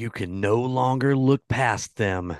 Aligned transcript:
you 0.00 0.08
can 0.08 0.40
no 0.40 0.58
longer 0.58 1.14
look 1.14 1.46
past 1.46 1.96
them. 1.96 2.34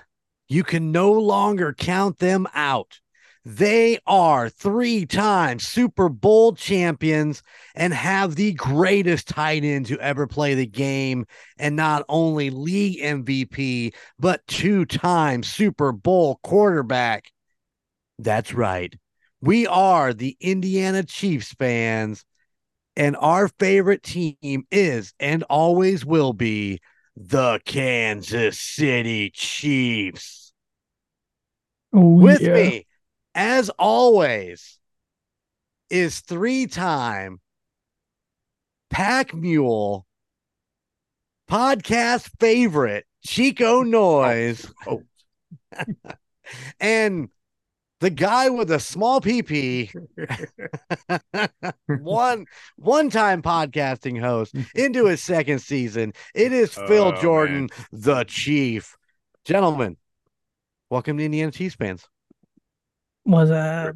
You 0.48 0.64
can 0.64 0.92
no 0.92 1.12
longer 1.12 1.74
count 1.74 2.18
them 2.18 2.46
out. 2.54 3.00
They 3.44 3.98
are 4.06 4.48
three 4.48 5.04
time 5.04 5.58
Super 5.58 6.08
Bowl 6.08 6.54
champions 6.54 7.42
and 7.74 7.92
have 7.92 8.34
the 8.34 8.54
greatest 8.54 9.28
tight 9.28 9.62
end 9.62 9.86
to 9.86 10.00
ever 10.00 10.26
play 10.26 10.54
the 10.54 10.66
game. 10.66 11.26
And 11.58 11.76
not 11.76 12.02
only 12.08 12.48
league 12.48 12.98
MVP, 12.98 13.92
but 14.18 14.46
two 14.46 14.86
time 14.86 15.42
Super 15.42 15.92
Bowl 15.92 16.40
quarterback. 16.42 17.30
That's 18.18 18.54
right. 18.54 18.94
We 19.42 19.66
are 19.66 20.14
the 20.14 20.34
Indiana 20.40 21.02
Chiefs 21.02 21.52
fans, 21.58 22.24
and 22.96 23.16
our 23.16 23.48
favorite 23.48 24.02
team 24.02 24.64
is 24.70 25.12
and 25.20 25.42
always 25.44 26.06
will 26.06 26.32
be 26.32 26.80
the 27.16 27.60
Kansas 27.64 28.58
City 28.58 29.30
Chiefs. 29.30 30.52
Oh, 31.92 32.14
With 32.14 32.40
yeah. 32.40 32.52
me, 32.52 32.86
as 33.34 33.68
always, 33.70 34.78
is 35.88 36.20
three 36.20 36.66
time 36.66 37.40
Pack 38.90 39.34
Mule 39.34 40.06
podcast 41.48 42.30
favorite, 42.38 43.06
Chico 43.24 43.82
Noise. 43.82 44.72
Oh. 44.86 45.02
and 46.80 47.28
the 48.00 48.10
guy 48.10 48.48
with 48.48 48.70
a 48.70 48.80
small 48.80 49.20
PP, 49.20 49.94
one 51.86 52.46
one 52.76 53.10
time 53.10 53.42
podcasting 53.42 54.20
host 54.20 54.54
into 54.74 55.06
his 55.06 55.22
second 55.22 55.60
season. 55.60 56.12
It 56.34 56.52
is 56.52 56.74
Phil 56.74 57.12
Oh, 57.16 57.20
Jordan, 57.20 57.68
the 57.92 58.24
Chief. 58.24 58.96
Gentlemen, 59.44 59.96
welcome 60.88 61.18
to 61.18 61.24
Indiana 61.24 61.52
Chiefs 61.52 61.76
fans. 61.76 62.08
Was 63.24 63.50
uh 63.50 63.92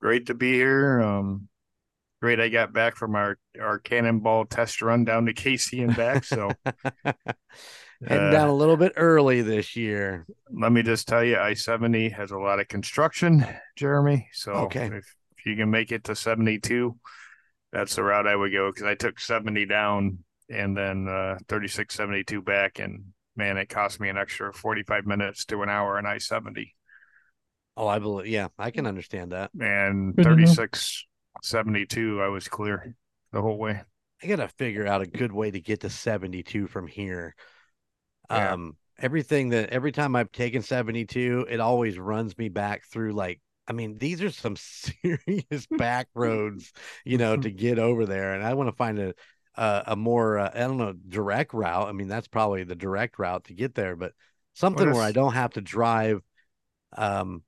Great 0.00 0.26
to 0.26 0.34
be 0.34 0.52
here. 0.52 1.00
Um, 1.00 1.48
great 2.20 2.40
I 2.40 2.48
got 2.48 2.72
back 2.72 2.96
from 2.96 3.14
our 3.16 3.38
our 3.60 3.78
cannonball 3.78 4.46
test 4.46 4.82
run 4.82 5.04
down 5.04 5.26
to 5.26 5.34
KC 5.34 5.82
and 5.84 5.96
back. 5.96 6.24
So 6.24 6.50
Heading 8.08 8.28
Uh, 8.28 8.30
down 8.30 8.48
a 8.48 8.54
little 8.54 8.76
bit 8.76 8.92
early 8.96 9.42
this 9.42 9.76
year. 9.76 10.26
let 10.50 10.72
me 10.72 10.82
just 10.82 11.06
tell 11.08 11.22
you, 11.24 11.38
I 11.38 11.54
seventy 11.54 12.08
has 12.10 12.30
a 12.30 12.38
lot 12.38 12.60
of 12.60 12.68
construction, 12.68 13.46
Jeremy. 13.76 14.28
So 14.32 14.52
Okay. 14.52 14.86
if, 14.86 15.14
if 15.38 15.46
you 15.46 15.56
can 15.56 15.70
make 15.70 15.92
it 15.92 16.04
to 16.04 16.14
seventy 16.16 16.58
two, 16.58 16.98
that's 17.72 17.94
the 17.96 18.02
route 18.02 18.26
I 18.26 18.36
would 18.36 18.52
go 18.52 18.70
because 18.70 18.84
I 18.86 18.94
took 18.94 19.20
seventy 19.20 19.66
down 19.66 20.18
and 20.50 20.76
then 20.76 21.08
uh, 21.08 21.38
thirty 21.48 21.68
six 21.68 21.94
seventy 21.94 22.24
two 22.24 22.42
back, 22.42 22.78
and 22.78 23.12
man, 23.36 23.56
it 23.56 23.68
cost 23.68 24.00
me 24.00 24.08
an 24.08 24.18
extra 24.18 24.52
forty 24.52 24.82
five 24.82 25.06
minutes 25.06 25.44
to 25.46 25.62
an 25.62 25.68
hour 25.68 25.98
in 25.98 26.06
I 26.06 26.18
seventy. 26.18 26.74
Oh, 27.76 27.86
I 27.86 27.98
believe. 28.00 28.26
Yeah, 28.26 28.48
I 28.58 28.70
can 28.70 28.86
understand 28.86 29.32
that. 29.32 29.50
and 29.58 30.14
Good 30.14 30.24
to 30.24 30.30
know. 30.36 30.36
36 30.44 31.06
72 31.42 32.20
i 32.20 32.28
was 32.28 32.46
clear 32.46 32.94
the 33.32 33.40
whole 33.40 33.56
way 33.58 33.80
I 34.22 34.26
gotta 34.26 34.46
figure 34.46 34.86
out 34.86 35.00
a 35.00 35.06
good 35.06 35.32
way 35.32 35.50
to 35.50 35.60
get 35.60 35.80
to 35.80 35.90
72 35.90 36.66
from 36.68 36.86
here. 36.86 37.34
Yeah. 38.32 38.52
Um, 38.52 38.76
everything 38.98 39.50
that 39.50 39.70
every 39.70 39.92
time 39.92 40.16
I've 40.16 40.32
taken 40.32 40.62
72, 40.62 41.46
it 41.50 41.60
always 41.60 41.98
runs 41.98 42.36
me 42.38 42.48
back 42.48 42.84
through 42.86 43.12
like, 43.12 43.40
I 43.68 43.72
mean, 43.72 43.98
these 43.98 44.22
are 44.22 44.30
some 44.30 44.56
serious 44.58 45.66
back 45.76 46.08
roads, 46.14 46.72
you 47.04 47.18
know, 47.18 47.36
to 47.36 47.50
get 47.50 47.78
over 47.78 48.06
there. 48.06 48.34
And 48.34 48.44
I 48.44 48.54
want 48.54 48.68
to 48.68 48.76
find 48.76 48.98
a 48.98 49.14
a, 49.54 49.82
a 49.88 49.96
more 49.96 50.38
uh, 50.38 50.50
I 50.54 50.60
don't 50.60 50.78
know 50.78 50.94
direct 50.94 51.52
route. 51.54 51.88
I 51.88 51.92
mean, 51.92 52.08
that's 52.08 52.28
probably 52.28 52.64
the 52.64 52.74
direct 52.74 53.18
route 53.18 53.44
to 53.44 53.54
get 53.54 53.74
there, 53.74 53.96
but 53.96 54.12
something 54.54 54.90
where 54.90 55.02
I 55.02 55.12
don't 55.12 55.34
have 55.34 55.52
to 55.54 55.60
drive 55.60 56.22
um 56.96 57.42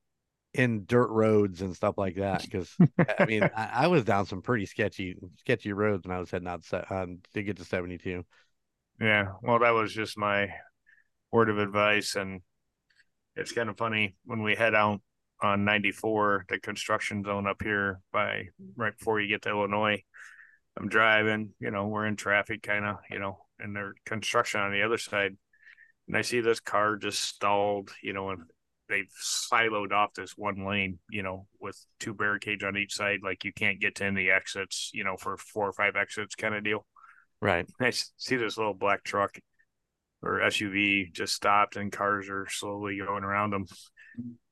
in 0.54 0.84
dirt 0.86 1.10
roads 1.10 1.62
and 1.62 1.74
stuff 1.74 1.98
like 1.98 2.16
that. 2.16 2.42
Because 2.42 2.78
I 3.08 3.26
mean, 3.26 3.50
I, 3.56 3.70
I 3.74 3.86
was 3.88 4.04
down 4.04 4.26
some 4.26 4.42
pretty 4.42 4.66
sketchy 4.66 5.16
sketchy 5.38 5.72
roads 5.72 6.06
when 6.06 6.16
I 6.16 6.20
was 6.20 6.30
heading 6.30 6.48
out 6.48 6.64
um, 6.90 7.20
to 7.34 7.42
get 7.42 7.56
to 7.58 7.64
72. 7.64 8.24
yeah 9.00 9.32
well 9.42 9.58
that 9.58 9.70
was 9.74 9.92
just 9.92 10.16
my 10.16 10.48
word 11.34 11.50
of 11.50 11.58
advice 11.58 12.14
and 12.14 12.40
it's 13.34 13.50
kind 13.50 13.68
of 13.68 13.76
funny 13.76 14.14
when 14.24 14.44
we 14.44 14.54
head 14.54 14.72
out 14.72 15.00
on 15.42 15.64
94 15.64 16.44
the 16.48 16.60
construction 16.60 17.24
zone 17.24 17.44
up 17.48 17.60
here 17.60 18.00
by 18.12 18.44
right 18.76 18.96
before 18.96 19.20
you 19.20 19.26
get 19.26 19.42
to 19.42 19.48
illinois 19.48 20.00
i'm 20.78 20.88
driving 20.88 21.50
you 21.58 21.72
know 21.72 21.88
we're 21.88 22.06
in 22.06 22.14
traffic 22.14 22.62
kind 22.62 22.84
of 22.84 22.98
you 23.10 23.18
know 23.18 23.36
and 23.58 23.74
there's 23.74 23.96
construction 24.06 24.60
on 24.60 24.70
the 24.70 24.82
other 24.82 24.96
side 24.96 25.36
and 26.06 26.16
i 26.16 26.22
see 26.22 26.40
this 26.40 26.60
car 26.60 26.94
just 26.94 27.20
stalled 27.20 27.90
you 28.00 28.12
know 28.12 28.30
and 28.30 28.42
they've 28.88 29.10
siloed 29.20 29.92
off 29.92 30.12
this 30.12 30.34
one 30.36 30.66
lane, 30.66 30.98
you 31.08 31.22
know, 31.22 31.46
with 31.58 31.82
two 32.00 32.12
barricades 32.12 32.62
on 32.62 32.76
each 32.76 32.94
side, 32.94 33.20
like 33.22 33.42
you 33.42 33.50
can't 33.50 33.80
get 33.80 33.94
to 33.94 34.04
any 34.04 34.28
exits, 34.28 34.90
you 34.92 35.02
know, 35.02 35.16
for 35.16 35.38
four 35.38 35.66
or 35.66 35.72
five 35.72 35.96
exits 35.96 36.34
kind 36.34 36.54
of 36.54 36.62
deal. 36.62 36.84
Right. 37.40 37.66
I 37.80 37.92
see 38.18 38.36
this 38.36 38.58
little 38.58 38.74
black 38.74 39.02
truck 39.02 39.38
or 40.24 40.40
SUV 40.40 41.12
just 41.12 41.34
stopped 41.34 41.76
and 41.76 41.92
cars 41.92 42.28
are 42.30 42.46
slowly 42.48 42.98
going 42.98 43.24
around 43.24 43.50
them. 43.50 43.66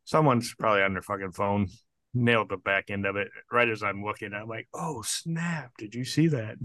Someone's 0.04 0.54
probably 0.54 0.82
on 0.82 0.92
their 0.92 1.02
fucking 1.02 1.32
phone, 1.32 1.68
nailed 2.14 2.48
the 2.50 2.56
back 2.56 2.90
end 2.90 3.06
of 3.06 3.16
it. 3.16 3.28
Right 3.50 3.68
as 3.68 3.82
I'm 3.82 4.04
looking, 4.04 4.32
I'm 4.34 4.48
like, 4.48 4.68
oh, 4.74 5.02
snap. 5.02 5.72
Did 5.78 5.94
you 5.94 6.04
see 6.04 6.28
that? 6.28 6.56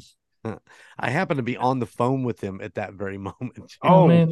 I 0.99 1.09
happened 1.09 1.37
to 1.39 1.43
be 1.43 1.57
on 1.57 1.79
the 1.79 1.85
phone 1.85 2.23
with 2.23 2.39
him 2.41 2.61
at 2.61 2.75
that 2.75 2.93
very 2.93 3.17
moment. 3.17 3.75
Oh, 3.83 4.03
Oh, 4.03 4.07
man. 4.07 4.31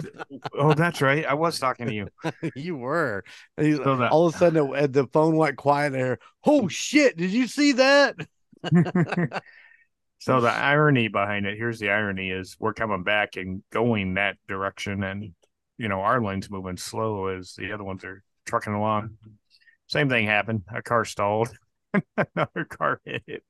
oh, 0.58 0.74
that's 0.74 1.02
right. 1.02 1.26
I 1.26 1.34
was 1.34 1.60
talking 1.60 1.88
to 1.88 1.94
you. 1.94 2.08
you 2.56 2.76
were. 2.78 3.24
He's- 3.58 3.78
So 3.78 3.96
that- 3.98 4.12
all 4.12 4.28
of 4.28 4.36
a 4.36 4.38
sudden, 4.38 4.74
it, 4.76 4.94
the 4.94 5.08
phone 5.08 5.36
went 5.36 5.58
quiet 5.58 5.92
there. 5.94 6.20
Oh 6.46 6.68
shit! 6.68 7.18
Did 7.18 7.32
you 7.32 7.48
see 7.48 7.74
that? 7.74 8.16
So 10.26 10.42
the 10.42 10.52
irony 10.52 11.08
behind 11.08 11.46
it, 11.46 11.58
here's 11.58 11.80
the 11.80 11.90
irony 11.90 12.32
is 12.32 12.56
we're 12.60 12.74
coming 12.74 13.04
back 13.04 13.36
and 13.36 13.64
going 13.72 14.16
that 14.16 14.38
direction 14.48 15.04
and 15.04 15.34
you 15.78 15.90
know, 15.90 16.02
our 16.02 16.24
lane's 16.24 16.50
moving 16.50 16.78
slow 16.78 17.28
as 17.28 17.54
the 17.58 17.74
other 17.74 17.84
ones 17.84 18.04
are 18.04 18.24
trucking 18.46 18.74
along. 18.74 19.18
Same 19.88 20.10
thing 20.10 20.26
happened. 20.26 20.64
A 20.74 20.82
car 20.82 21.06
stalled. 21.06 21.50
Another 22.18 22.66
car 22.66 23.02
hit 23.06 23.24
it. 23.28 23.44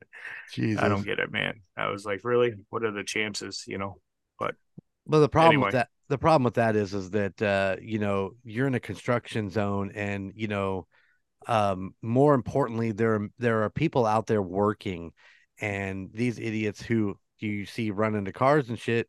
Jesus. 0.52 0.82
I 0.82 0.90
don't 0.90 1.06
get 1.06 1.20
it, 1.20 1.32
man. 1.32 1.62
I 1.78 1.90
was 1.90 2.06
like, 2.06 2.22
really? 2.24 2.54
What 2.70 2.84
are 2.84 2.92
the 2.92 3.04
chances? 3.04 3.64
You 3.68 3.78
know, 3.78 4.00
But 4.40 4.56
but 5.08 5.20
the 5.20 5.30
problem 5.30 5.62
with 5.62 5.74
that, 5.74 5.90
the 6.10 6.18
problem 6.18 6.44
with 6.44 6.56
that 6.56 6.76
is, 6.76 6.94
is 6.94 7.12
that 7.12 7.42
uh, 7.42 7.76
you 7.82 8.00
know, 8.00 8.32
you're 8.44 8.68
in 8.68 8.76
a 8.76 8.80
construction 8.80 9.50
zone, 9.50 9.92
and 9.94 10.34
you 10.36 10.48
know, 10.48 10.88
um, 11.48 11.94
more 12.02 12.34
importantly, 12.34 12.92
there 12.92 13.30
there 13.38 13.64
are 13.64 13.70
people 13.70 14.06
out 14.06 14.28
there 14.28 14.42
working, 14.42 15.12
and 15.60 16.10
these 16.14 16.40
idiots 16.40 16.82
who 16.82 17.18
you 17.40 17.66
see 17.66 17.92
run 17.92 18.16
into 18.16 18.32
cars 18.32 18.70
and 18.70 18.80
shit, 18.80 19.08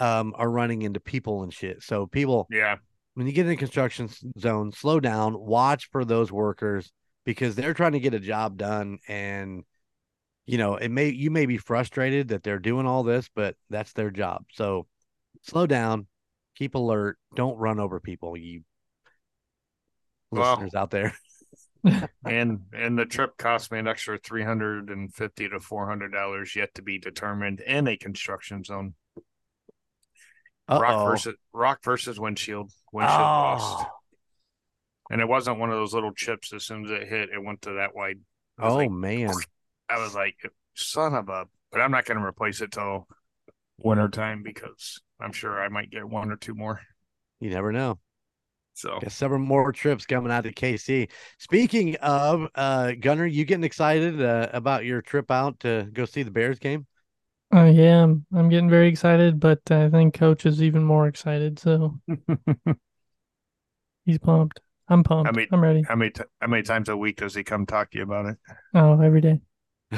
um, 0.00 0.34
are 0.36 0.50
running 0.50 0.82
into 0.82 1.00
people 1.00 1.42
and 1.42 1.52
shit. 1.52 1.82
So 1.82 2.06
people, 2.06 2.46
yeah, 2.50 2.76
when 3.14 3.26
you 3.26 3.32
get 3.32 3.46
in 3.46 3.52
a 3.52 3.56
construction 3.56 4.08
zone, 4.38 4.72
slow 4.72 5.00
down, 5.00 5.38
watch 5.38 5.88
for 5.90 6.04
those 6.04 6.32
workers 6.32 6.92
because 7.24 7.54
they're 7.54 7.74
trying 7.74 7.92
to 7.92 8.00
get 8.00 8.14
a 8.14 8.20
job 8.20 8.56
done 8.56 8.98
and 9.08 9.64
you 10.44 10.58
know, 10.58 10.76
it 10.76 10.88
may 10.88 11.08
you 11.08 11.30
may 11.30 11.46
be 11.46 11.56
frustrated 11.56 12.28
that 12.28 12.42
they're 12.42 12.58
doing 12.58 12.86
all 12.86 13.04
this, 13.04 13.28
but 13.34 13.54
that's 13.70 13.92
their 13.92 14.10
job. 14.10 14.44
So 14.52 14.86
slow 15.42 15.66
down, 15.66 16.06
keep 16.56 16.74
alert, 16.74 17.16
don't 17.34 17.56
run 17.58 17.78
over 17.78 18.00
people, 18.00 18.36
you 18.36 18.62
Well- 20.30 20.50
listeners 20.50 20.74
out 20.74 20.90
there. 20.90 21.14
And 22.24 22.60
and 22.72 22.98
the 22.98 23.04
trip 23.04 23.36
cost 23.36 23.72
me 23.72 23.78
an 23.78 23.88
extra 23.88 24.18
three 24.18 24.44
hundred 24.44 24.88
and 24.88 25.12
fifty 25.14 25.48
to 25.48 25.58
four 25.60 25.86
hundred 25.88 26.12
dollars 26.12 26.54
yet 26.54 26.74
to 26.74 26.82
be 26.82 26.98
determined 26.98 27.60
in 27.60 27.88
a 27.88 27.96
construction 27.96 28.62
zone. 28.64 28.94
Rock 30.68 30.82
Uh-oh. 30.82 31.04
versus 31.04 31.34
rock 31.52 31.80
versus 31.82 32.20
windshield. 32.20 32.70
Windshield 32.92 33.20
lost. 33.20 33.84
Oh, 33.84 33.90
And 35.10 35.20
it 35.20 35.28
wasn't 35.28 35.58
one 35.58 35.70
of 35.70 35.76
those 35.76 35.92
little 35.92 36.12
chips. 36.14 36.52
As 36.52 36.64
soon 36.64 36.84
as 36.84 36.90
it 36.92 37.08
hit, 37.08 37.30
it 37.30 37.42
went 37.42 37.62
to 37.62 37.72
that 37.74 37.94
wide. 37.94 38.20
Oh 38.60 38.76
like, 38.76 38.90
man. 38.90 39.32
I 39.88 39.98
was 39.98 40.14
like, 40.14 40.36
son 40.74 41.14
of 41.14 41.28
a. 41.28 41.46
But 41.70 41.80
I'm 41.80 41.90
not 41.90 42.04
going 42.04 42.18
to 42.18 42.24
replace 42.24 42.60
it 42.60 42.70
till 42.70 43.08
winter 43.78 44.08
time 44.08 44.42
because 44.42 45.00
I'm 45.20 45.32
sure 45.32 45.60
I 45.60 45.68
might 45.68 45.90
get 45.90 46.08
one 46.08 46.30
or 46.30 46.36
two 46.36 46.54
more. 46.54 46.80
You 47.40 47.50
never 47.50 47.72
know. 47.72 47.98
So 48.74 48.98
Got 49.00 49.12
several 49.12 49.40
more 49.40 49.72
trips 49.72 50.06
coming 50.06 50.32
out 50.32 50.44
to 50.44 50.52
KC. 50.52 51.08
Speaking 51.38 51.96
of 51.96 52.48
uh 52.54 52.92
Gunner, 52.98 53.26
you 53.26 53.44
getting 53.44 53.64
excited 53.64 54.20
uh, 54.20 54.48
about 54.52 54.84
your 54.84 55.02
trip 55.02 55.30
out 55.30 55.60
to 55.60 55.88
go 55.92 56.04
see 56.04 56.22
the 56.22 56.30
Bears 56.30 56.58
game? 56.58 56.86
uh, 57.54 57.64
yeah, 57.64 58.02
I'm, 58.02 58.24
I'm 58.34 58.48
getting 58.48 58.70
very 58.70 58.88
excited, 58.88 59.38
but 59.38 59.60
I 59.70 59.90
think 59.90 60.14
coach 60.14 60.46
is 60.46 60.62
even 60.62 60.82
more 60.84 61.06
excited, 61.06 61.58
so 61.58 62.00
he's 64.04 64.18
pumped. 64.18 64.60
I'm 64.88 65.04
pumped. 65.04 65.36
mean- 65.36 65.48
I'm 65.52 65.62
ready. 65.62 65.82
how 65.82 65.96
many 65.96 66.10
t- 66.10 66.22
how 66.40 66.46
many 66.46 66.62
times 66.62 66.88
a 66.88 66.96
week 66.96 67.16
does 67.18 67.34
he 67.34 67.44
come 67.44 67.66
talk 67.66 67.90
to 67.90 67.98
you 67.98 68.04
about 68.04 68.26
it? 68.26 68.36
Oh, 68.74 69.00
every 69.00 69.20
day. 69.20 69.40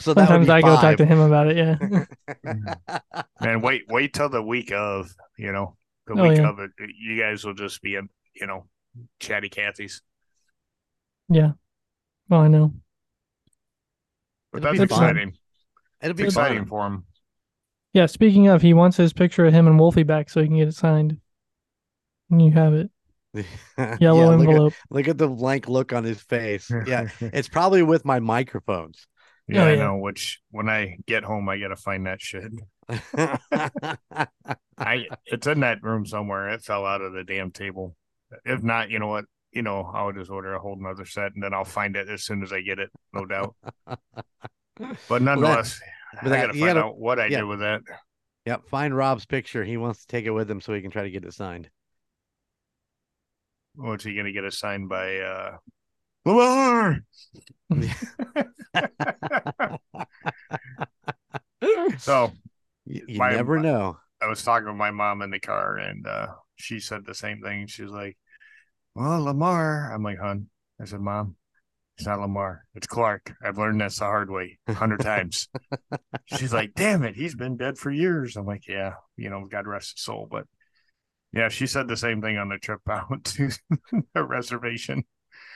so 0.00 0.14
that 0.14 0.28
Sometimes 0.28 0.46
be 0.46 0.52
I 0.52 0.60
go 0.62 0.76
talk 0.76 0.96
to 0.96 1.06
him 1.06 1.20
about 1.20 1.48
it. 1.48 1.56
Yeah. 1.56 2.04
Man, 3.40 3.60
wait, 3.60 3.84
wait 3.88 4.12
till 4.12 4.28
the 4.28 4.42
week 4.42 4.72
of, 4.72 5.14
you 5.36 5.52
know, 5.52 5.76
the 6.08 6.14
Oh, 6.20 6.28
week 6.28 6.38
yeah. 6.38 6.48
of 6.48 6.58
it. 6.58 6.70
You 7.00 7.20
guys 7.20 7.44
will 7.44 7.54
just 7.54 7.80
be, 7.82 7.94
in, 7.94 8.08
you 8.34 8.46
know, 8.46 8.66
chatty 9.20 9.48
Cathy's. 9.48 10.02
yeah. 11.28 11.52
Well, 12.28 12.40
I 12.40 12.48
know. 12.48 12.74
But 14.52 14.58
It'll 14.64 14.72
that's 14.76 14.80
be 14.90 14.94
fun. 14.94 15.04
exciting. 15.10 15.32
It'll 16.02 16.10
It's 16.12 16.20
be 16.20 16.24
exciting 16.26 16.58
fun. 16.60 16.66
for 16.66 16.86
him. 16.86 17.04
Yeah. 17.92 18.06
Speaking 18.06 18.48
of, 18.48 18.62
he 18.62 18.74
wants 18.74 18.96
his 18.96 19.12
picture 19.12 19.46
of 19.46 19.52
him 19.54 19.66
and 19.66 19.78
Wolfie 19.78 20.02
back 20.02 20.28
so 20.30 20.40
he 20.40 20.46
can 20.46 20.56
get 20.56 20.68
it 20.68 20.74
signed. 20.74 21.18
And 22.30 22.42
you 22.44 22.50
have 22.52 22.74
it. 22.74 22.90
Yellow 24.00 24.30
yeah, 24.32 24.36
look 24.36 24.48
at, 24.48 24.48
envelope. 24.50 24.74
look 24.90 25.08
at 25.08 25.18
the 25.18 25.28
blank 25.28 25.68
look 25.68 25.92
on 25.92 26.04
his 26.04 26.20
face. 26.20 26.70
Yeah, 26.86 27.08
it's 27.20 27.48
probably 27.48 27.82
with 27.82 28.04
my 28.04 28.20
microphones. 28.20 29.06
yeah, 29.46 29.62
Oh, 29.62 29.66
I 29.66 29.70
yeah. 29.72 29.78
know. 29.84 29.96
Which 29.96 30.40
when 30.50 30.68
I 30.68 30.96
get 31.06 31.24
home, 31.24 31.48
I 31.48 31.58
gotta 31.58 31.76
find 31.76 32.06
that 32.06 32.20
shit. 32.20 32.50
I 34.78 35.06
it's 35.26 35.46
in 35.46 35.60
that 35.60 35.82
room 35.82 36.06
somewhere. 36.06 36.48
It 36.50 36.62
fell 36.62 36.86
out 36.86 37.00
of 37.02 37.12
the 37.12 37.24
damn 37.24 37.50
table. 37.50 37.94
If 38.44 38.62
not, 38.62 38.90
you 38.90 38.98
know 38.98 39.08
what? 39.08 39.24
You 39.52 39.62
know, 39.62 39.90
I'll 39.94 40.12
just 40.12 40.30
order 40.30 40.54
a 40.54 40.60
whole 40.60 40.76
nother 40.78 41.06
set 41.06 41.34
and 41.34 41.42
then 41.42 41.54
I'll 41.54 41.64
find 41.64 41.96
it 41.96 42.08
as 42.08 42.24
soon 42.24 42.42
as 42.42 42.52
I 42.52 42.60
get 42.60 42.78
it, 42.78 42.90
no 43.12 43.24
doubt. 43.24 43.54
But 45.08 45.22
nonetheless, 45.22 45.80
but 46.22 46.26
I 46.26 46.28
that- 46.36 46.40
gotta 46.46 46.52
find 46.58 46.64
gotta- 46.74 46.80
out 46.80 46.98
what 46.98 47.18
I 47.18 47.26
yeah. 47.26 47.38
did 47.38 47.44
with 47.46 47.60
that. 47.60 47.80
Yep, 48.46 48.68
find 48.68 48.96
Rob's 48.96 49.26
picture. 49.26 49.64
He 49.64 49.76
wants 49.76 50.00
to 50.02 50.06
take 50.06 50.24
it 50.24 50.30
with 50.30 50.50
him 50.50 50.60
so 50.60 50.72
he 50.72 50.80
can 50.80 50.90
try 50.90 51.02
to 51.02 51.10
get 51.10 51.24
it 51.24 51.34
signed. 51.34 51.68
What's 53.74 54.04
he 54.04 54.14
gonna 54.14 54.32
get 54.32 54.44
it 54.44 54.54
signed 54.54 54.88
by 54.88 55.18
uh 55.18 55.56
Lamar? 56.24 57.00
so 61.98 62.32
You, 62.88 63.02
you 63.06 63.18
My- 63.18 63.32
never 63.32 63.58
know. 63.58 63.98
I 64.20 64.26
was 64.26 64.42
talking 64.42 64.66
with 64.66 64.76
my 64.76 64.90
mom 64.90 65.22
in 65.22 65.30
the 65.30 65.38
car 65.38 65.76
and 65.76 66.04
uh 66.06 66.28
she 66.56 66.80
said 66.80 67.06
the 67.06 67.14
same 67.14 67.40
thing. 67.40 67.68
She 67.68 67.82
was 67.82 67.92
like, 67.92 68.16
Well, 68.94 69.22
Lamar. 69.22 69.92
I'm 69.92 70.02
like, 70.02 70.18
hun. 70.18 70.46
I 70.80 70.86
said, 70.86 71.00
Mom, 71.00 71.36
it's 71.96 72.06
not 72.06 72.20
Lamar. 72.20 72.64
It's 72.74 72.86
Clark. 72.86 73.32
I've 73.44 73.58
learned 73.58 73.80
this 73.80 73.98
the 73.98 74.06
hard 74.06 74.30
way 74.30 74.58
a 74.66 74.74
hundred 74.74 75.00
times. 75.02 75.48
She's 76.36 76.52
like, 76.52 76.72
damn 76.74 77.04
it, 77.04 77.14
he's 77.14 77.36
been 77.36 77.56
dead 77.56 77.78
for 77.78 77.90
years. 77.92 78.36
I'm 78.36 78.46
like, 78.46 78.66
Yeah, 78.66 78.94
you 79.16 79.30
know, 79.30 79.46
God 79.48 79.66
rest 79.68 79.94
his 79.96 80.04
soul. 80.04 80.26
But 80.28 80.46
yeah, 81.32 81.48
she 81.48 81.66
said 81.66 81.86
the 81.86 81.96
same 81.96 82.20
thing 82.22 82.38
on 82.38 82.48
the 82.48 82.58
trip 82.58 82.80
out 82.90 83.22
to 83.22 83.50
the 84.14 84.24
reservation. 84.24 85.04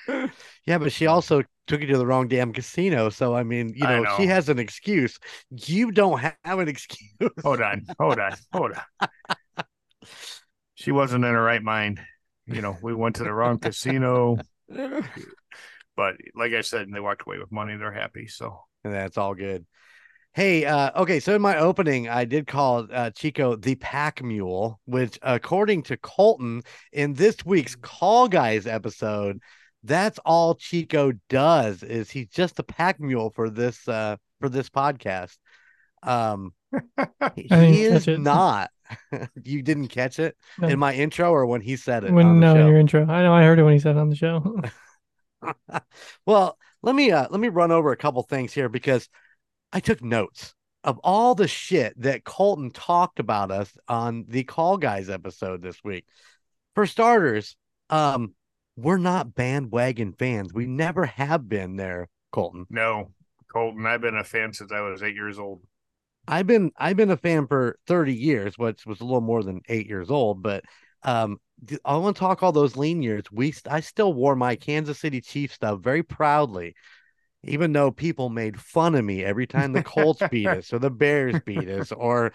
Yeah, 0.67 0.79
but 0.79 0.93
she 0.93 1.07
also 1.07 1.43
took 1.67 1.81
you 1.81 1.87
to 1.89 1.99
the 1.99 2.07
wrong 2.07 2.29
damn 2.29 2.53
casino. 2.53 3.11
So 3.11 3.35
I 3.35 3.43
mean, 3.43 3.73
you 3.75 3.87
I 3.87 4.01
know, 4.01 4.17
she 4.17 4.27
has 4.27 4.49
an 4.49 4.59
excuse. 4.59 5.19
You 5.51 5.91
don't 5.91 6.21
have 6.21 6.59
an 6.59 6.69
excuse. 6.69 7.31
Hold 7.43 7.61
on, 7.61 7.85
hold 7.99 8.19
on, 8.19 8.33
hold 8.53 8.73
on. 8.73 9.65
She 10.75 10.93
wasn't 10.93 11.25
in 11.25 11.33
her 11.33 11.43
right 11.43 11.63
mind. 11.63 12.01
You 12.47 12.61
know, 12.61 12.77
we 12.83 12.95
went 12.95 13.17
to 13.17 13.25
the 13.25 13.33
wrong 13.33 13.59
casino. 13.59 14.39
But 15.97 16.17
like 16.35 16.53
I 16.53 16.63
said, 16.63 16.89
they 16.91 17.01
walked 17.01 17.23
away 17.27 17.39
with 17.39 17.53
money. 17.53 17.77
They're 17.77 17.93
happy. 17.93 18.27
So 18.27 18.61
and 18.85 18.93
That's 18.93 19.19
all 19.19 19.35
good. 19.35 19.67
Hey, 20.35 20.65
uh, 20.65 21.03
okay, 21.03 21.21
so 21.21 21.35
in 21.37 21.43
my 21.43 21.59
opening, 21.59 22.09
I 22.09 22.25
did 22.25 22.47
call 22.47 22.89
uh, 22.91 23.11
Chico 23.11 23.55
the 23.55 23.75
pack 23.75 24.23
mule, 24.23 24.81
which, 24.87 25.19
according 25.21 25.83
to 25.85 25.99
Colton, 25.99 26.63
in 26.91 27.13
this 27.13 27.45
week's 27.45 27.77
Call 27.77 28.29
Guys 28.29 28.67
episode, 28.67 29.41
that's 29.85 30.19
all 30.25 30.55
Chico 30.55 31.13
does 31.29 31.83
is 31.83 32.11
he's 32.11 32.29
just 32.29 32.59
a 32.59 32.63
pack 32.63 33.01
mule 33.01 33.31
for 33.31 33.51
this 33.51 33.87
uh 33.89 34.17
for 34.41 34.49
this 34.49 34.69
podcast. 34.69 35.37
Um, 36.03 36.53
he 37.37 37.83
is 37.85 38.07
not. 38.07 38.71
you 39.45 39.63
didn't 39.63 39.89
catch 39.89 40.19
it 40.19 40.37
No. 40.59 40.69
in 40.69 40.79
my 40.79 40.93
intro 40.95 41.31
or 41.31 41.47
when 41.47 41.61
he 41.61 41.77
said 41.77 42.05
it. 42.05 42.13
When 42.13 42.27
on 42.27 42.41
the 42.41 42.47
no, 42.47 42.55
in 42.55 42.57
show? 42.63 42.69
your 42.69 42.79
intro. 42.79 43.03
I 43.07 43.23
know 43.23 43.33
I 43.33 43.45
heard 43.45 43.59
it 43.59 43.63
when 43.63 43.73
he 43.73 43.79
said 43.79 43.97
it 43.97 44.01
on 44.01 44.11
the 44.11 44.17
show. 44.17 44.61
well, 46.27 46.59
let 46.83 46.95
me 46.95 47.11
uh 47.11 47.27
let 47.31 47.41
me 47.41 47.49
run 47.49 47.73
over 47.73 47.93
a 47.93 47.97
couple 47.97 48.23
things 48.23 48.53
here 48.53 48.69
because 48.69 49.09
I 49.73 49.81
took 49.81 50.03
notes 50.03 50.55
of 50.85 50.99
all 51.05 51.35
the 51.35 51.49
shit 51.49 51.95
that 52.03 52.25
Colton 52.25 52.71
talked 52.71 53.21
about 53.21 53.51
us 53.51 53.73
on 53.89 54.25
the 54.29 54.45
Call 54.45 54.77
Guys 54.77 55.09
episode 55.09 55.63
this 55.63 55.83
week. 55.85 56.05
For 56.75 56.87
starters, 56.87 57.57
um, 57.91 58.35
we're 58.77 58.99
not 58.99 59.35
bandwagon 59.35 60.13
fans. 60.13 60.53
We 60.53 60.67
never 60.67 61.07
have 61.07 61.49
been 61.49 61.77
there, 61.77 62.09
Colton. 62.31 62.67
no, 62.71 63.11
Colton, 63.53 63.87
I've 63.87 64.01
been 64.01 64.17
a 64.17 64.25
fan 64.25 64.53
since 64.53 64.73
I 64.73 64.81
was 64.81 65.03
eight 65.03 65.15
years 65.15 65.39
old. 65.39 65.61
I've 66.27 66.47
been 66.47 66.71
I've 66.77 66.97
been 66.97 67.11
a 67.11 67.17
fan 67.17 67.47
for 67.47 67.79
30 67.87 68.15
years, 68.15 68.57
which 68.57 68.87
was 68.87 69.01
a 69.01 69.05
little 69.05 69.21
more 69.21 69.43
than 69.43 69.61
eight 69.69 69.89
years 69.89 70.11
old, 70.11 70.43
but 70.43 70.65
um 71.03 71.39
I 71.85 71.97
want 71.97 72.17
to 72.17 72.21
talk 72.21 72.43
all 72.43 72.53
those 72.53 72.77
lean 72.77 73.03
years. 73.03 73.25
We 73.31 73.55
I 73.69 73.81
still 73.81 74.13
wore 74.13 74.37
my 74.37 74.57
Kansas 74.57 74.99
City 74.99 75.21
Chiefs 75.21 75.55
stuff 75.55 75.81
very 75.81 76.03
proudly, 76.03 76.75
even 77.45 77.73
though 77.73 77.91
people 77.91 78.31
made 78.31 78.61
fun 78.61 78.95
of 78.95 79.05
me 79.05 79.25
every 79.25 79.47
time 79.47 79.73
the 79.73 79.83
Colts 79.83 80.23
beat 80.31 80.47
us 80.47 80.73
or 80.73 80.79
the 80.79 80.91
Bears 80.91 81.41
beat 81.45 81.69
us 81.69 81.93
or 81.93 82.33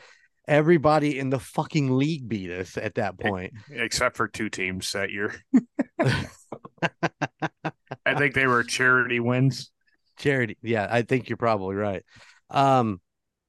everybody 0.47 1.19
in 1.19 1.29
the 1.29 1.39
fucking 1.39 1.97
league 1.97 2.27
beat 2.27 2.49
us 2.51 2.77
at 2.77 2.95
that 2.95 3.19
point. 3.19 3.53
except 3.69 4.17
for 4.17 4.27
two 4.27 4.49
teams 4.49 4.91
that 4.93 5.11
year. 5.11 5.35
I 8.05 8.15
think 8.15 8.33
they 8.33 8.47
were 8.47 8.63
charity 8.63 9.19
wins. 9.19 9.71
Charity. 10.17 10.57
Yeah, 10.61 10.87
I 10.89 11.01
think 11.01 11.29
you're 11.29 11.37
probably 11.37 11.75
right. 11.75 12.03
Um, 12.49 13.01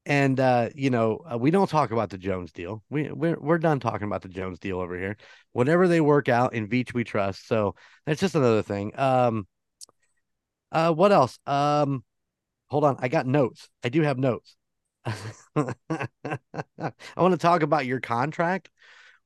and 0.05 0.41
uh, 0.41 0.71
you 0.75 0.91
know, 0.91 1.21
uh, 1.31 1.39
we 1.39 1.50
don't 1.50 1.69
talk 1.69 1.91
about 1.91 2.11
the 2.11 2.19
Jones 2.19 2.50
deal. 2.50 2.83
We 2.89 3.12
we're 3.12 3.39
we're 3.39 3.59
done 3.59 3.79
talking 3.79 4.06
about 4.06 4.23
the 4.23 4.29
Jones 4.29 4.59
deal 4.59 4.81
over 4.81 4.99
here. 4.99 5.17
Whenever 5.53 5.87
they 5.87 6.00
work 6.00 6.29
out, 6.29 6.55
in 6.55 6.67
Veach, 6.69 6.95
we 6.95 7.05
trust. 7.05 7.47
So 7.47 7.75
that's 8.06 8.21
just 8.21 8.35
another 8.35 8.62
thing. 8.62 8.99
Um, 8.99 9.47
uh, 10.73 10.93
what 10.93 11.12
else? 11.12 11.39
Um, 11.47 12.05
hold 12.69 12.85
on, 12.85 12.97
I 13.00 13.09
got 13.09 13.26
notes. 13.26 13.69
I 13.85 13.90
do 13.90 14.02
have 14.02 14.19
notes. 14.19 14.57
I 15.57 16.93
want 17.17 17.33
to 17.33 17.38
talk 17.38 17.62
about 17.62 17.87
your 17.87 18.00
contract, 18.00 18.71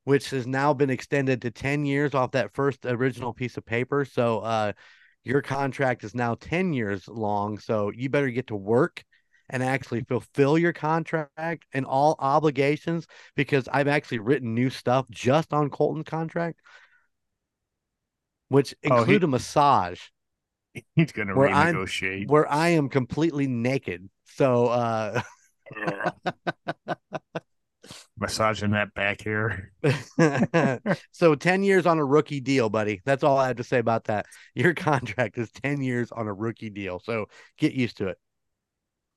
which 0.03 0.29
has 0.31 0.45
now 0.47 0.73
been 0.73 0.89
extended 0.89 1.41
to 1.43 1.51
10 1.51 1.85
years 1.85 2.13
off 2.13 2.31
that 2.31 2.53
first 2.53 2.85
original 2.85 3.33
piece 3.33 3.57
of 3.57 3.65
paper. 3.65 4.05
So, 4.05 4.39
uh, 4.39 4.73
your 5.23 5.41
contract 5.41 6.03
is 6.03 6.13
now 6.13 6.35
10 6.35 6.73
years 6.73 7.07
long. 7.07 7.57
So, 7.59 7.91
you 7.95 8.09
better 8.09 8.29
get 8.29 8.47
to 8.47 8.55
work 8.55 9.03
and 9.49 9.61
actually 9.63 10.01
fulfill 10.03 10.57
your 10.57 10.73
contract 10.73 11.65
and 11.73 11.85
all 11.85 12.15
obligations 12.19 13.05
because 13.35 13.67
I've 13.71 13.87
actually 13.87 14.19
written 14.19 14.53
new 14.55 14.69
stuff 14.69 15.05
just 15.09 15.53
on 15.53 15.69
Colton's 15.69 16.05
contract, 16.07 16.59
which 18.49 18.73
Oh, 18.85 18.95
he- 18.95 18.99
include 19.01 19.23
a 19.23 19.27
massage 19.27 20.01
He's 20.95 21.11
going 21.11 21.27
to 21.27 21.35
Where 21.35 21.49
I'm- 21.49 21.75
renegotiate. 21.75 22.27
where 22.29 22.51
I 22.51 22.69
am 22.69 22.89
completely 22.89 23.47
naked. 23.47 24.09
So, 24.25 24.67
uh, 24.67 25.21
Massaging 28.17 28.71
that 28.71 28.93
back 28.93 29.21
here. 29.21 29.71
so 31.11 31.35
10 31.35 31.63
years 31.63 31.85
on 31.85 31.99
a 31.99 32.05
rookie 32.05 32.39
deal, 32.39 32.69
buddy. 32.69 33.01
That's 33.05 33.23
all 33.23 33.37
I 33.37 33.47
have 33.47 33.57
to 33.57 33.63
say 33.63 33.79
about 33.79 34.05
that. 34.05 34.25
Your 34.55 34.73
contract 34.73 35.37
is 35.37 35.51
10 35.51 35.81
years 35.81 36.11
on 36.11 36.27
a 36.27 36.33
rookie 36.33 36.69
deal. 36.69 36.99
So 36.99 37.25
get 37.57 37.73
used 37.73 37.97
to 37.97 38.09
it. 38.09 38.17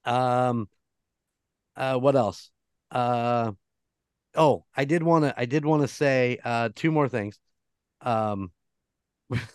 Um 0.04 0.68
uh 1.76 1.98
what 1.98 2.16
else? 2.16 2.50
Uh 2.90 3.52
oh, 4.34 4.64
I 4.76 4.84
did 4.84 5.02
want 5.02 5.24
to 5.24 5.34
I 5.36 5.46
did 5.46 5.64
want 5.64 5.82
to 5.82 5.88
say 5.88 6.38
uh 6.44 6.70
two 6.74 6.90
more 6.90 7.08
things. 7.08 7.38
Um 8.00 8.50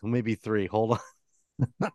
maybe 0.03 0.36
three. 0.36 0.67
Hold 0.67 1.00
on. 1.00 1.91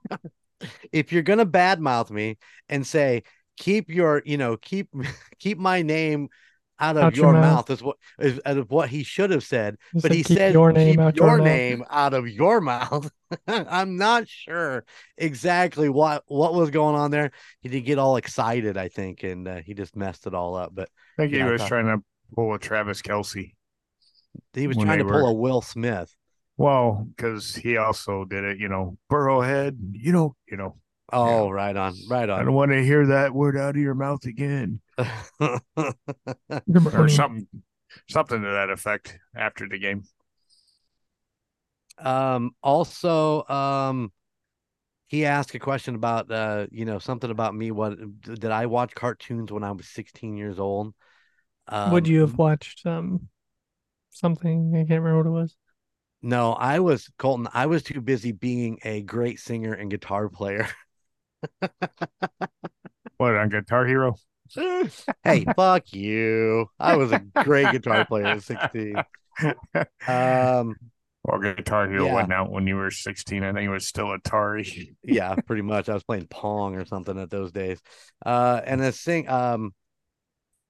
if 0.92 1.12
you're 1.12 1.22
gonna 1.22 1.46
badmouth 1.46 2.10
me 2.10 2.38
and 2.68 2.86
say 2.86 3.22
keep 3.56 3.88
your 3.90 4.22
you 4.24 4.36
know 4.36 4.56
keep 4.56 4.88
keep 5.38 5.58
my 5.58 5.82
name 5.82 6.28
out 6.78 6.96
of 6.98 7.04
Out 7.04 7.16
your 7.16 7.26
your 7.26 7.32
mouth. 7.32 7.42
mouth. 7.42 7.70
is 7.70 7.82
what 7.82 7.96
is 8.20 8.38
out 8.44 8.58
of 8.58 8.70
what 8.70 8.90
he 8.90 9.02
should 9.02 9.30
have 9.30 9.42
said 9.42 9.76
He 9.92 10.00
but 10.00 10.02
said, 10.02 10.12
he 10.12 10.22
"Keep 10.24 10.36
said 10.36 10.52
your 10.52 10.72
name 10.72 10.92
keep 10.96 11.00
out 11.00 11.16
your 11.16 11.26
your 11.28 11.38
name 11.40 11.82
out 11.90 12.12
of 12.12 12.28
your 12.28 12.60
mouth. 12.72 13.10
I'm 13.48 13.96
not 13.96 14.28
sure 14.28 14.84
exactly 15.16 15.88
what 15.88 16.22
what 16.26 16.52
was 16.54 16.68
going 16.70 16.94
on 16.94 17.10
there. 17.10 17.30
He 17.60 17.68
did 17.70 17.80
get 17.82 17.98
all 17.98 18.16
excited, 18.16 18.76
I 18.76 18.88
think, 18.88 19.22
and 19.22 19.48
uh, 19.48 19.56
he 19.64 19.72
just 19.74 19.96
messed 19.96 20.26
it 20.26 20.34
all 20.34 20.54
up. 20.54 20.74
But 20.74 20.90
I 21.18 21.22
think 21.22 21.32
Yeah, 21.32 21.46
he 21.46 21.52
was 21.52 21.62
thought- 21.62 21.68
trying 21.68 21.86
to 21.86 22.04
pull 22.34 22.52
a 22.54 22.58
Travis 22.58 23.00
Kelce. 23.00 23.54
he 24.52 24.66
was 24.66 24.76
trying 24.76 24.98
they 24.98 25.04
to 25.04 25.08
pull 25.10 25.26
a 25.28 25.32
Will 25.32 25.62
Smith. 25.62 26.14
Well, 26.58 27.06
because 27.16 27.54
he 27.54 27.76
also 27.78 28.24
did 28.24 28.44
it, 28.44 28.58
you 28.58 28.68
know, 28.68 28.96
Burrowhead. 29.10 29.76
You 29.92 30.12
know, 30.12 30.36
you 30.50 30.56
know. 30.58 30.76
Oh, 31.12 31.48
right 31.50 31.76
on, 31.76 31.94
right 32.08 32.28
on. 32.28 32.40
I 32.40 32.44
don't 32.44 32.54
want 32.54 32.72
to 32.72 32.84
hear 32.84 33.06
that 33.06 33.32
word 33.32 33.56
out 33.56 33.76
of 33.76 33.80
your 33.82 33.94
mouth 33.94 34.24
again, 34.24 34.80
or 35.40 37.08
something, 37.08 37.46
something 38.08 38.42
to 38.42 38.48
that 38.48 38.70
effect 38.70 39.18
after 39.34 39.68
the 39.68 39.78
game. 39.78 40.04
um, 41.98 42.54
also, 42.62 43.44
um, 43.48 44.12
he 45.08 45.24
asked 45.24 45.54
a 45.54 45.58
question 45.58 45.94
about 45.94 46.30
uh 46.30 46.66
you 46.70 46.84
know 46.84 46.98
something 46.98 47.30
about 47.30 47.54
me 47.54 47.70
what 47.70 47.96
did 48.22 48.46
i 48.46 48.66
watch 48.66 48.94
cartoons 48.94 49.52
when 49.52 49.62
i 49.64 49.70
was 49.70 49.88
16 49.88 50.36
years 50.36 50.58
old 50.58 50.94
um, 51.68 51.92
Would 51.92 52.06
you 52.08 52.20
have 52.20 52.38
watched 52.38 52.84
um 52.86 53.28
something? 54.10 54.74
I 54.74 54.80
can't 54.80 55.02
remember 55.02 55.18
what 55.18 55.26
it 55.26 55.42
was. 55.42 55.56
no 56.22 56.52
i 56.54 56.78
was 56.78 57.10
colton 57.18 57.48
i 57.54 57.66
was 57.66 57.82
too 57.82 58.00
busy 58.00 58.32
being 58.32 58.78
a 58.84 59.02
great 59.02 59.38
singer 59.38 59.72
and 59.74 59.90
guitar 59.90 60.28
player 60.28 60.68
What 63.18 63.34
on 63.36 63.48
Guitar 63.48 63.86
Hero? 63.86 64.14
hey 65.24 65.44
fuck 65.56 65.92
you 65.92 66.66
i 66.78 66.94
was 66.94 67.10
a 67.10 67.18
great 67.42 67.70
guitar 67.72 68.04
player 68.04 68.30
at 68.30 68.42
16 68.44 69.04
um 70.06 70.76
Well, 71.24 71.40
Guitar 71.40 71.88
Hero 71.88 72.06
Yeah. 72.06 72.14
went 72.14 72.32
out 72.32 72.52
when 72.52 72.66
you 72.68 72.76
were 72.76 72.92
16. 72.92 73.42
I 73.42 73.52
think 73.52 73.66
it 73.66 73.70
was 73.70 73.88
still 73.88 74.16
Atari. 74.16 74.94
yeah 75.02 75.34
pretty 75.46 75.62
much 75.62 75.88
i 75.88 75.94
was 75.94 76.04
playing 76.04 76.26
pong 76.28 76.76
or 76.76 76.84
something 76.84 77.18
at 77.18 77.30
those 77.30 77.50
days 77.50 77.80
uh 78.24 78.60
and 78.64 78.80
the 78.80 78.92
sing 78.92 79.28
um 79.28 79.72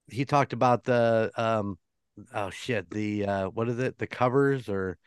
he 0.09 0.25
talked 0.25 0.53
about 0.53 0.83
the 0.83 1.31
um 1.35 1.77
oh 2.33 2.49
shit 2.49 2.89
the 2.89 3.25
uh 3.25 3.45
what 3.49 3.69
is 3.69 3.77
it 3.79 3.97
the 3.99 4.07
covers 4.07 4.69
or 4.69 4.97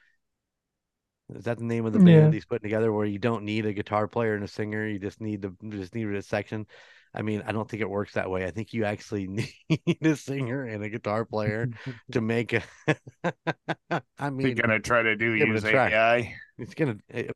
is 1.35 1.45
that 1.45 1.59
the 1.59 1.65
name 1.65 1.87
of 1.87 1.93
the 1.93 1.99
band 1.99 2.09
Yeah. 2.09 2.31
he's 2.33 2.45
putting 2.45 2.63
together 2.69 2.93
where 2.93 3.07
you 3.07 3.19
don't 3.19 3.45
need 3.45 3.67
a 3.67 3.73
guitar 3.73 4.09
player 4.09 4.35
and 4.35 4.45
a 4.45 4.49
singer 4.49 4.87
you 4.87 4.99
just 4.99 5.21
need 5.21 5.43
the 5.43 5.55
just 5.69 5.95
need 5.95 6.09
a 6.09 6.23
section 6.23 6.67
i 7.15 7.23
mean 7.23 7.43
i 7.47 7.53
don't 7.53 7.69
think 7.69 7.81
it 7.83 7.91
works 7.91 8.15
that 8.15 8.31
way 8.31 8.45
i 8.45 8.51
think 8.51 8.73
you 8.73 8.85
actually 8.85 9.27
need 9.69 9.99
a 10.03 10.17
singer 10.17 10.65
and 10.65 10.83
a 10.85 10.89
guitar 10.89 11.25
player 11.25 11.69
to 12.13 12.21
make 12.21 12.53
a 12.53 12.63
i 14.19 14.31
mean 14.31 14.55
gonna 14.55 14.81
try 14.81 15.03
to 15.03 15.17
do 15.17 15.33
use. 15.33 15.65
AI. 15.65 16.35
it's 16.59 16.75
gonna 16.75 16.97
eh, 17.13 17.29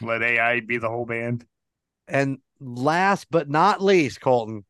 Let 0.00 0.22
AI 0.22 0.60
be 0.60 0.78
the 0.78 0.88
whole 0.88 1.04
band. 1.06 1.44
And 2.06 2.38
last 2.60 3.26
but 3.30 3.48
not 3.50 3.82
least, 3.82 4.20
Colton, 4.20 4.64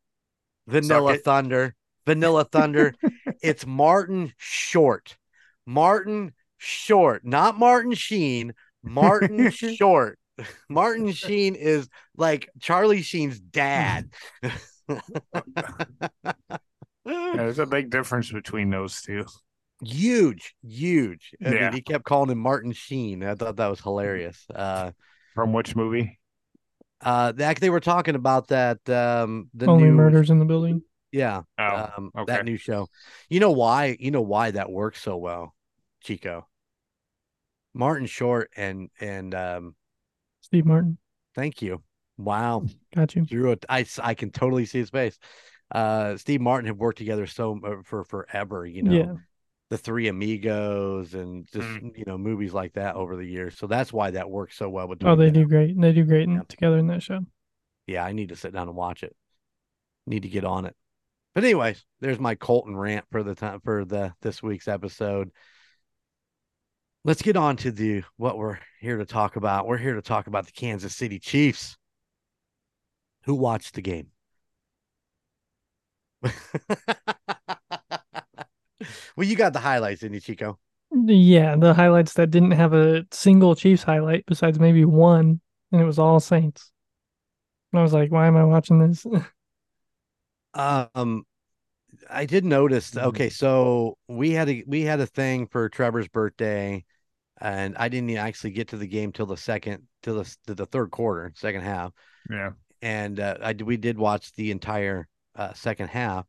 Vanilla. 0.67 1.17
Thunder. 1.17 1.75
Vanilla 2.05 2.43
Thunder. 2.45 2.93
it's 3.41 3.65
Martin 3.65 4.33
Short. 4.37 5.17
Martin 5.65 6.33
Short, 6.59 7.25
not 7.25 7.57
Martin 7.57 7.93
Sheen. 7.95 8.53
Martin 8.83 9.49
Short. 9.51 10.19
Martin 10.69 11.11
Sheen 11.11 11.55
is 11.55 11.89
like 12.15 12.49
Charlie 12.61 13.01
Sheen's 13.01 13.39
dad. 13.39 14.09
Yeah, 17.05 17.37
there's 17.37 17.59
a 17.59 17.65
big 17.65 17.89
difference 17.89 18.31
between 18.31 18.69
those 18.69 19.01
two. 19.01 19.25
huge, 19.83 20.53
huge. 20.61 21.31
I 21.43 21.49
Yeah. 21.53 21.61
mean, 21.65 21.73
he 21.73 21.81
kept 21.81 22.03
calling 22.03 22.29
him 22.29 22.37
Martin 22.37 22.71
Sheen. 22.71 23.23
I 23.23 23.33
thought 23.35 23.55
that 23.55 23.67
was 23.67 23.79
hilarious. 23.79 24.45
Uh, 24.53 24.91
From 25.33 25.53
which 25.53 25.75
movie? 25.75 26.19
uh, 27.01 27.31
that 27.31 27.59
they 27.59 27.69
were 27.69 27.79
talking 27.79 28.15
about 28.15 28.49
that. 28.49 28.87
Um, 28.89 29.49
the 29.53 29.67
Only 29.67 29.85
new 29.85 29.93
murders 29.93 30.29
in 30.29 30.37
the 30.39 30.45
building. 30.45 30.83
Yeah. 31.11 31.43
Oh, 31.57 31.89
um, 31.97 32.11
okay. 32.15 32.33
that 32.33 32.45
new 32.45 32.57
show. 32.57 32.87
You 33.29 33.39
know 33.39 33.51
why? 33.51 33.97
You 33.99 34.11
know 34.11 34.21
why 34.21 34.51
that 34.51 34.69
works 34.69 35.01
so 35.01 35.17
well, 35.17 35.55
Chico. 36.01 36.47
Martin 37.73 38.07
Short 38.07 38.49
and 38.55 38.89
and 38.99 39.33
um, 39.35 39.75
Steve 40.41 40.65
Martin. 40.65 40.97
thank 41.35 41.61
you. 41.61 41.83
Wow, 42.17 42.65
Got 42.93 43.15
you. 43.15 43.23
drew 43.25 43.51
it. 43.51 43.65
I 43.69 43.81
s- 43.81 43.99
I 44.01 44.13
can 44.13 44.31
totally 44.31 44.65
see 44.65 44.79
his 44.79 44.89
face. 44.89 45.17
Uh, 45.71 46.17
Steve 46.17 46.41
Martin 46.41 46.67
have 46.67 46.77
worked 46.77 46.97
together 46.97 47.27
so 47.27 47.59
uh, 47.63 47.75
for 47.85 48.03
forever. 48.03 48.65
You 48.65 48.83
know, 48.83 48.91
Yeah. 48.91 49.13
the 49.69 49.77
Three 49.77 50.07
Amigos 50.09 51.13
and 51.13 51.47
just 51.47 51.67
Mm. 51.67 51.97
you 51.97 52.03
know 52.05 52.17
movies 52.17 52.53
like 52.53 52.73
that 52.73 52.95
over 52.95 53.15
the 53.15 53.25
years. 53.25 53.57
So 53.57 53.67
that's 53.67 53.93
why 53.93 54.11
that 54.11 54.29
works 54.29 54.57
so 54.57 54.67
well 54.69 54.87
with. 54.87 55.03
Oh, 55.05 55.15
they 55.15 55.25
them. 55.25 55.43
do 55.43 55.47
great. 55.47 55.79
They 55.79 55.93
do 55.93 56.03
great 56.03 56.27
Yeah. 56.27 56.41
together 56.49 56.77
in 56.77 56.87
that 56.87 57.03
show. 57.03 57.21
Yeah, 57.87 58.03
I 58.03 58.11
need 58.11 58.29
to 58.29 58.35
sit 58.35 58.51
down 58.53 58.67
and 58.67 58.75
watch 58.75 59.03
it. 59.03 59.15
Need 60.07 60.23
to 60.23 60.29
get 60.29 60.43
on 60.43 60.65
it. 60.65 60.75
But 61.35 61.43
anyways, 61.43 61.85
there's 62.01 62.19
my 62.19 62.35
Colton 62.35 62.75
rant 62.75 63.05
for 63.11 63.21
the 63.23 63.35
time 63.35 63.61
for 63.61 63.85
the 63.85 64.13
this 64.21 64.41
week's 64.43 64.67
episode. 64.67 65.31
Let's 67.09 67.23
get 67.23 67.35
on 67.35 67.57
to 67.57 67.71
the 67.71 68.03
what 68.17 68.37
we're 68.37 68.59
here 68.79 68.97
to 68.97 69.03
talk 69.03 69.35
about. 69.35 69.65
We're 69.65 69.79
here 69.79 69.95
to 69.95 70.01
talk 70.03 70.27
about 70.27 70.45
the 70.45 70.51
Kansas 70.51 70.95
City 70.95 71.17
Chiefs. 71.17 71.75
Who 73.23 73.33
watched 73.33 73.73
the 73.73 73.81
game? 73.81 74.09
well, 76.21 76.31
you 79.17 79.35
got 79.35 79.53
the 79.53 79.59
highlights, 79.59 80.01
didn't 80.01 80.13
you, 80.13 80.21
Chico? 80.21 80.59
Yeah, 80.91 81.55
the 81.55 81.73
highlights 81.73 82.13
that 82.13 82.29
didn't 82.29 82.51
have 82.51 82.75
a 82.75 83.07
single 83.09 83.55
Chiefs 83.55 83.81
highlight 83.81 84.27
besides 84.27 84.59
maybe 84.59 84.85
one, 84.85 85.41
and 85.71 85.81
it 85.81 85.85
was 85.85 85.97
all 85.97 86.19
Saints. 86.19 86.71
And 87.73 87.79
I 87.79 87.81
was 87.81 87.91
like, 87.91 88.11
why 88.11 88.27
am 88.27 88.37
I 88.37 88.43
watching 88.43 88.87
this? 88.87 89.03
Um, 90.53 91.25
I 92.09 92.25
did 92.25 92.45
notice. 92.45 92.95
Okay, 92.95 93.29
so 93.29 93.97
we 94.07 94.31
had 94.31 94.49
a 94.49 94.63
we 94.67 94.81
had 94.81 94.99
a 94.99 95.05
thing 95.05 95.47
for 95.47 95.69
Trevor's 95.69 96.07
birthday, 96.07 96.83
and 97.41 97.75
I 97.77 97.89
didn't 97.89 98.15
actually 98.17 98.51
get 98.51 98.69
to 98.69 98.77
the 98.77 98.87
game 98.87 99.11
till 99.11 99.25
the 99.25 99.37
second, 99.37 99.83
till 100.03 100.15
the 100.15 100.35
to 100.47 100.55
the 100.55 100.65
third 100.65 100.91
quarter, 100.91 101.31
second 101.35 101.61
half, 101.61 101.91
Yeah. 102.29 102.51
and 102.81 103.19
uh, 103.19 103.37
I 103.41 103.53
we 103.53 103.77
did 103.77 103.97
watch 103.97 104.33
the 104.33 104.51
entire 104.51 105.07
uh, 105.35 105.53
second 105.53 105.89
half, 105.89 106.25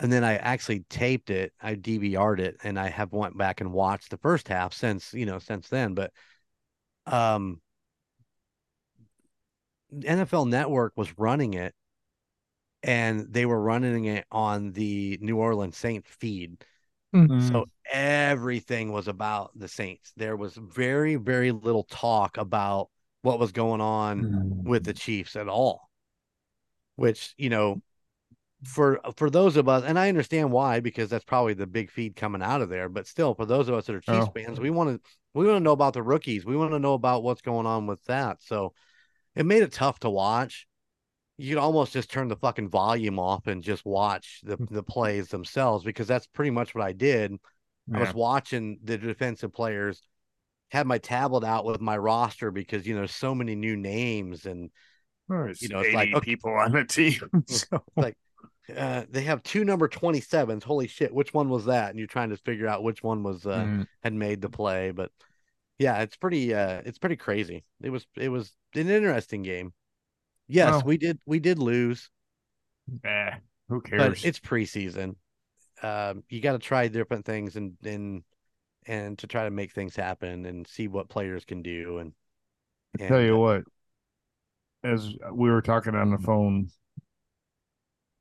and 0.00 0.12
then 0.12 0.24
I 0.24 0.36
actually 0.36 0.80
taped 0.90 1.30
it. 1.30 1.52
I 1.60 1.74
DVR'd 1.74 2.40
it, 2.40 2.56
and 2.64 2.78
I 2.78 2.88
have 2.88 3.12
went 3.12 3.36
back 3.38 3.60
and 3.60 3.72
watched 3.72 4.10
the 4.10 4.18
first 4.18 4.48
half 4.48 4.74
since 4.74 5.12
you 5.14 5.26
know 5.26 5.38
since 5.38 5.68
then. 5.68 5.94
But 5.94 6.12
um, 7.06 7.60
NFL 9.92 10.48
Network 10.48 10.92
was 10.96 11.16
running 11.18 11.54
it, 11.54 11.74
and 12.82 13.26
they 13.32 13.46
were 13.46 13.60
running 13.60 14.04
it 14.04 14.26
on 14.30 14.72
the 14.72 15.18
New 15.20 15.36
Orleans 15.38 15.76
Saints 15.76 16.08
feed. 16.10 16.64
Mm. 17.14 17.48
So 17.48 17.54
mm. 17.54 17.66
everything 17.92 18.92
was 18.92 19.08
about 19.08 19.50
the 19.58 19.68
Saints. 19.68 20.12
There 20.16 20.36
was 20.36 20.54
very, 20.54 21.16
very 21.16 21.52
little 21.52 21.84
talk 21.84 22.36
about 22.36 22.88
what 23.22 23.38
was 23.38 23.52
going 23.52 23.80
on 23.80 24.64
with 24.64 24.84
the 24.84 24.94
mm. 24.94 25.00
Chiefs 25.00 25.36
at 25.36 25.48
all. 25.48 25.88
Which, 26.96 27.34
you 27.36 27.48
know, 27.48 27.80
for 28.64 29.04
uh, 29.06 29.12
for 29.16 29.30
those 29.30 29.56
of 29.56 29.68
us, 29.68 29.84
and 29.84 29.98
I 29.98 30.08
understand 30.08 30.50
why, 30.50 30.80
because 30.80 31.10
that's 31.10 31.24
probably 31.24 31.54
the 31.54 31.66
big 31.66 31.90
feed 31.90 32.16
coming 32.16 32.42
out 32.42 32.60
of 32.60 32.68
there. 32.68 32.88
But 32.88 33.06
still, 33.06 33.34
for 33.34 33.46
those 33.46 33.68
of 33.68 33.74
us 33.74 33.86
that 33.86 33.94
are 33.94 34.00
Chiefs 34.00 34.26
Oh. 34.28 34.32
fans, 34.34 34.60
we 34.60 34.70
want 34.70 35.02
to 35.02 35.10
we 35.34 35.46
want 35.46 35.56
to 35.56 35.64
know 35.64 35.72
about 35.72 35.94
the 35.94 36.02
rookies. 36.02 36.44
We 36.44 36.56
want 36.56 36.72
to 36.72 36.78
know 36.78 36.94
about 36.94 37.22
what's 37.22 37.42
going 37.42 37.66
on 37.66 37.86
with 37.86 38.02
that. 38.04 38.42
So 38.42 38.74
it 39.34 39.46
made 39.46 39.62
it 39.62 39.72
tough 39.72 40.00
to 40.00 40.10
watch. 40.10 40.66
You 41.38 41.54
could 41.54 41.60
almost 41.60 41.92
just 41.92 42.10
turn 42.10 42.28
the 42.28 42.36
fucking 42.36 42.68
volume 42.68 43.18
off 43.18 43.46
and 43.46 43.62
just 43.62 43.86
watch 43.86 44.40
the, 44.42 44.58
the 44.70 44.82
plays 44.82 45.28
themselves 45.28 45.84
because 45.84 46.06
that's 46.06 46.26
pretty 46.26 46.50
much 46.50 46.74
what 46.74 46.84
I 46.84 46.92
did. 46.92 47.34
I 47.94 48.00
was 48.00 48.12
watching 48.12 48.80
the 48.84 48.98
defensive 48.98 49.52
players, 49.52 50.02
had 50.70 50.86
my 50.86 50.98
tablet 50.98 51.44
out 51.44 51.64
with 51.64 51.80
my 51.80 51.96
roster 51.96 52.50
because 52.50 52.86
you 52.86 52.94
know 52.94 53.06
so 53.06 53.34
many 53.34 53.54
new 53.54 53.76
names 53.76 54.44
and 54.44 54.70
Oh, 55.30 55.52
you 55.60 55.68
know, 55.68 55.80
it's 55.80 55.94
like, 55.94 56.14
okay. 56.14 56.24
people 56.24 56.54
on 56.54 56.72
the 56.72 56.84
team. 56.84 57.20
so, 57.46 57.82
uh, 58.74 59.02
they 59.10 59.22
have 59.22 59.42
two 59.42 59.64
number 59.64 59.88
27s. 59.88 60.62
Holy 60.62 60.86
shit, 60.86 61.12
which 61.12 61.34
one 61.34 61.48
was 61.48 61.66
that? 61.66 61.90
And 61.90 61.98
you're 61.98 62.08
trying 62.08 62.30
to 62.30 62.36
figure 62.36 62.66
out 62.66 62.82
which 62.82 63.02
one 63.02 63.22
was 63.22 63.46
uh, 63.46 63.64
mm, 63.64 63.86
had 64.02 64.14
made 64.14 64.40
the 64.40 64.48
play, 64.48 64.90
but 64.90 65.10
yeah, 65.78 66.00
it's 66.00 66.16
pretty 66.16 66.54
uh 66.54 66.82
it's 66.84 66.98
pretty 66.98 67.16
crazy. 67.16 67.64
It 67.80 67.90
was 67.90 68.06
it 68.16 68.28
was 68.28 68.52
an 68.74 68.88
interesting 68.88 69.42
game. 69.42 69.72
Yes, 70.48 70.70
Well- 70.70 70.82
we 70.84 70.96
did 70.96 71.18
we 71.26 71.38
did 71.38 71.58
lose, 71.58 72.10
eh, 73.04 73.34
who 73.68 73.80
cares? 73.80 74.20
but 74.20 74.24
it's 74.24 74.40
preseason. 74.40 75.16
Um, 75.82 76.24
you 76.28 76.40
got 76.40 76.52
to 76.52 76.58
try 76.58 76.88
different 76.88 77.24
things 77.24 77.56
and 77.56 77.76
and 77.84 78.24
and 78.86 79.18
to 79.18 79.26
try 79.26 79.44
to 79.44 79.50
make 79.50 79.72
things 79.72 79.94
happen 79.94 80.46
and 80.46 80.66
see 80.66 80.88
what 80.88 81.08
players 81.08 81.44
can 81.44 81.62
do. 81.62 81.98
And, 81.98 82.12
and 82.98 83.08
Tell 83.08 83.20
you 83.20 83.34
uh, 83.36 83.38
what, 83.38 83.62
as 84.82 85.14
we 85.32 85.50
were 85.50 85.62
talking 85.62 85.94
on 85.94 86.10
the 86.10 86.18
phone, 86.18 86.70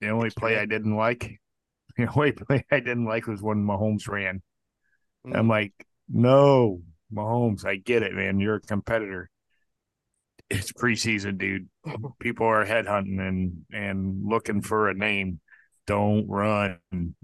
the 0.02 0.10
only 0.10 0.30
play 0.30 0.52
Yesterday. 0.52 0.62
I 0.62 0.78
didn't 0.78 0.96
like, 0.96 1.40
the 1.98 2.08
only 2.16 2.32
play 2.34 2.66
I 2.72 2.80
didn't 2.80 3.06
like 3.06 3.28
was 3.28 3.42
when 3.42 3.64
Mahomes 3.66 4.08
ran. 4.08 4.42
mm, 5.26 5.36
I'm 5.36 5.48
like, 5.48 5.74
no, 6.10 6.82
Mahomes, 7.14 7.66
I 7.66 7.78
get 7.78 8.04
it, 8.04 8.14
man. 8.14 8.40
You're 8.40 8.56
a 8.56 8.62
competitor. 8.62 9.30
It's 10.50 10.72
preseason, 10.72 11.38
dude. 11.38 11.68
People 12.20 12.48
are 12.48 12.66
headhunting 12.66 13.20
and 13.20 13.66
and 13.72 14.24
looking 14.26 14.62
for 14.62 14.90
a 14.90 14.94
name. 14.94 15.40
Don't 15.86 16.28
run 16.28 16.80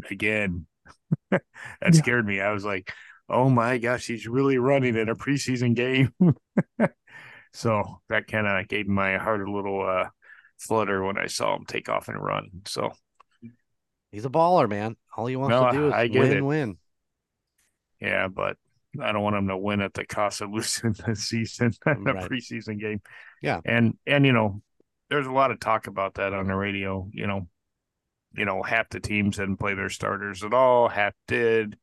again. 0.09 0.67
that 1.31 1.43
Yeah. 1.87 1.93
scared 1.95 2.25
me. 2.25 2.41
I 2.41 2.51
was 2.51 2.65
like, 2.65 2.91
oh 3.29 3.49
my 3.49 3.77
gosh, 3.77 4.07
he's 4.07 4.27
really 4.27 4.57
running 4.57 4.97
in 4.97 5.09
a 5.09 5.15
preseason 5.15 5.75
game. 5.75 6.13
so 7.53 8.01
that 8.09 8.27
kind 8.27 8.47
of 8.47 8.67
gave 8.67 8.87
my 8.87 9.17
heart 9.17 9.47
a 9.47 9.51
little 9.51 9.85
uh, 9.87 10.09
flutter 10.57 11.03
when 11.03 11.17
I 11.17 11.27
saw 11.27 11.55
him 11.55 11.65
take 11.65 11.89
off 11.89 12.07
and 12.07 12.21
run. 12.21 12.49
So 12.67 12.93
he's 14.11 14.25
a 14.25 14.29
baller, 14.29 14.69
man. 14.69 14.95
All 15.17 15.25
he 15.25 15.35
wants 15.35 15.57
No, 15.57 15.59
to 15.59 15.65
do 15.65 15.87
is 15.87 15.95
I 15.95 16.07
get 16.07 16.29
win, 16.29 16.31
it. 16.31 16.45
win. 16.45 16.77
yeah, 17.99 18.27
but 18.27 18.57
I 19.01 19.11
don't 19.11 19.23
want 19.23 19.35
them 19.35 19.47
to 19.47 19.57
win 19.57 19.81
at 19.81 19.93
the 19.93 20.05
cost 20.05 20.41
of 20.41 20.51
losing 20.53 20.93
the 20.93 21.15
season 21.15 21.73
in 21.85 22.07
a 22.07 22.13
Right. 22.13 22.29
preseason 22.29 22.79
game. 22.79 23.01
Yeah. 23.41 23.61
And 23.65 23.97
and 24.05 24.25
you 24.25 24.33
know, 24.33 24.61
there's 25.09 25.27
a 25.27 25.31
lot 25.31 25.51
of 25.51 25.59
talk 25.59 25.87
about 25.87 26.15
that 26.15 26.33
on 26.33 26.47
the 26.47 26.55
radio. 26.55 27.07
You 27.11 27.27
know, 27.27 27.47
you 28.35 28.45
know, 28.45 28.63
half 28.63 28.89
the 28.89 28.99
teams 28.99 29.37
didn't 29.37 29.57
play 29.57 29.73
their 29.75 29.89
starters 29.89 30.43
at 30.43 30.53
all, 30.53 30.87
half 30.89 31.13
did. 31.27 31.77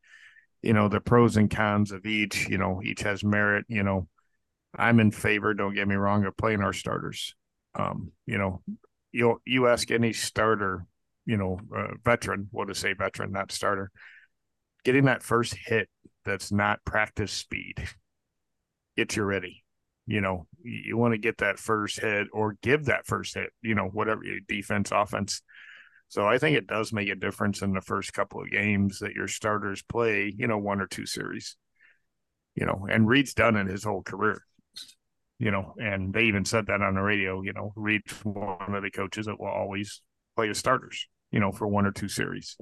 You 0.61 0.73
know, 0.73 0.89
the 0.89 1.01
pros 1.01 1.37
and 1.37 1.49
cons 1.49 1.91
of 1.91 2.05
each, 2.05 2.47
you 2.47 2.57
know, 2.59 2.81
each 2.83 3.01
has 3.01 3.23
merit, 3.23 3.65
you 3.67 3.83
know. 3.83 4.07
I'm 4.75 4.99
in 4.99 5.11
favor, 5.11 5.53
don't 5.53 5.73
get 5.73 5.87
me 5.87 5.95
wrong, 5.95 6.25
of 6.25 6.37
playing 6.37 6.61
our 6.61 6.71
starters. 6.73 7.35
Um, 7.75 8.11
you 8.25 8.37
know, 8.37 8.61
you 9.11 9.41
you 9.45 9.67
ask 9.67 9.91
any 9.91 10.13
starter, 10.13 10.85
you 11.25 11.37
know, 11.37 11.59
uh, 11.75 11.95
veteran, 12.05 12.47
what 12.51 12.67
to 12.67 12.75
say 12.75 12.93
veteran, 12.93 13.31
not 13.31 13.51
starter, 13.51 13.91
getting 14.83 15.05
that 15.05 15.23
first 15.23 15.55
hit 15.65 15.89
that's 16.25 16.51
not 16.51 16.83
practice 16.85 17.31
speed, 17.31 17.75
get 18.97 19.15
you 19.15 19.23
ready. 19.23 19.63
You 20.07 20.21
know, 20.21 20.47
you, 20.63 20.97
want 20.97 21.13
to 21.13 21.17
get 21.17 21.37
that 21.37 21.59
first 21.59 21.99
hit 21.99 22.27
or 22.33 22.57
give 22.61 22.85
that 22.85 23.05
first 23.05 23.35
hit, 23.35 23.51
you 23.61 23.75
know, 23.75 23.85
whatever 23.85 24.23
your 24.23 24.39
defense, 24.47 24.91
offense. 24.91 25.41
So 26.09 26.27
I 26.27 26.37
think 26.37 26.57
it 26.57 26.67
does 26.67 26.91
make 26.91 27.07
a 27.07 27.15
difference 27.15 27.61
in 27.61 27.73
the 27.73 27.81
first 27.81 28.11
couple 28.11 28.41
of 28.41 28.51
games 28.51 28.99
that 28.99 29.13
your 29.13 29.27
starters 29.27 29.81
play, 29.83 30.33
you 30.35 30.47
know, 30.47 30.57
one 30.57 30.81
or 30.81 30.87
two 30.87 31.05
series. 31.05 31.55
You 32.55 32.65
know, 32.65 32.87
and 32.89 33.07
Reid's 33.07 33.33
done 33.33 33.55
it 33.55 33.67
his 33.67 33.85
whole 33.85 34.03
career. 34.03 34.43
You 35.39 35.51
know, 35.51 35.73
and 35.81 36.13
they 36.13 36.23
even 36.23 36.43
said 36.45 36.67
that 36.67 36.81
on 36.81 36.95
the 36.95 37.01
radio, 37.01 37.41
you 37.41 37.53
know, 37.53 37.71
Reid's 37.75 38.13
one 38.23 38.75
of 38.75 38.83
the 38.83 38.91
coaches 38.91 39.27
that 39.27 39.39
will 39.39 39.47
always 39.47 40.01
play 40.35 40.49
his 40.49 40.57
starters, 40.57 41.07
you 41.31 41.39
know, 41.39 41.51
for 41.51 41.67
one 41.67 41.85
or 41.85 41.91
two 41.91 42.09
series. 42.09 42.57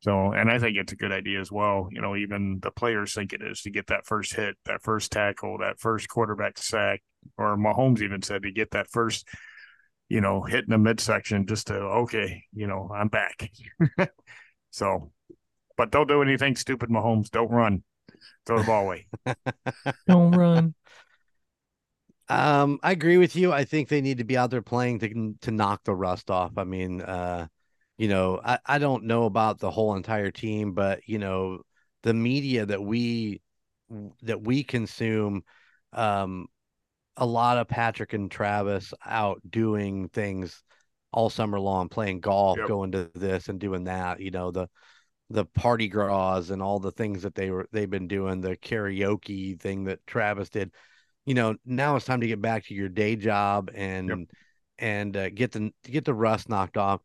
So, 0.00 0.32
and 0.32 0.50
I 0.50 0.58
think 0.58 0.76
it's 0.76 0.92
a 0.92 0.96
good 0.96 1.10
idea 1.10 1.40
as 1.40 1.50
well. 1.50 1.88
You 1.90 2.00
know, 2.00 2.14
even 2.14 2.60
the 2.62 2.70
players 2.70 3.14
think 3.14 3.32
it 3.32 3.42
is 3.42 3.62
to 3.62 3.70
get 3.70 3.88
that 3.88 4.06
first 4.06 4.34
hit, 4.34 4.56
that 4.64 4.82
first 4.82 5.10
tackle, 5.10 5.58
that 5.58 5.80
first 5.80 6.08
quarterback 6.08 6.56
sack, 6.58 7.02
or 7.36 7.56
Mahomes 7.56 8.00
even 8.00 8.22
said 8.22 8.42
to 8.42 8.52
get 8.52 8.70
that 8.72 8.88
first, 8.90 9.26
you 10.08 10.20
know, 10.20 10.42
hit 10.42 10.64
in 10.64 10.70
the 10.70 10.78
midsection 10.78 11.46
just 11.46 11.66
to, 11.66 11.74
okay, 11.74 12.44
you 12.52 12.68
know, 12.68 12.90
I'm 12.94 13.08
back. 13.08 13.50
so, 14.70 15.10
but 15.76 15.90
don't 15.90 16.08
do 16.08 16.22
anything 16.22 16.54
stupid, 16.54 16.90
Mahomes. 16.90 17.30
Don't 17.30 17.50
run. 17.50 17.82
Throw 18.46 18.58
the 18.58 18.64
ball 18.64 18.84
away. 18.84 19.06
Don't 20.06 20.32
run. 20.32 20.74
Um, 22.28 22.78
I 22.82 22.92
agree 22.92 23.16
with 23.16 23.36
you. 23.36 23.52
I 23.52 23.64
think 23.64 23.88
they 23.88 24.00
need 24.00 24.18
to 24.18 24.24
be 24.24 24.36
out 24.36 24.50
there 24.50 24.62
playing 24.62 24.98
to 25.00 25.34
to 25.42 25.50
knock 25.50 25.84
the 25.84 25.94
rust 25.94 26.30
off. 26.30 26.52
I 26.56 26.64
mean, 26.64 27.00
uh, 27.00 27.46
you 27.98 28.08
know, 28.08 28.40
I, 28.44 28.58
I 28.64 28.78
don't 28.78 29.04
know 29.04 29.24
about 29.24 29.58
the 29.58 29.70
whole 29.70 29.96
entire 29.96 30.30
team, 30.30 30.72
but 30.72 31.00
you 31.06 31.18
know, 31.18 31.62
the 32.02 32.14
media 32.14 32.66
that 32.66 32.82
we 32.82 33.42
that 34.22 34.40
we 34.42 34.62
consume, 34.62 35.42
um, 35.92 36.46
a 37.16 37.26
lot 37.26 37.58
of 37.58 37.68
Patrick 37.68 38.12
and 38.12 38.30
Travis 38.30 38.94
out 39.04 39.40
doing 39.48 40.08
things 40.08 40.62
all 41.12 41.30
summer 41.30 41.58
long, 41.58 41.88
playing 41.88 42.20
golf, 42.20 42.58
Yep. 42.58 42.68
going 42.68 42.92
to 42.92 43.10
this 43.14 43.48
and 43.48 43.58
doing 43.58 43.84
that. 43.84 44.20
You 44.20 44.30
know, 44.30 44.50
the 44.50 44.68
the 45.30 45.44
party 45.44 45.88
gras 45.88 46.50
and 46.50 46.62
all 46.62 46.78
the 46.78 46.92
things 46.92 47.22
that 47.22 47.34
they 47.34 47.50
were 47.50 47.68
they've 47.72 47.90
been 47.90 48.08
doing, 48.08 48.40
the 48.40 48.56
karaoke 48.56 49.58
thing 49.60 49.84
that 49.84 50.06
Travis 50.06 50.48
did 50.48 50.72
you 51.26 51.34
know 51.34 51.54
now 51.66 51.96
it's 51.96 52.06
time 52.06 52.20
to 52.22 52.26
get 52.26 52.40
back 52.40 52.64
to 52.64 52.74
your 52.74 52.88
day 52.88 53.16
job 53.16 53.70
and 53.74 54.28
and 54.78 55.16
uh, 55.16 55.28
get 55.30 55.52
the 55.52 55.70
get 55.84 56.04
the 56.04 56.14
rust 56.14 56.48
knocked 56.48 56.76
off 56.76 57.00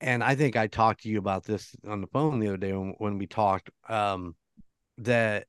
and 0.00 0.22
i 0.22 0.34
think 0.34 0.56
i 0.56 0.66
talked 0.66 1.02
to 1.02 1.08
you 1.08 1.18
about 1.18 1.44
this 1.44 1.74
on 1.86 2.00
the 2.00 2.06
phone 2.08 2.38
the 2.38 2.48
other 2.48 2.56
day 2.56 2.72
when, 2.72 2.94
when 2.98 3.18
we 3.18 3.26
talked 3.26 3.70
um 3.88 4.34
that 4.98 5.46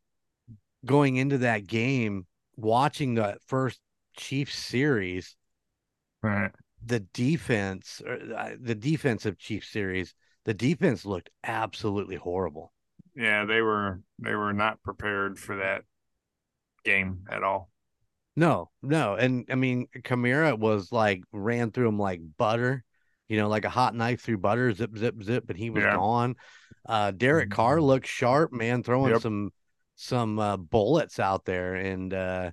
going 0.86 1.18
into 1.18 1.40
that 1.40 1.68
game 1.68 2.26
watching 2.58 3.16
the 3.16 3.38
first 3.48 3.80
chiefs 4.18 4.56
series 4.58 5.36
Right. 6.22 6.52
the 6.86 7.00
defense 7.00 8.02
or 8.06 8.20
uh, 8.36 8.56
the 8.60 8.76
defensive 8.76 9.38
chiefs 9.38 9.70
series 9.70 10.14
the 10.46 10.54
defense 10.54 11.06
looked 11.06 11.30
absolutely 11.44 12.16
horrible 12.18 12.74
Yeah, 13.16 13.46
they 13.46 13.62
were 13.62 14.02
they 14.20 14.36
were 14.36 14.54
not 14.54 14.82
prepared 14.84 15.40
for 15.40 15.58
that 15.58 15.84
game 16.84 17.26
at 17.30 17.44
all. 17.44 17.70
No, 18.36 18.72
no. 18.82 19.16
And 19.16 19.46
I 19.50 19.56
mean, 19.56 19.88
Kamara 19.98 20.58
was 20.58 20.92
like 20.92 21.24
ran 21.32 21.72
through 21.72 21.90
him 21.90 22.00
like 22.00 22.22
butter, 22.38 22.84
you 23.30 23.38
know, 23.38 23.48
like 23.48 23.66
a 23.66 23.70
hot 23.70 23.96
knife 23.96 24.22
through 24.22 24.40
butter, 24.40 24.74
zip, 24.74 24.98
zip, 24.98 25.22
zip, 25.24 25.50
and 25.50 25.58
he 25.58 25.70
was 25.70 25.84
Yeah. 25.84 25.88
gone. 25.88 26.36
Uh, 26.88 27.12
Derek 27.12 27.50
Carr 27.52 27.82
looked 27.82 28.08
sharp, 28.08 28.52
man, 28.54 28.84
throwing 28.84 29.14
Yep. 29.14 29.22
some 29.22 29.52
some 29.96 30.40
uh, 30.40 30.58
bullets 30.58 31.20
out 31.20 31.46
there, 31.46 31.76
and 31.76 32.14
uh, 32.14 32.52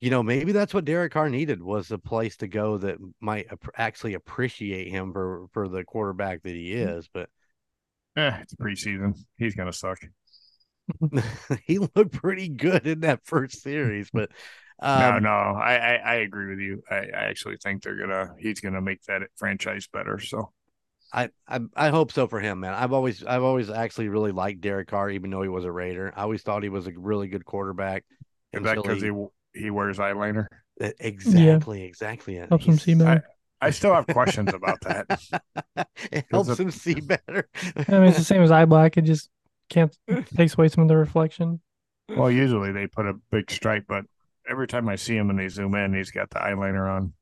you 0.00 0.10
know, 0.10 0.22
maybe 0.22 0.52
that's 0.52 0.74
what 0.74 0.84
Derek 0.86 1.12
Carr 1.12 1.30
needed 1.30 1.62
was 1.62 1.90
a 1.90 1.98
place 1.98 2.36
to 2.38 2.48
go 2.48 2.78
that 2.78 2.98
might 3.20 3.46
ap- 3.52 3.70
actually 3.76 4.14
appreciate 4.14 4.88
him 4.90 5.12
for 5.12 5.46
for 5.52 5.68
the 5.68 5.84
quarterback 5.84 6.42
that 6.42 6.54
he 6.54 6.74
Mm-hmm. 6.80 6.94
is. 6.94 7.08
But 7.12 7.30
Eh, 8.16 8.38
it's 8.42 8.54
preseason. 8.54 9.16
He's 9.36 9.54
gonna 9.54 9.72
suck. 9.72 9.98
he 11.66 11.78
looked 11.78 12.12
pretty 12.12 12.48
good 12.48 12.86
in 12.86 13.00
that 13.00 13.24
first 13.24 13.62
series, 13.62 14.10
but. 14.12 14.30
No, 14.82 14.88
Um, 14.88 15.22
no, 15.22 15.28
I, 15.30 15.74
I 15.76 15.94
I 15.94 16.14
agree 16.16 16.50
with 16.50 16.58
you. 16.58 16.82
I, 16.90 16.96
I 16.96 17.24
actually 17.30 17.56
think 17.56 17.82
they're 17.82 17.96
gonna 17.96 18.34
he's 18.38 18.60
gonna 18.60 18.80
make 18.80 19.02
that 19.04 19.22
franchise 19.36 19.86
better. 19.92 20.18
So 20.18 20.52
I, 21.12 21.30
I 21.48 21.60
I 21.76 21.88
hope 21.90 22.12
so 22.12 22.26
for 22.26 22.40
him, 22.40 22.60
man. 22.60 22.74
I've 22.74 22.92
always 22.92 23.24
I've 23.24 23.42
always 23.42 23.70
actually 23.70 24.08
really 24.08 24.32
liked 24.32 24.60
Derek 24.60 24.88
Carr, 24.88 25.10
even 25.10 25.30
though 25.30 25.42
he 25.42 25.48
was 25.48 25.64
a 25.64 25.72
Raider. 25.72 26.12
I 26.16 26.22
always 26.22 26.42
thought 26.42 26.62
he 26.62 26.68
was 26.68 26.86
a 26.86 26.92
really 26.96 27.28
good 27.28 27.44
quarterback. 27.44 28.04
is 28.52 28.62
that 28.62 28.76
because 28.76 29.00
he 29.00 29.12
he 29.54 29.70
wears 29.70 29.98
eyeliner? 29.98 30.46
exactly 30.98 31.84
exactly 31.84 32.36
it. 32.36 32.48
Helps 32.48 32.64
him 32.64 32.78
see 32.78 32.94
better. 32.94 33.24
I 33.60 33.70
still 33.70 33.94
have 33.94 34.06
questions 34.08 34.52
about 34.52 34.80
that. 34.82 35.06
it 36.12 36.26
helps 36.30 36.58
a- 36.58 36.62
him 36.62 36.70
see 36.70 36.94
better. 37.00 37.48
I 37.88 37.92
mean, 37.92 38.02
it's 38.04 38.18
the 38.18 38.24
same 38.24 38.42
as 38.42 38.50
eye 38.50 38.64
black. 38.64 38.96
It 38.96 39.02
just 39.02 39.30
can't 39.70 39.96
takes 40.36 40.54
away 40.58 40.68
some 40.68 40.82
of 40.82 40.88
the 40.88 40.96
reflection. 40.96 41.60
Well, 42.08 42.30
usually 42.30 42.72
they 42.72 42.86
put 42.86 43.06
a 43.06 43.14
big 43.30 43.50
stripe, 43.50 43.84
but 43.88 44.04
every 44.48 44.66
time 44.66 44.88
I 44.88 44.96
see 44.96 45.16
him 45.16 45.30
and 45.30 45.38
they 45.38 45.48
zoom 45.48 45.74
in, 45.74 45.94
he's 45.94 46.10
got 46.10 46.30
the 46.30 46.38
eyeliner 46.38 46.90
on, 46.90 47.12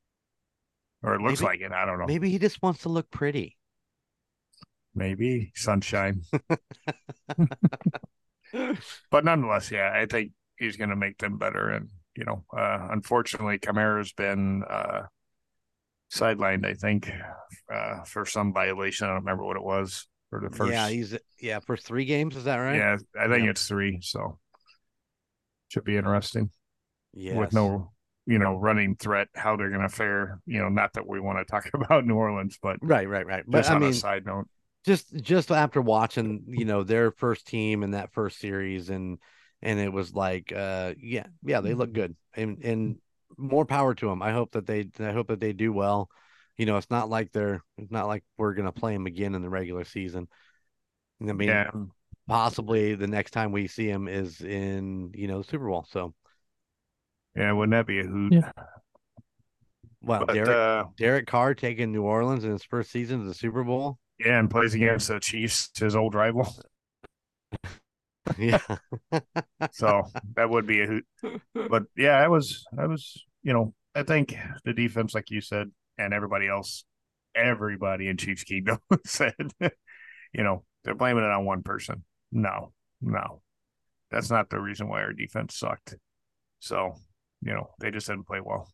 or 1.02 1.14
it 1.14 1.20
looks 1.20 1.40
Maybe- 1.40 1.48
like 1.48 1.60
it. 1.60 1.72
I 1.72 1.84
don't 1.84 1.98
know. 1.98 2.06
Maybe 2.06 2.30
he 2.30 2.38
just 2.38 2.62
wants 2.62 2.82
to 2.82 2.88
look 2.88 3.10
pretty. 3.10 3.56
Maybe 4.94 5.52
sunshine, 5.54 6.22
but 9.10 9.24
nonetheless, 9.24 9.70
yeah, 9.70 9.90
I 9.94 10.06
think 10.06 10.32
he's 10.58 10.76
going 10.76 10.90
to 10.90 10.96
make 10.96 11.16
them 11.18 11.38
better. 11.38 11.70
And 11.70 11.88
you 12.16 12.24
know, 12.24 12.44
uh, 12.56 12.88
unfortunately, 12.90 13.58
Kamara's 13.58 14.12
been 14.12 14.62
uh, 14.68 15.02
sidelined. 16.12 16.66
I 16.66 16.74
think 16.74 17.10
uh, 17.72 18.02
for 18.04 18.26
some 18.26 18.52
violation. 18.52 19.06
I 19.06 19.10
don't 19.10 19.20
remember 19.20 19.44
what 19.44 19.56
it 19.56 19.62
was 19.64 20.06
for 20.28 20.40
the 20.40 20.54
first. 20.54 20.72
Yeah, 20.72 20.88
he's 20.90 21.16
yeah 21.40 21.60
for 21.60 21.76
three 21.76 22.04
games. 22.04 22.36
Is 22.36 22.44
that 22.44 22.56
right? 22.56 22.76
yeah, 22.76 22.96
I 23.18 23.28
think 23.28 23.44
Yeah. 23.44 23.50
it's 23.50 23.66
three. 23.66 23.98
So 24.02 24.38
should 25.68 25.84
be 25.84 25.96
interesting. 25.96 26.50
Yes. 27.12 27.36
with 27.36 27.52
no 27.52 27.92
you 28.26 28.38
know 28.38 28.54
running 28.56 28.96
threat 28.96 29.28
how 29.34 29.56
they're 29.56 29.68
going 29.70 29.82
to 29.82 29.88
fare 29.88 30.40
you 30.46 30.58
know 30.60 30.68
not 30.68 30.92
that 30.94 31.06
we 31.06 31.20
want 31.20 31.38
to 31.38 31.44
talk 31.50 31.68
about 31.74 32.06
new 32.06 32.14
orleans 32.14 32.58
but 32.62 32.78
Right, 32.80 33.08
right, 33.08 33.26
right. 33.26 33.44
But 33.46 33.58
just 33.58 33.70
I 33.70 33.74
on 33.74 33.80
mean, 33.80 33.90
a 33.90 33.94
side 33.94 34.24
note. 34.26 34.46
just 34.84 35.14
just 35.16 35.50
after 35.50 35.80
watching 35.80 36.44
you 36.48 36.64
know 36.64 36.82
their 36.82 37.10
first 37.10 37.46
team 37.46 37.82
in 37.82 37.92
that 37.92 38.12
first 38.12 38.38
series 38.38 38.90
and 38.90 39.18
and 39.60 39.78
it 39.78 39.92
was 39.92 40.12
like 40.14 40.52
uh 40.52 40.94
yeah 41.00 41.26
yeah 41.44 41.60
they 41.60 41.74
look 41.74 41.92
good. 41.92 42.16
And 42.34 42.58
and 42.64 42.96
more 43.38 43.64
power 43.64 43.94
to 43.94 44.06
them 44.08 44.20
i 44.22 44.30
hope 44.30 44.52
that 44.52 44.66
they 44.66 44.90
i 45.00 45.10
hope 45.12 45.28
that 45.28 45.40
they 45.40 45.52
do 45.52 45.72
well. 45.72 46.08
You 46.58 46.66
know 46.66 46.76
it's 46.76 46.90
not 46.90 47.08
like 47.10 47.32
they're 47.32 47.62
it's 47.78 47.90
not 47.90 48.06
like 48.06 48.24
we're 48.38 48.54
gonna 48.54 48.72
play 48.72 48.92
them 48.92 49.06
again 49.06 49.34
in 49.34 49.42
the 49.42 49.48
regular 49.50 49.84
season. 49.84 50.28
I 51.20 51.32
mean 51.32 51.48
yeah. 51.48 51.70
possibly 52.28 52.94
the 52.94 53.06
next 53.06 53.30
time 53.32 53.52
we 53.52 53.68
see 53.68 53.86
them 53.86 54.06
is 54.08 54.40
in 54.40 55.12
you 55.14 55.28
know 55.28 55.38
the 55.38 55.44
super 55.48 55.66
bowl 55.66 55.86
so 55.90 56.14
yeah 57.36 57.52
wouldn't 57.52 57.72
that 57.72 57.86
be 57.86 58.00
a 58.00 58.04
hoot? 58.04 58.32
Yeah. 58.32 58.52
well 60.02 60.24
but 60.26 60.34
derek 60.34 60.48
uh 60.48 60.84
derek 60.96 61.26
carr 61.26 61.54
taking 61.54 61.92
new 61.92 62.02
orleans 62.02 62.44
in 62.44 62.50
his 62.52 62.64
first 62.64 62.90
season 62.90 63.20
to 63.20 63.26
the 63.26 63.34
super 63.34 63.64
bowl? 63.64 63.98
Yeah 64.18 64.38
and 64.38 64.50
plays 64.50 64.74
against 64.74 65.08
the 65.08 65.20
chiefs 65.20 65.70
his 65.76 65.96
old 65.96 66.14
rival. 66.14 66.48
Yeah. 68.38 68.60
So 69.72 70.04
that 70.36 70.48
would 70.48 70.64
be 70.64 70.80
a 70.80 70.86
hoot. 70.86 71.04
But 71.54 71.84
yeah 71.96 72.16
i 72.16 72.28
was 72.28 72.64
i 72.78 72.86
was 72.86 73.20
you 73.42 73.52
know 73.52 73.74
i 73.96 74.04
think 74.04 74.34
the 74.64 74.72
defense 74.72 75.12
like 75.12 75.30
you 75.30 75.40
said 75.40 75.70
and 75.98 76.14
everybody 76.14 76.48
else 76.48 76.84
everybody 77.34 78.08
in 78.08 78.16
chiefs 78.16 78.44
kingdom 78.44 78.78
said 79.04 79.34
you 80.32 80.42
know 80.44 80.64
they're 80.84 80.94
blaming 80.94 81.24
it 81.24 81.30
on 81.30 81.44
one 81.44 81.62
person. 81.62 82.04
No 82.30 82.72
no. 83.00 83.42
That's 84.10 84.30
not 84.30 84.50
the 84.50 84.60
reason 84.60 84.88
why 84.88 85.02
our 85.02 85.12
defense 85.12 85.56
sucked. 85.56 85.96
So 86.60 86.94
you 87.42 87.52
know 87.52 87.70
they 87.80 87.90
just 87.90 88.06
didn't 88.06 88.26
play 88.26 88.40
well 88.40 88.68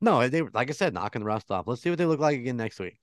No, 0.00 0.28
they 0.28 0.42
were 0.42 0.50
like 0.52 0.68
I 0.70 0.72
said, 0.72 0.92
knocking 0.94 1.20
the 1.20 1.26
rust 1.26 1.50
off. 1.50 1.66
Let's 1.66 1.80
see 1.82 1.88
what 1.90 1.98
they 1.98 2.04
look 2.06 2.20
like 2.20 2.38
again 2.38 2.56
next 2.56 2.78
week. 2.78 2.98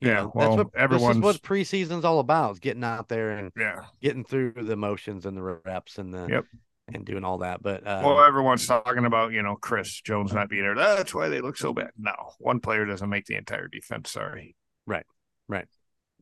You 0.00 0.08
Yeah, 0.08 0.14
know, 0.14 0.32
well, 0.34 0.48
that's 0.48 0.56
what 0.58 0.72
this 0.72 0.82
everyone's- 0.82 1.16
is 1.16 1.22
what 1.22 1.42
preseason's 1.42 2.04
all 2.04 2.18
about: 2.18 2.52
is 2.52 2.58
getting 2.60 2.84
out 2.84 3.08
there 3.08 3.30
and 3.30 3.50
Yeah. 3.56 3.84
getting 4.00 4.24
through 4.24 4.52
the 4.52 4.76
motions 4.76 5.26
and 5.26 5.36
the 5.36 5.42
reps 5.42 5.98
and 5.98 6.12
the 6.14 6.26
Yep. 6.28 6.44
and 6.88 7.04
doing 7.04 7.24
all 7.24 7.38
that. 7.38 7.62
But 7.62 7.86
uh, 7.86 8.02
Well, 8.04 8.22
everyone's 8.22 8.66
talking 8.66 9.04
about, 9.06 9.32
you 9.32 9.42
know, 9.42 9.56
Chris 9.56 10.00
Jones 10.02 10.32
not 10.32 10.48
being 10.48 10.62
there. 10.62 10.74
That's 10.74 11.14
why 11.14 11.28
they 11.28 11.40
look 11.40 11.56
so 11.56 11.72
bad. 11.72 11.90
No, 11.98 12.12
one 12.38 12.60
player 12.60 12.84
doesn't 12.86 13.08
make 13.08 13.26
the 13.26 13.34
entire 13.36 13.68
defense. 13.68 14.10
Sorry. 14.12 14.54
Right, 14.86 15.06
right. 15.48 15.66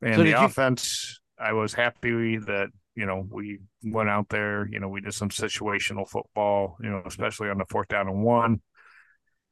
And 0.03 0.15
So 0.15 0.19
the 0.19 0.25
did 0.31 0.39
you- 0.39 0.45
offense, 0.47 1.21
I 1.39 1.53
was 1.53 1.75
happy 1.75 2.39
that, 2.39 2.71
you 2.95 3.07
know, 3.07 3.27
we 3.29 3.59
went 3.83 4.09
out 4.09 4.29
there, 4.29 4.69
you 4.71 4.79
know, 4.81 4.89
we 4.89 5.01
did 5.01 5.15
some 5.15 5.29
situational 5.29 6.09
football, 6.09 6.77
you 6.81 6.91
know, 6.91 7.03
especially 7.07 7.51
on 7.51 7.59
the 7.59 7.65
fourth 7.67 7.89
down 7.89 8.09
and 8.09 8.23
one. 8.23 8.61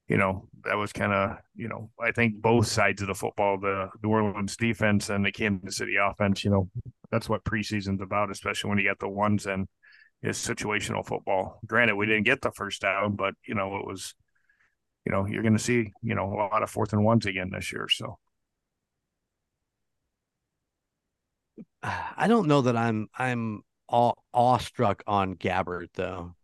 You 0.09 0.17
know, 0.17 0.49
that 0.65 0.77
was 0.77 0.93
kind 0.93 1.13
of, 1.13 1.39
you 1.55 1.69
know, 1.69 1.91
I 2.01 2.13
think 2.13 2.43
both 2.43 2.67
sides 2.67 3.01
of 3.03 3.09
the 3.09 3.15
football, 3.15 3.59
the 3.59 3.89
New 4.03 4.11
Orleans 4.11 4.57
defense 4.57 5.09
and 5.09 5.25
the 5.25 5.33
Kansas 5.33 5.77
City 5.77 5.95
offense, 5.97 6.45
you 6.45 6.51
know, 6.51 6.69
that's 7.11 7.29
what 7.29 7.45
preseason's 7.45 8.03
about, 8.03 8.31
especially 8.31 8.69
when 8.69 8.79
you 8.79 8.85
get 8.85 8.99
the 8.99 9.09
ones 9.09 9.47
and 9.47 9.69
is 10.23 10.37
situational 10.37 11.07
football. 11.07 11.61
Granted, 11.67 11.97
we 11.97 12.07
didn't 12.07 12.25
get 12.25 12.43
the 12.43 12.53
first 12.53 12.83
down, 12.83 13.17
but 13.17 13.35
you 13.47 13.55
know, 13.55 13.77
it 13.77 13.87
was, 13.87 14.15
you 15.07 15.13
know, 15.13 15.27
you're 15.27 15.43
going 15.43 15.57
to 15.57 15.63
see, 15.63 15.93
you 16.03 16.15
know, 16.15 16.33
a 16.33 16.37
lot 16.53 16.63
of 16.63 16.71
fourth 16.71 16.93
and 16.93 17.05
ones 17.05 17.27
again 17.27 17.51
this 17.53 17.73
year. 17.73 17.89
So 17.89 18.19
I 22.16 22.27
don't 22.29 22.49
know 22.49 22.62
that 22.62 22.77
I'm 22.77 23.09
I'm 23.16 23.62
aw- 23.88 24.14
awestruck 24.35 25.03
on 25.07 25.35
Gabbert 25.37 25.88
though. 25.95 26.35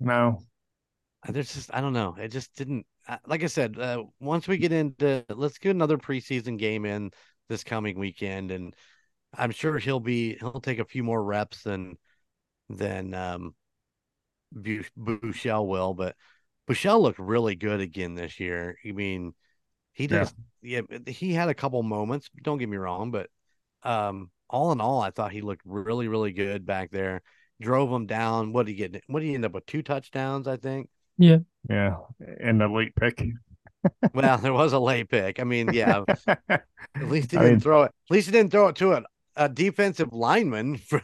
no, 0.00 0.44
There's 1.28 1.54
just 1.54 1.70
I 1.74 1.80
don't 1.80 1.92
know. 1.94 2.14
It 2.18 2.28
just 2.28 2.54
didn't. 2.56 2.86
Like 3.26 3.42
I 3.42 3.46
said, 3.46 3.78
uh, 3.78 4.04
once 4.20 4.48
we 4.48 4.58
get 4.58 4.72
into 4.72 5.24
let's 5.30 5.58
get 5.58 5.70
another 5.70 5.98
preseason 5.98 6.58
game 6.58 6.84
in 6.84 7.10
this 7.48 7.64
coming 7.64 7.98
weekend, 7.98 8.50
and 8.50 8.74
I'm 9.34 9.50
sure 9.52 9.78
he'll 9.78 10.00
be 10.00 10.36
he'll 10.38 10.60
take 10.60 10.80
a 10.80 10.84
few 10.84 11.04
more 11.04 11.22
reps 11.22 11.62
than 11.64 11.98
than 12.70 13.14
um 13.14 13.54
Buechele 14.56 15.66
will. 15.66 15.94
But 15.94 16.16
Buechele 16.68 17.00
looked 17.00 17.18
really 17.18 17.56
good 17.56 17.80
again 17.80 18.14
this 18.14 18.40
year. 18.40 18.78
I 18.86 18.92
mean, 18.92 19.34
he 19.92 20.06
Yeah. 20.08 20.24
just 20.24 20.34
yeah, 20.62 20.82
but 20.82 21.08
he 21.08 21.34
had 21.34 21.48
a 21.50 21.54
couple 21.54 21.82
moments. 21.84 22.30
Don't 22.42 22.58
get 22.58 22.68
me 22.70 22.76
wrong, 22.78 23.10
but 23.12 23.30
um, 23.84 24.30
all 24.50 24.72
in 24.72 24.80
all, 24.80 25.00
I 25.00 25.10
thought 25.10 25.32
he 25.32 25.40
looked 25.40 25.62
really 25.64 26.08
really 26.08 26.32
good 26.32 26.64
back 26.66 26.90
there. 26.90 27.22
Drove 27.60 27.90
him 27.90 28.06
down. 28.06 28.52
What 28.52 28.66
did 28.66 28.72
he 28.72 28.76
get? 28.78 29.02
What 29.06 29.20
did 29.20 29.26
he 29.28 29.34
end 29.34 29.44
up 29.44 29.52
with? 29.52 29.66
Two 29.66 29.82
touchdowns, 29.82 30.48
I 30.48 30.56
think. 30.56 30.88
yeah, 31.18 31.38
Yeah. 31.68 31.96
and 32.40 32.60
the 32.60 32.68
late 32.68 32.94
pick. 32.96 33.22
Well, 34.14 34.38
there 34.38 34.52
was 34.52 34.72
a 34.72 34.78
late 34.78 35.08
pick. 35.10 35.38
I 35.40 35.44
mean, 35.44 35.70
yeah, 35.72 36.02
at 36.38 36.64
least 36.96 37.30
he 37.32 37.36
I 37.36 37.40
didn't 37.42 37.52
mean- 37.54 37.60
throw 37.60 37.82
it. 37.82 37.92
At 38.10 38.14
least 38.14 38.26
he 38.26 38.32
didn't 38.32 38.50
throw 38.50 38.68
it 38.68 38.76
to 38.76 38.94
a, 38.94 39.02
a 39.36 39.48
defensive 39.48 40.12
lineman. 40.12 40.76
For, 40.88 41.02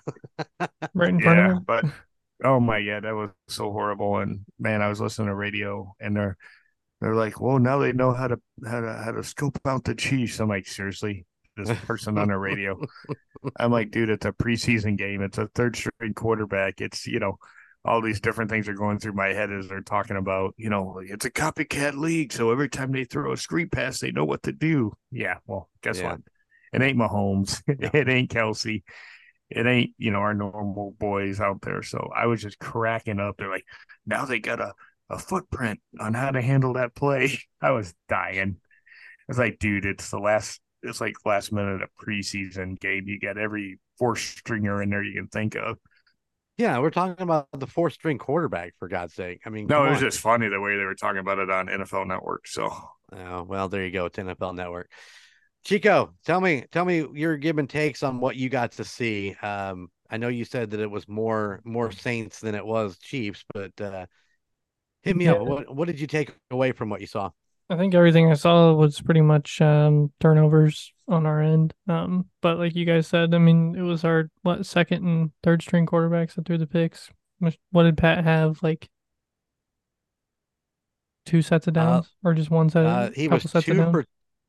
right 0.95 1.11
in 1.11 1.21
front 1.21 1.39
yeah, 1.39 1.51
of 1.51 1.57
him. 1.59 1.65
but 1.67 1.85
oh 2.43 2.59
my 2.59 2.83
god, 2.85 3.05
that 3.05 3.15
was 3.15 3.31
so 3.49 3.71
horrible. 3.71 4.19
And 4.19 4.41
man, 4.59 4.83
I 4.83 4.89
was 4.89 5.01
listening 5.01 5.29
to 5.29 5.35
radio, 5.35 5.95
and 6.01 6.17
they're 6.17 6.37
they're 7.01 7.15
like, 7.15 7.41
well, 7.41 7.59
now 7.59 7.79
they 7.79 7.93
know 7.93 8.13
how 8.13 8.29
to 8.29 8.41
how 8.67 8.81
to 8.81 8.93
how 8.95 9.13
to 9.13 9.23
scope 9.25 9.59
out 9.67 9.85
the 9.85 9.95
Chiefs. 9.95 10.41
I'm 10.41 10.49
like, 10.49 10.67
seriously, 10.67 11.27
this 11.57 11.71
person 11.81 12.19
on 12.19 12.29
the 12.29 12.37
radio. 12.39 12.81
I'm 13.59 13.73
like, 13.73 13.91
dude, 13.91 14.11
it's 14.11 14.27
a 14.27 14.33
preseason 14.33 14.97
game. 14.97 15.23
It's 15.23 15.39
a 15.39 15.49
third 15.55 15.77
string 15.77 16.15
quarterback. 16.15 16.81
It's 16.81 17.07
you 17.07 17.21
know. 17.21 17.39
All 17.83 18.03
these 18.03 18.21
different 18.21 18.51
things 18.51 18.69
are 18.69 18.75
going 18.75 18.99
through 18.99 19.15
my 19.15 19.29
head 19.29 19.51
as 19.51 19.67
they're 19.67 19.81
talking 19.81 20.19
about, 20.19 20.53
you 20.59 20.69
know, 20.69 21.01
it's 21.03 21.25
a 21.25 21.31
copycat 21.31 21.95
league. 21.95 22.31
So 22.31 22.51
every 22.53 22.69
time 22.69 22.93
they 22.93 23.05
throw 23.05 23.33
a 23.33 23.39
screen 23.39 23.71
pass, 23.71 24.01
they 24.01 24.11
know 24.11 24.27
what 24.27 24.43
to 24.43 24.53
do. 24.53 24.93
Yeah. 25.11 25.39
Well, 25.47 25.71
guess 25.83 25.99
Yeah. 25.99 26.11
what? 26.11 26.21
It 26.75 26.83
ain't 26.83 26.99
Mahomes. 26.99 27.63
it 27.67 28.07
ain't 28.07 28.31
Kelce 28.31 28.83
it 29.51 29.67
ain't 29.67 29.91
you 29.99 30.11
know 30.11 30.19
our 30.19 30.35
normal 30.35 30.95
boys 30.99 31.41
out 31.41 31.61
there 31.63 31.83
so 31.83 32.11
i 32.15 32.27
was 32.27 32.41
just 32.41 32.59
cracking 32.59 33.19
up 33.21 33.37
they're 33.37 33.51
like 33.51 33.65
now 34.07 34.25
they 34.25 34.39
got 34.39 34.61
a, 34.61 34.73
a 35.09 35.19
footprint 35.19 35.81
on 35.99 36.15
how 36.15 36.31
to 36.31 36.41
handle 36.41 36.75
that 36.75 36.95
play 36.95 37.39
i 37.61 37.71
was 37.71 37.95
dying 38.09 38.57
I 38.59 39.25
was 39.29 39.39
like 39.39 39.59
dude 39.59 39.87
it's 39.87 40.11
the 40.11 40.19
last 40.19 40.61
it's 40.83 41.01
like 41.01 41.15
last 41.25 41.53
minute 41.53 41.83
of 41.83 41.89
preseason 42.01 42.79
game 42.81 43.05
you 43.07 43.19
got 43.21 43.39
every 43.39 43.79
four 43.99 44.17
stringer 44.17 44.83
in 44.83 44.91
there 44.91 45.03
you 45.03 45.15
can 45.15 45.29
think 45.29 45.55
of 45.57 45.79
yeah, 46.59 46.79
we're 46.79 46.91
talking 46.91 47.23
about 47.23 47.49
the 47.59 47.67
four 47.67 47.89
string 47.89 48.19
quarterback 48.19 48.75
for 48.79 48.87
God's 48.87 49.15
sake. 49.15 49.41
I 49.47 49.51
mean, 49.51 49.67
no 49.69 49.87
it 49.87 49.91
was 49.91 49.97
on. 49.97 50.01
just 50.01 50.21
funny 50.21 50.49
the 50.49 50.61
way 50.61 50.77
they 50.77 50.85
were 50.85 50.95
talking 50.95 51.19
about 51.21 51.39
it 51.39 51.51
on 51.51 51.67
nfl 51.69 52.07
network 52.07 52.47
so 52.47 52.71
Oh, 53.13 53.43
well, 53.43 53.69
there 53.69 53.85
you 53.85 53.91
go. 53.91 54.07
It's 54.07 54.19
NFL 54.19 54.53
Network. 54.53 54.91
Chico, 55.65 56.15
tell 56.25 56.41
me, 56.41 56.65
tell 56.71 56.85
me 56.85 57.07
your 57.13 57.37
give 57.37 57.59
and 57.59 57.69
takes 57.69 58.03
on 58.03 58.21
what 58.21 58.37
you 58.37 58.49
got 58.49 58.73
to 58.73 58.85
see. 58.85 59.35
Um, 59.43 59.91
I 60.09 60.17
know 60.17 60.29
you 60.29 60.45
said 60.45 60.71
that 60.71 60.81
it 60.81 60.91
was 60.91 61.09
more 61.09 61.61
more 61.65 61.91
Saints 61.93 62.41
than 62.41 62.55
it 62.55 62.65
was 62.65 62.99
Chiefs, 62.99 63.45
but 63.53 63.79
uh, 63.81 64.07
hit 65.03 65.17
me 65.17 65.27
Yeah. 65.27 65.33
up. 65.33 65.43
What 65.43 65.75
what 65.75 65.87
did 65.87 66.01
you 66.01 66.07
take 66.07 66.33
away 66.51 66.73
from 66.73 66.89
what 66.91 67.01
you 67.01 67.07
saw? 67.07 67.31
I 67.71 67.77
think 67.77 67.95
everything 67.95 68.31
I 68.31 68.35
saw 68.35 68.73
was 68.73 69.01
pretty 69.01 69.21
much 69.21 69.61
um, 69.61 70.13
turnovers 70.19 70.93
on 71.07 71.25
our 71.25 71.41
end. 71.41 71.73
Um, 71.89 72.27
but 72.43 72.59
like 72.59 72.75
you 72.75 72.85
guys 72.85 73.07
said, 73.07 73.33
I 73.33 73.39
mean, 73.39 73.77
it 73.77 73.83
was 73.83 74.05
our 74.05 74.29
what 74.43 74.67
second 74.67 75.07
and 75.07 75.31
third 75.45 75.63
string 75.63 75.87
quarterbacks 75.87 76.35
that 76.35 76.47
threw 76.47 76.59
the 76.59 76.67
picks. 76.67 77.11
What 77.71 77.85
did 77.85 77.97
Pat 77.97 78.25
have? 78.25 78.61
Like 78.63 78.89
two 81.25 81.43
sets 81.43 81.69
of 81.69 81.77
Uh, 81.77 81.81
downs, 81.81 82.11
or 82.25 82.35
just 82.35 82.51
one 82.51 82.71
set? 82.71 82.85
Uh, 82.85 83.11
he 83.13 83.25
couple 83.25 83.37
was 83.37 83.43
sets 83.45 83.55
of 83.55 83.65
two 83.65 83.75
downs? 83.77 83.93
for 83.93 84.05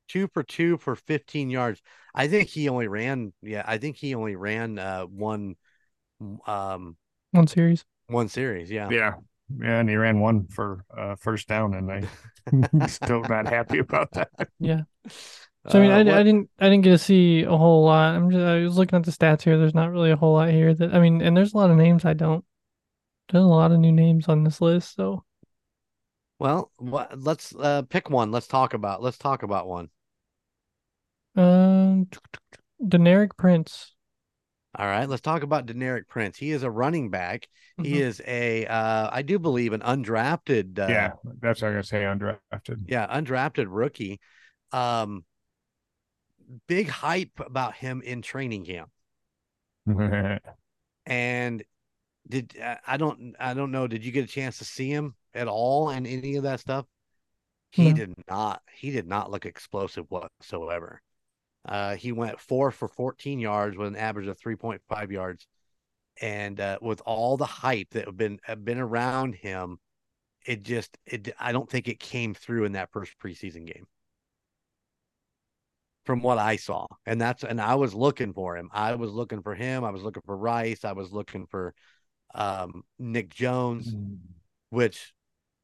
two 0.07 0.27
for 0.33 0.43
two 0.43 0.77
for 0.77 0.95
15 0.95 1.49
yards. 1.49 1.81
I 2.15 2.27
think 2.27 2.49
he 2.49 2.69
only 2.69 2.87
ran. 2.87 3.33
Yeah, 3.41 3.63
I 3.65 3.77
think 3.77 3.97
he 3.97 4.15
only 4.15 4.35
ran 4.35 4.79
uh, 4.79 5.03
one 5.03 5.55
um 6.47 6.97
one 7.31 7.47
series. 7.47 7.85
one 8.07 8.27
series. 8.29 8.69
Yeah. 8.69 8.89
yeah 8.89 9.13
yeah 9.59 9.79
and 9.79 9.89
he 9.89 9.95
ran 9.95 10.19
one 10.19 10.47
for 10.47 10.85
uh 10.97 11.15
first 11.15 11.47
down 11.47 11.73
and 11.73 11.91
I'm 11.91 12.87
still 12.87 13.21
not 13.21 13.47
happy 13.47 13.79
about 13.79 14.11
that 14.13 14.29
Yeah. 14.59 14.81
So 15.67 15.79
I 15.79 15.81
mean, 15.81 15.91
Uh, 15.91 16.11
I, 16.11 16.19
I 16.19 16.23
didn't 16.23 16.49
I 16.59 16.69
didn't 16.69 16.83
get 16.83 16.91
to 16.91 16.97
see 16.97 17.43
a 17.43 17.55
whole 17.57 17.85
lot. 17.85 18.15
I'm 18.15 18.31
just 18.31 18.43
I 18.43 18.59
was 18.63 18.77
looking 18.77 18.97
at 18.97 19.05
the 19.05 19.11
stats 19.11 19.43
here. 19.43 19.57
There's 19.57 19.75
not 19.75 19.91
really 19.91 20.11
a 20.11 20.15
whole 20.15 20.33
lot 20.33 20.49
here. 20.49 20.73
That 20.73 20.93
I 20.93 20.99
mean, 20.99 21.21
and 21.21 21.35
there's 21.37 21.53
a 21.53 21.57
lot 21.57 21.71
of 21.71 21.77
names 21.77 22.05
I 22.05 22.13
don't. 22.13 22.45
There's 23.31 23.43
a 23.43 23.47
lot 23.47 23.71
of 23.71 23.79
new 23.79 23.91
names 23.91 24.27
on 24.29 24.43
this 24.43 24.61
list. 24.61 24.95
So 24.95 25.25
Well, 26.39 26.71
what, 26.77 27.17
let's 27.17 27.55
uh, 27.55 27.83
pick 27.83 28.09
one. 28.09 28.31
Let's 28.31 28.47
talk 28.47 28.73
about. 28.73 29.01
Let's 29.01 29.17
talk 29.17 29.43
about 29.43 29.67
one. 29.67 29.89
um, 31.35 32.07
Deneric 32.81 33.37
Prince. 33.37 33.93
All 34.75 34.85
right, 34.87 35.07
let's 35.07 35.21
talk 35.21 35.43
about 35.43 35.65
Deneric 35.65 36.07
Prince. 36.07 36.37
He 36.37 36.51
is 36.51 36.63
a 36.63 36.71
running 36.71 37.09
back. 37.09 37.47
He 37.77 37.95
Mhm. 37.95 38.01
is 38.01 38.21
a, 38.25 38.65
uh, 38.65 39.09
I 39.11 39.21
do 39.21 39.37
believe, 39.37 39.73
an 39.73 39.81
undrafted. 39.81 40.79
Uh, 40.79 40.91
yeah 40.91 41.13
that's 41.41 41.61
what 41.61 41.67
i'm 41.69 41.73
gonna 41.73 41.83
say 41.83 42.03
undrafted 42.03 42.79
yeah, 42.87 43.07
undrafted 43.07 43.67
rookie. 43.69 44.19
Um, 44.71 45.25
big 46.67 46.87
hype 46.87 47.39
about 47.39 47.75
him 47.75 48.01
in 48.01 48.21
training 48.21 48.65
camp. 48.65 48.89
And 51.05 51.63
did 52.27 52.57
uh, 52.59 52.77
I 52.87 52.97
don't 52.97 53.35
I 53.39 53.53
don't 53.53 53.71
know. 53.71 53.87
Did 53.87 54.05
you 54.05 54.11
get 54.11 54.25
a 54.25 54.27
chance 54.27 54.57
to 54.59 54.65
see 54.65 54.89
him 54.89 55.15
at 55.33 55.47
all 55.47 55.89
in 55.89 56.05
any 56.05 56.35
of 56.35 56.43
that 56.43 56.59
stuff? 56.61 56.85
He 57.71 57.93
did 57.93 58.13
not. 58.29 58.63
He 58.73 58.91
did 58.91 59.07
not 59.07 59.31
look 59.31 59.45
explosive 59.45 60.05
whatsoever. 60.09 61.01
Uh, 61.65 61.95
he 61.95 62.11
went 62.11 62.39
four 62.39 62.71
for 62.71 62.87
14 62.87 63.39
yards 63.39 63.77
with 63.77 63.87
an 63.87 63.95
average 63.95 64.27
of 64.27 64.39
3.5 64.39 65.11
yards, 65.11 65.47
and 66.21 66.59
uh, 66.59 66.77
with 66.81 67.01
all 67.05 67.37
the 67.37 67.45
hype 67.45 67.89
that 67.91 68.05
have 68.05 68.17
been 68.17 68.39
have 68.43 68.65
been 68.65 68.79
around 68.79 69.35
him, 69.35 69.77
it 70.45 70.63
just 70.63 70.97
it. 71.05 71.33
I 71.39 71.51
don't 71.51 71.69
think 71.69 71.87
it 71.87 71.99
came 71.99 72.33
through 72.33 72.65
in 72.65 72.73
that 72.73 72.91
first 72.91 73.13
preseason 73.19 73.65
game. 73.65 73.85
From 76.05 76.23
what 76.23 76.39
I 76.39 76.55
saw, 76.55 76.87
and 77.05 77.21
that's 77.21 77.43
and 77.43 77.61
I 77.61 77.75
was 77.75 77.93
looking 77.93 78.33
for 78.33 78.57
him. 78.57 78.69
I 78.73 78.95
was 78.95 79.11
looking 79.11 79.43
for 79.43 79.53
him. 79.53 79.83
I 79.83 79.91
was 79.91 80.01
looking 80.01 80.23
for 80.25 80.35
Rice. 80.35 80.83
I 80.83 80.93
was 80.93 81.11
looking 81.11 81.45
for 81.45 81.75
um, 82.33 82.83
Nick 82.97 83.29
Jones 83.29 83.95
which 84.71 85.13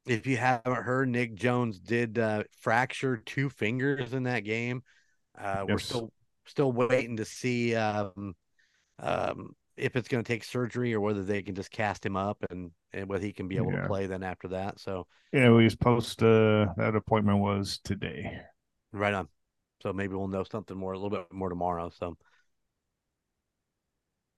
if 0.06 0.28
you 0.28 0.38
haven't 0.38 0.84
heard 0.84 1.10
nick 1.10 1.34
jones 1.34 1.80
did 1.80 2.20
uh, 2.20 2.44
fracture 2.62 3.18
two 3.18 3.50
fingers 3.50 4.14
in 4.14 4.24
that 4.24 4.42
game 4.42 4.84
uh, 5.40 5.66
we're 5.68 5.78
still 5.78 6.12
still 6.46 6.72
waiting 6.72 7.18
to 7.18 7.26
see 7.26 7.76
um, 7.76 8.36
um, 9.00 9.56
if 9.76 9.96
it's 9.96 10.08
going 10.08 10.24
to 10.24 10.28
take 10.28 10.44
surgery 10.44 10.94
or 10.94 11.00
whether 11.02 11.24
they 11.24 11.42
can 11.42 11.54
just 11.56 11.70
cast 11.72 12.06
him 12.06 12.16
up 12.16 12.38
and, 12.50 12.72
and 12.94 13.08
whether 13.08 13.24
he 13.24 13.34
can 13.34 13.48
be 13.48 13.58
able 13.58 13.72
Yeah. 13.74 13.82
to 13.82 13.88
play 13.88 14.08
then 14.08 14.24
after 14.24 14.48
that 14.50 14.80
so 14.80 15.06
Yeah, 15.34 15.50
we 15.52 15.66
was 15.66 15.74
supposed 15.74 16.20
to. 16.20 16.74
That 16.78 16.96
appointment 16.96 17.40
was 17.40 17.80
today. 17.84 18.40
right 18.94 19.14
on 19.14 19.28
so 19.84 19.94
maybe 19.94 20.16
we'll 20.16 20.28
know 20.28 20.44
something 20.50 20.76
more 20.78 20.94
a 20.94 20.98
little 20.98 21.10
bit 21.12 21.32
more 21.32 21.50
tomorrow 21.50 21.92
so 21.96 22.18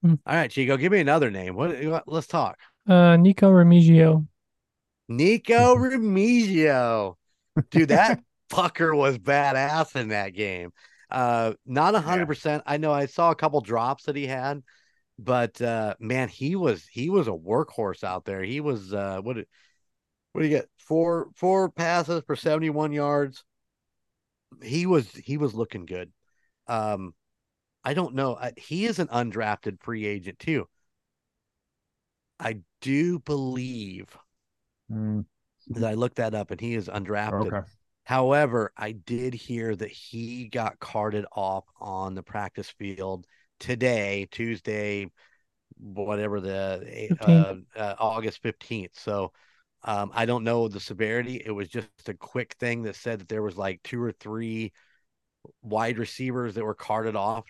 Hmm. 0.02 0.14
all 0.26 0.36
right 0.36 0.50
chico 0.50 0.78
give 0.78 0.92
me 0.94 1.00
another 1.02 1.30
name 1.30 1.56
what 1.56 1.72
what- 1.86 2.08
let's 2.08 2.28
talk 2.28 2.58
Uh, 2.88 3.18
Nikko 3.18 3.52
Remigio. 3.52 4.26
Nico 5.08 5.76
Remigio. 5.84 7.16
Dude, 7.70 7.90
that 7.90 8.20
fucker 8.50 8.96
was 8.96 9.18
badass 9.18 9.96
in 9.96 10.10
that 10.10 10.34
game. 10.34 10.72
Uh, 11.10 11.54
not 11.66 11.96
a 11.96 12.00
hundred 12.00 12.28
percent. 12.28 12.64
I 12.66 12.78
know 12.78 12.92
I 12.92 13.06
saw 13.08 13.32
a 13.32 13.36
couple 13.36 13.62
drops 13.62 14.06
that 14.06 14.16
he 14.16 14.28
had, 14.28 14.62
but 15.18 15.62
uh, 15.62 15.96
man, 16.00 16.30
he 16.30 16.56
was 16.56 16.86
he 16.88 17.10
was 17.10 17.28
a 17.28 17.32
workhorse 17.32 18.04
out 18.04 18.26
there. 18.26 18.44
He 18.44 18.62
was 18.62 18.94
uh, 18.94 19.22
what? 19.22 19.38
What 20.32 20.42
do 20.42 20.48
you 20.48 20.56
get? 20.56 20.70
Four 20.78 21.30
four 21.36 21.70
passes 21.72 22.24
for 22.26 22.36
seventy 22.36 22.70
one 22.70 22.92
yards. 22.92 23.44
He 24.62 24.86
was 24.86 25.10
he 25.12 25.38
was 25.38 25.54
looking 25.54 25.86
good. 25.86 26.12
Um, 26.68 27.14
I 27.84 27.94
don't 27.94 28.16
know. 28.16 28.40
He 28.58 28.86
is 28.86 29.00
an 29.00 29.08
undrafted 29.08 29.82
free 29.82 30.06
agent 30.06 30.40
too. 30.40 30.68
I 32.40 32.62
do 32.82 33.20
believe 33.20 34.18
Mm, 34.90 35.22
that 35.70 35.84
I 35.88 35.94
looked 35.94 36.18
that 36.18 36.34
up, 36.34 36.52
and 36.52 36.60
he 36.60 36.76
is 36.76 36.88
undrafted. 36.88 37.54
okay. 37.54 37.62
However, 38.10 38.74
I 38.76 38.94
did 38.94 39.36
hear 39.36 39.76
that 39.76 39.92
he 39.92 40.48
got 40.48 40.80
carted 40.80 41.28
off 41.32 41.66
on 41.80 42.16
the 42.16 42.24
practice 42.24 42.68
field 42.68 43.28
today, 43.60 44.28
Tuesday, 44.32 45.12
whatever 45.78 46.42
the 46.42 47.16
uh, 47.22 47.54
uh, 47.80 47.96
August 48.00 48.42
15th. 48.42 48.98
So 48.98 49.32
um, 49.84 50.10
I 50.16 50.26
don't 50.26 50.44
know 50.44 50.68
the 50.68 50.80
severity. 50.80 51.40
It 51.46 51.52
was 51.52 51.68
just 51.70 51.88
a 52.08 52.16
quick 52.16 52.56
thing 52.60 52.82
that 52.82 52.96
said 52.96 53.20
that 53.20 53.28
there 53.28 53.44
was 53.44 53.58
like 53.58 53.80
two 53.84 54.02
or 54.02 54.12
three 54.14 54.74
wide 55.62 56.00
receivers 56.00 56.56
that 56.56 56.66
were 56.66 56.74
carted 56.74 57.16
off 57.16 57.46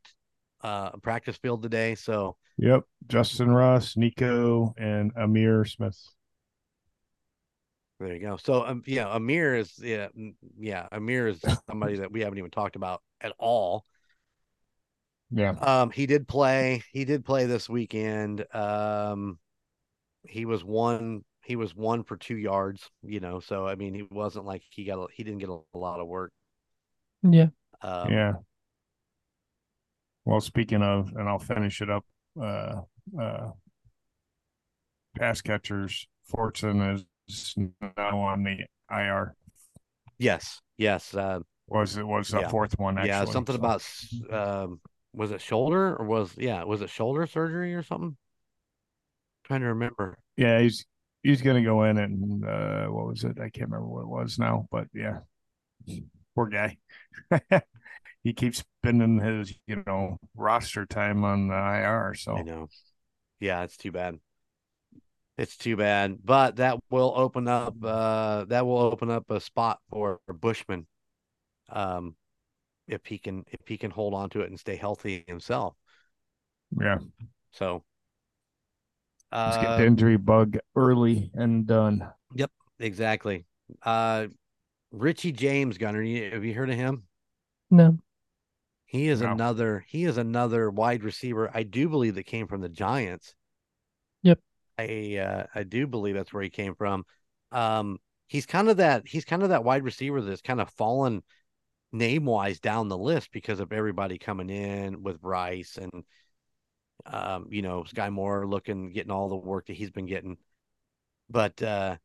uh, 0.61 0.89
practice 0.97 1.37
field 1.37 1.63
today. 1.63 1.95
So 1.95 2.35
Yep. 2.57 2.83
Justin 3.07 3.49
Ross, 3.49 3.95
Nico, 3.95 4.73
and 4.77 5.13
Amir 5.15 5.63
Smith. 5.63 5.97
There 7.99 8.13
you 8.13 8.19
go. 8.19 8.37
So 8.37 8.65
um, 8.65 8.83
yeah, 8.85 9.13
Amir 9.13 9.55
is 9.55 9.73
yeah 9.79 10.07
yeah 10.57 10.87
Amir 10.91 11.27
is 11.27 11.41
somebody 11.69 11.97
that 11.97 12.11
we 12.11 12.21
haven't 12.21 12.37
even 12.37 12.51
talked 12.51 12.75
about 12.75 13.01
at 13.21 13.33
all. 13.37 13.83
Yeah. 15.31 15.51
Um, 15.51 15.91
he 15.91 16.05
did 16.05 16.27
play. 16.27 16.81
He 16.91 17.05
did 17.05 17.23
play 17.23 17.45
this 17.45 17.69
weekend. 17.69 18.45
Um, 18.53 19.37
he 20.23 20.45
was 20.45 20.63
one. 20.63 21.23
He 21.43 21.55
was 21.55 21.75
one 21.75 22.03
for 22.03 22.17
two 22.17 22.37
yards. 22.37 22.89
You 23.03 23.19
know, 23.19 23.39
so 23.39 23.67
I 23.67 23.75
mean, 23.75 23.93
he 23.93 24.03
wasn't 24.09 24.45
like 24.45 24.63
he 24.69 24.85
got. 24.85 24.97
A, 24.99 25.07
he 25.13 25.23
didn't 25.23 25.39
get 25.39 25.49
a, 25.49 25.59
a 25.73 25.77
lot 25.77 25.99
of 25.99 26.07
work. 26.07 26.31
Yeah. 27.21 27.47
Um, 27.81 28.11
yeah. 28.11 28.33
Well, 30.25 30.41
speaking 30.41 30.81
of, 30.81 31.11
and 31.15 31.27
I'll 31.27 31.39
finish 31.39 31.81
it 31.81 31.89
up. 31.89 32.05
Uh, 32.39 32.81
uh, 33.19 33.51
pass 35.17 35.41
catchers. 35.41 36.07
Fortune 36.23 36.81
is 36.81 37.05
now 37.97 38.19
on 38.19 38.43
the 38.43 38.65
IR. 38.91 39.35
Yes. 40.17 40.61
Yes. 40.77 41.13
Uh, 41.13 41.39
Was 41.67 41.97
it 41.97 42.05
was 42.07 42.29
the 42.29 42.41
Yeah. 42.41 42.49
fourth 42.49 42.77
one? 42.79 42.97
Actually, 42.97 43.09
yeah. 43.09 43.25
Something 43.25 43.55
so- 43.55 43.59
about. 43.59 43.85
Um, 44.31 44.81
was 45.13 45.31
it 45.31 45.41
shoulder 45.41 45.95
or 45.95 46.05
was 46.05 46.37
yeah? 46.37 46.63
Was 46.63 46.81
it 46.81 46.89
shoulder 46.89 47.25
surgery 47.27 47.73
or 47.73 47.83
something? 47.83 48.17
trying 49.43 49.61
to 49.61 49.67
remember. 49.67 50.17
Yeah, 50.37 50.61
he's 50.61 50.85
he's 51.23 51.41
gonna 51.41 51.63
go 51.63 51.83
in 51.83 51.97
and 51.97 52.45
uh, 52.45 52.85
what 52.85 53.07
was 53.07 53.23
it? 53.23 53.39
I 53.39 53.49
can't 53.49 53.69
remember 53.71 53.87
what 53.87 54.01
it 54.01 54.07
was 54.07 54.37
now, 54.37 54.67
but 54.71 54.87
yeah, 54.93 55.19
poor 56.35 56.47
guy. 56.47 56.77
he 58.23 58.33
keeps 58.33 58.63
spending 58.83 59.19
his 59.19 59.53
you 59.65 59.83
know 59.87 60.17
roster 60.35 60.85
time 60.85 61.23
on 61.23 61.47
the 61.47 61.55
IR. 61.55 62.13
So 62.15 62.37
I 62.37 62.43
know. 62.43 62.67
Yeah, 63.39 63.63
it's 63.63 63.77
too 63.77 63.91
bad. 63.91 64.19
It's 65.39 65.55
too 65.55 65.77
bad, 65.77 66.17
but 66.21 66.57
that 66.57 66.79
will 66.89 67.13
open 67.15 67.47
up. 67.47 67.73
Uh, 67.81 68.43
that 68.49 68.65
will 68.65 68.79
open 68.79 69.09
up 69.09 69.31
a 69.31 69.39
spot 69.39 69.79
for 69.89 70.19
Bushman, 70.27 70.85
um, 71.69 72.17
if 72.89 73.05
he 73.05 73.17
can 73.17 73.45
if 73.49 73.65
he 73.65 73.77
can 73.77 73.89
hold 73.89 74.13
on 74.13 74.29
to 74.31 74.41
it 74.41 74.49
and 74.49 74.59
stay 74.59 74.75
healthy 74.75 75.23
himself. 75.27 75.75
yeah, 76.77 76.97
So, 77.51 77.85
let's 79.31 79.55
get 79.55 79.67
uh, 79.67 79.77
the 79.77 79.85
injury 79.85 80.17
bug 80.17 80.57
early 80.75 81.31
and 81.35 81.65
done. 81.65 82.05
Yep, 82.35 82.51
exactly. 82.79 83.45
Uh, 83.83 84.27
Richie 84.91 85.31
James 85.31 85.77
Gunner, 85.77 86.03
have 86.31 86.43
you 86.43 86.53
heard 86.53 86.69
of 86.69 86.75
him? 86.75 87.03
No. 87.71 87.97
He 88.87 89.07
is 89.07 89.21
No. 89.21 89.31
another. 89.31 89.85
He 89.87 90.03
is 90.03 90.17
another 90.17 90.69
wide 90.69 91.05
receiver. 91.05 91.49
I 91.53 91.63
do 91.63 91.87
believe 91.87 92.15
that 92.15 92.23
came 92.23 92.47
from 92.47 92.59
the 92.59 92.67
Giants. 92.67 93.35
I 94.79 95.17
uh, 95.17 95.45
I 95.55 95.63
do 95.63 95.87
believe 95.87 96.15
that's 96.15 96.33
where 96.33 96.43
he 96.43 96.49
came 96.49 96.75
from. 96.75 97.05
Um, 97.51 97.99
he's 98.27 98.45
kind 98.45 98.69
of 98.69 98.77
that. 98.77 99.07
He's 99.07 99.25
kind 99.25 99.43
of 99.43 99.49
that 99.49 99.63
wide 99.63 99.83
receiver 99.83 100.21
that's 100.21 100.41
kind 100.41 100.61
of 100.61 100.69
fallen 100.71 101.23
name 101.91 102.25
wise 102.25 102.59
down 102.59 102.87
the 102.87 102.97
list 102.97 103.31
because 103.31 103.59
of 103.59 103.73
everybody 103.73 104.17
coming 104.17 104.49
in 104.49 105.01
with 105.01 105.21
Bryce 105.21 105.77
and 105.77 106.03
um, 107.05 107.47
you 107.49 107.61
know, 107.61 107.83
Skyy 107.83 108.11
Moore 108.11 108.47
looking 108.47 108.91
getting 108.91 109.11
all 109.11 109.29
the 109.29 109.35
work 109.35 109.67
that 109.67 109.75
he's 109.75 109.91
been 109.91 110.05
getting. 110.05 110.37
But 111.29 111.61
uh 111.61 111.97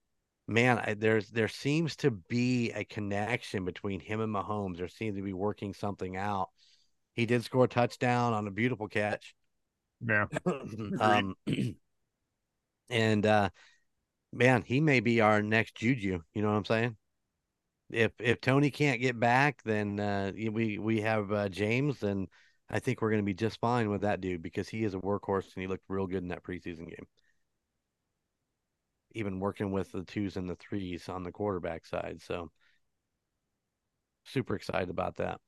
man, 0.47 0.79
I, 0.79 0.95
there's 0.95 1.29
there 1.31 1.49
seems 1.49 1.97
to 1.97 2.11
be 2.11 2.71
a 2.73 2.85
connection 2.85 3.65
between 3.65 4.01
him 4.01 4.21
and 4.21 4.35
Mahomes. 4.35 4.77
There 4.79 4.89
seems 4.89 5.17
to 5.17 5.23
be 5.23 5.33
working 5.33 5.75
something 5.75 6.17
out. 6.17 6.51
He 7.15 7.27
did 7.27 7.45
score 7.45 7.65
a 7.65 7.69
touchdown 7.69 8.33
on 8.33 8.47
a 8.47 8.51
beautiful 8.51 8.89
catch. 8.89 9.35
Yeah, 10.07 10.27
um, 11.01 11.35
and 12.90 13.25
uh, 13.27 13.51
man, 14.33 14.62
he 14.62 14.81
may 14.81 15.01
be 15.01 15.20
our 15.20 15.42
next 15.42 15.77
Juju. 15.77 16.20
You 16.35 16.42
know 16.42 16.51
what 16.51 16.57
I'm 16.57 16.64
saying? 16.64 16.97
If 17.90 18.12
if 18.18 18.40
Toney 18.40 18.70
can't 18.70 19.01
get 19.01 19.18
back, 19.18 19.62
then 19.64 20.01
uh, 20.01 20.33
we 20.35 20.79
we 20.79 21.01
have 21.03 21.33
uh, 21.33 21.49
James, 21.49 22.03
and 22.03 22.29
I 22.68 22.81
think 22.81 23.01
we're 23.01 23.11
going 23.11 23.23
to 23.23 23.27
be 23.27 23.35
just 23.35 23.61
fine 23.61 23.90
with 23.90 24.03
that 24.03 24.20
dude 24.20 24.42
because 24.42 24.68
he 24.68 24.85
is 24.85 24.94
a 24.94 24.99
workhorse 24.99 25.55
and 25.55 25.62
he 25.62 25.66
looked 25.66 25.85
real 25.88 26.07
good 26.07 26.23
in 26.23 26.29
that 26.29 26.42
preseason 26.42 26.88
game. 26.88 27.07
Even 29.12 29.38
working 29.40 29.70
with 29.70 29.92
the 29.92 30.03
twos 30.03 30.37
and 30.37 30.51
the 30.51 30.57
threes 30.57 31.09
on 31.09 31.23
the 31.23 31.33
quarterback 31.33 31.87
side, 31.87 32.20
so 32.20 32.51
super 34.25 34.57
excited 34.57 34.90
about 34.90 35.16
that. 35.16 35.40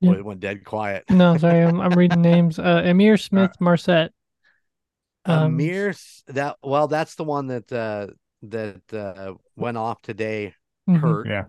Yeah. 0.00 0.12
Boy, 0.12 0.18
it 0.18 0.24
went 0.24 0.40
dead 0.40 0.64
quiet. 0.64 1.04
No, 1.10 1.36
sorry, 1.38 1.62
I'm 1.62 1.80
I'm 1.80 1.92
reading 1.92 2.22
names. 2.22 2.58
Uh, 2.58 2.82
Amir 2.84 3.16
Smith 3.16 3.52
Marset. 3.60 4.10
Um, 5.24 5.54
Amir, 5.54 5.94
that 6.28 6.56
well, 6.62 6.88
that's 6.88 7.14
the 7.16 7.24
one 7.24 7.48
that 7.48 7.72
uh 7.72 8.08
that 8.42 8.82
uh 8.92 9.34
went 9.56 9.76
off 9.76 10.02
today 10.02 10.54
mhm. 10.88 11.00
hurt. 11.00 11.26
yeah, 11.26 11.44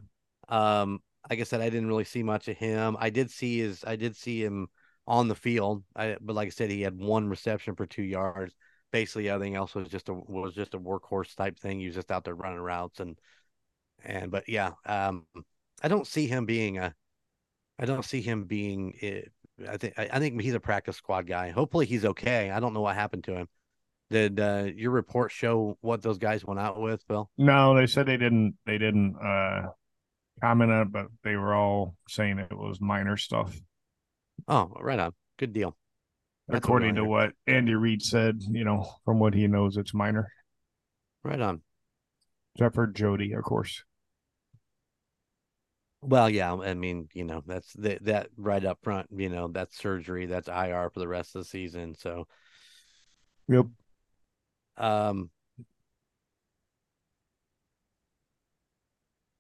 Um, 0.50 1.00
like 1.30 1.40
I 1.40 1.44
said, 1.44 1.62
I 1.62 1.70
didn't 1.70 1.88
really 1.88 2.06
see 2.06 2.24
much 2.24 2.48
of 2.48 2.58
him. 2.58 2.98
I 3.00 3.10
did 3.10 3.30
see 3.30 3.60
his, 3.60 3.84
I 3.86 3.98
did 3.98 4.16
see 4.16 4.44
him 4.44 4.70
on 5.06 5.28
the 5.28 5.36
field. 5.36 5.84
I, 5.96 6.18
but 6.22 6.36
like 6.36 6.48
I 6.48 6.52
said, 6.52 6.70
he 6.70 6.82
had 6.82 6.98
one 6.98 7.30
reception 7.30 7.76
for 7.76 7.86
two 7.86 8.04
yards. 8.04 8.56
Basically, 8.92 9.30
everything 9.30 9.56
else 9.56 9.76
was 9.76 9.90
just 9.90 10.10
a 10.10 10.14
was 10.14 10.54
just 10.54 10.74
a 10.74 10.80
workhorse 10.80 11.36
type 11.36 11.60
thing. 11.60 11.80
He 11.80 11.88
was 11.88 11.96
just 11.96 12.12
out 12.12 12.24
there 12.24 12.36
running 12.36 12.60
routes 12.60 13.00
and 13.00 13.18
and 14.04 14.32
but 14.32 14.48
yeah, 14.48 14.72
um, 14.86 15.26
I 15.84 15.88
don't 15.88 16.08
see 16.08 16.28
him 16.28 16.46
being 16.46 16.78
a, 16.78 16.94
I 17.80 17.86
don't 17.86 18.06
see 18.06 18.22
him 18.22 18.46
being. 18.46 18.94
I 19.68 19.78
think 19.78 19.94
I, 19.98 20.20
think 20.20 20.42
he's 20.42 20.54
a 20.54 20.60
practice 20.60 20.98
squad 20.98 21.28
guy. 21.28 21.50
Hopefully, 21.50 21.86
he's 21.86 22.06
okay. 22.06 22.52
I 22.52 22.60
don't 22.60 22.74
know 22.74 22.82
what 22.82 22.96
happened 22.96 23.24
to 23.26 23.36
him. 23.36 23.48
Did 24.10 24.40
uh, 24.40 24.68
your 24.76 24.92
report 24.92 25.32
show 25.32 25.78
what 25.82 26.02
those 26.02 26.18
guys 26.18 26.46
went 26.46 26.60
out 26.60 26.80
with, 26.80 27.06
Bill? 27.08 27.30
no, 27.38 27.76
they 27.76 27.88
said 27.88 28.06
they 28.06 28.18
didn't. 28.18 28.56
They 28.66 28.78
didn't 28.78 29.16
uh, 29.18 29.70
comment 30.42 30.72
on 30.72 30.82
it, 30.84 30.92
but 30.92 31.08
they 31.24 31.36
were 31.36 31.54
all 31.54 31.96
saying 32.08 32.40
it 32.40 32.56
was 32.56 32.80
minor 32.80 33.18
stuff. 33.18 33.60
Oh, 34.48 34.72
right 34.80 35.00
on. 35.00 35.14
Good 35.38 35.54
deal. 35.54 35.76
That's 36.48 36.60
According 36.60 36.96
to 36.96 37.04
what 37.04 37.32
Andy 37.46 37.76
Reid 37.76 38.02
said, 38.02 38.42
you 38.50 38.64
know, 38.64 38.90
from 39.04 39.20
what 39.20 39.34
he 39.34 39.48
knows, 39.48 39.76
it's 39.76 39.94
minor. 39.94 40.32
Right 41.24 41.42
on. 41.42 41.62
Except 42.56 42.76
for 42.76 42.88
Jody, 42.88 43.34
of 43.34 43.44
course. 43.44 43.84
Well, 46.02 46.30
yeah, 46.30 46.54
I 46.54 46.74
mean, 46.76 47.10
you 47.14 47.24
know, 47.24 47.42
that's 47.46 47.74
that 47.74 48.04
that 48.06 48.30
right 48.38 48.64
up 48.64 48.80
front, 48.84 49.08
you 49.12 49.30
know, 49.30 49.48
that's 49.48 49.78
surgery, 49.78 50.26
that's 50.28 50.48
IR 50.48 50.90
for 50.90 51.00
the 51.00 51.08
rest 51.08 51.36
of 51.36 51.42
the 51.42 51.46
season. 51.48 51.96
So, 51.96 52.28
Yep. 53.48 53.68
um, 54.78 55.30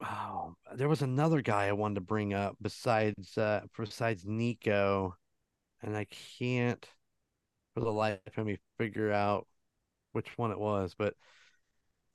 oh, 0.01 0.55
there 0.75 0.89
was 0.89 1.01
another 1.01 1.41
guy 1.41 1.67
I 1.67 1.71
wanted 1.73 1.95
to 1.95 2.01
bring 2.01 2.33
up 2.33 2.55
besides 2.61 3.37
uh 3.37 3.61
besides 3.77 4.25
Nico, 4.25 5.15
and 5.81 5.97
I 5.97 6.05
can't 6.39 6.85
for 7.75 7.81
the 7.81 7.91
life 7.93 8.19
of 8.37 8.45
me 8.47 8.59
figure 8.79 9.11
out 9.11 9.47
which 10.13 10.37
one 10.37 10.51
it 10.51 10.59
was, 10.59 10.95
but 10.97 11.15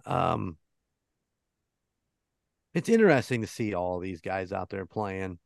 um, 0.07 0.57
it's 2.75 2.89
interesting 2.89 3.41
to 3.43 3.47
see 3.47 3.75
all 3.75 3.99
these 3.99 4.21
guys 4.21 4.53
out 4.53 4.71
there 4.71 4.87
playing. 4.87 5.39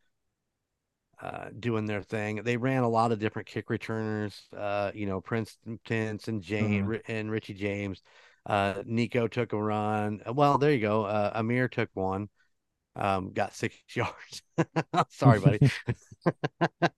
uh, 1.21 1.49
doing 1.59 1.87
their 1.87 2.03
thing. 2.03 2.43
They 2.43 2.57
ran 2.57 2.83
a 2.83 2.89
lot 2.89 3.13
of 3.13 3.19
different 3.19 3.49
kick 3.49 3.71
returners. 3.71 4.39
Uh, 4.55 4.91
you 4.95 5.07
know, 5.07 5.21
Princeton 5.21 5.79
and 5.89 6.43
James 6.43 6.87
Mhm. 6.87 7.01
and 7.09 7.31
Richie 7.31 7.55
James. 7.55 8.03
Uh, 8.45 8.83
Nico 8.85 9.27
took 9.27 9.53
a 9.53 9.63
run. 9.63 10.23
Well, 10.27 10.59
there 10.59 10.73
you 10.73 10.81
go. 10.81 11.05
Uh, 11.05 11.33
Amir 11.35 11.69
took 11.69 11.89
one. 11.95 12.29
Um, 12.97 13.33
got 13.33 13.55
six 13.55 13.77
yards. 13.97 14.43
Sorry, 15.11 15.41
buddy. 15.41 15.61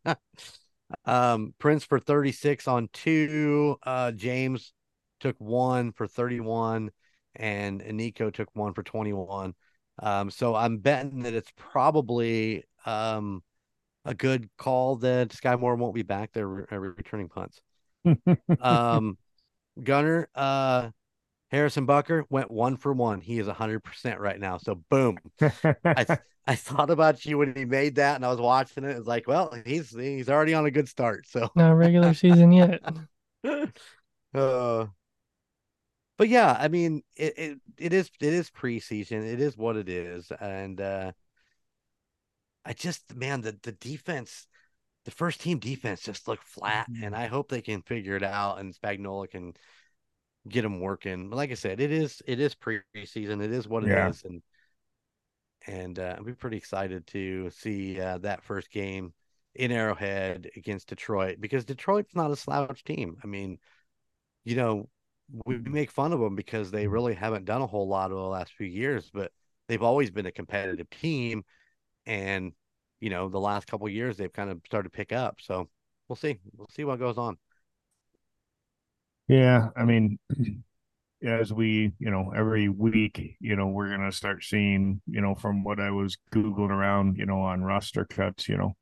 um, 1.05 1.55
Prince 1.59 1.85
for 1.85 1.99
36 1.99 2.67
on 2.69 2.89
two. 2.93 3.77
Uh, 3.83 4.13
James 4.13 4.73
took 5.21 5.37
one 5.39 5.93
for 5.93 6.07
31, 6.07 6.91
and 7.35 7.79
Nico 7.93 8.31
took 8.31 8.49
one 8.55 8.75
for 8.75 8.83
21. 8.83 9.55
Um, 10.01 10.31
so 10.31 10.55
I'm 10.55 10.79
betting 10.79 11.23
that 11.23 11.35
it's 11.35 11.53
probably 11.57 12.65
um 12.87 13.43
a 14.05 14.15
good 14.15 14.49
call 14.57 14.97
that 14.97 15.29
Skyy 15.31 15.59
Moore 15.61 15.77
won't 15.77 15.95
be 15.95 16.03
back 16.03 16.33
there 16.33 16.47
re- 16.47 16.65
uh, 16.71 16.79
returning 16.79 17.29
punts. 17.29 17.61
Um, 18.61 19.19
Gunner, 19.83 20.29
uh, 20.35 20.91
Harrison 21.51 21.87
Butker 21.87 22.25
went 22.31 22.51
one 22.51 22.77
for 22.77 22.93
one. 22.93 23.21
He 23.21 23.39
is 23.39 23.47
100% 23.47 24.19
right 24.21 24.39
now. 24.39 24.59
So, 24.59 24.83
boom. 24.91 25.19
I, 25.85 26.05
th- 26.05 26.19
I 26.47 26.55
thought 26.55 26.91
about 26.91 27.25
you 27.27 27.39
when 27.39 27.55
he 27.55 27.65
made 27.65 27.97
that 27.97 28.17
and 28.17 28.25
I 28.25 28.31
was 28.31 28.41
watching 28.41 28.85
it. 28.85 28.97
It's 28.97 29.07
like, 29.07 29.27
well, 29.27 29.55
he's 29.67 29.91
he's 29.91 30.29
already 30.29 30.55
on 30.55 30.67
a 30.67 30.71
good 30.71 30.89
start. 30.89 31.27
So, 31.27 31.51
Not 31.55 31.73
regular 31.73 32.15
season 32.15 32.53
yet. 32.53 32.83
uh, 34.35 34.87
but 36.19 36.29
yeah, 36.29 36.57
I 36.61 36.69
mean, 36.69 37.05
it, 37.17 37.39
it 37.39 37.59
it 37.79 37.95
is 37.95 38.11
it 38.21 38.35
is 38.35 38.51
preseason. 38.51 39.25
It 39.33 39.41
is 39.41 39.57
what 39.57 39.77
it 39.77 39.89
is, 39.89 40.31
and 40.41 40.81
uh, 40.81 41.13
I 42.65 42.73
just 42.73 43.15
man, 43.17 43.41
the 43.41 43.59
the 43.63 43.73
defense, 43.73 44.47
the 45.05 45.11
first 45.13 45.41
team 45.41 45.59
defense 45.61 46.03
just 46.03 46.29
looked 46.29 46.45
flat, 46.45 46.91
and 47.03 47.17
I 47.17 47.27
hope 47.29 47.49
they 47.51 47.63
can 47.63 47.83
figure 47.83 48.17
it 48.17 48.23
out, 48.25 48.61
and 48.61 48.75
Spagnuolo 48.75 49.31
can 49.31 49.55
get 50.49 50.63
them 50.63 50.81
working. 50.81 51.31
But 51.31 51.37
like 51.37 51.53
I 51.53 51.55
said, 51.55 51.81
it 51.81 51.93
is 51.93 52.23
it 52.27 52.41
is 52.41 52.55
preseason. 52.57 53.43
It 53.43 53.53
is 53.53 53.69
what 53.69 53.85
it 53.85 53.93
is, 53.93 54.23
Yeah. 54.23 54.25
and 54.25 54.43
and 55.67 55.99
uh, 55.99 56.17
I'm 56.19 56.35
pretty 56.37 56.57
excited 56.57 57.07
to 57.09 57.51
see 57.51 58.01
uh, 58.01 58.19
that 58.19 58.43
first 58.45 58.71
game 58.71 59.13
in 59.55 59.73
Arrowhead 59.73 60.51
against 60.57 60.89
Detroit 60.89 61.39
because 61.41 61.65
Detroit's 61.65 62.15
not 62.15 62.31
a 62.31 62.37
slouch 62.37 62.85
team. 62.85 63.17
I 63.23 63.27
mean, 63.27 63.59
you 64.45 64.57
know, 64.57 64.89
we 65.45 65.59
make 65.59 65.91
fun 65.91 66.13
of 66.13 66.21
them 66.21 66.35
because 66.35 66.71
they 66.71 66.85
mm-hmm. 66.85 66.93
really 66.93 67.15
haven't 67.15 67.45
done 67.45 67.63
a 67.63 67.67
whole 67.67 67.89
lot 67.89 68.13
over 68.13 68.21
the 68.21 68.29
last 68.29 68.53
few 68.55 68.67
years, 68.67 69.11
but 69.13 69.33
they've 69.69 69.83
always 69.83 70.11
been 70.11 70.27
a 70.27 70.33
competitive 70.33 70.89
team. 70.91 71.45
And, 72.07 72.53
you 73.01 73.11
know, 73.11 73.29
the 73.29 73.41
last 73.41 73.67
couple 73.67 73.87
of 73.87 73.93
years 73.93 74.17
they've 74.17 74.33
kind 74.33 74.51
of 74.51 74.61
started 74.65 74.91
to 74.91 74.97
pick 74.97 75.13
up. 75.13 75.39
So 75.41 75.69
we'll 76.09 76.17
see. 76.17 76.39
We'll 76.57 76.71
see 76.71 76.85
what 76.85 76.99
goes 76.99 77.19
on. 77.19 77.37
Yeah, 79.29 79.69
I 79.77 79.85
mean, 79.85 80.19
as 81.23 81.53
we, 81.53 81.93
you 81.99 82.11
know, 82.11 82.33
every 82.35 82.71
week, 82.71 83.37
you 83.41 83.57
know, 83.57 83.67
we're 83.67 83.91
gonna 83.91 84.13
start 84.13 84.43
seeing, 84.43 85.03
you 85.07 85.21
know, 85.21 85.35
from 85.35 85.65
what 85.65 85.81
I 85.81 85.91
was 85.91 86.17
googling 86.33 86.71
around, 86.71 87.19
you 87.19 87.27
know, 87.27 87.41
on 87.41 87.63
roster 87.63 88.07
cuts, 88.07 88.49
you 88.49 88.57
know, 88.57 88.75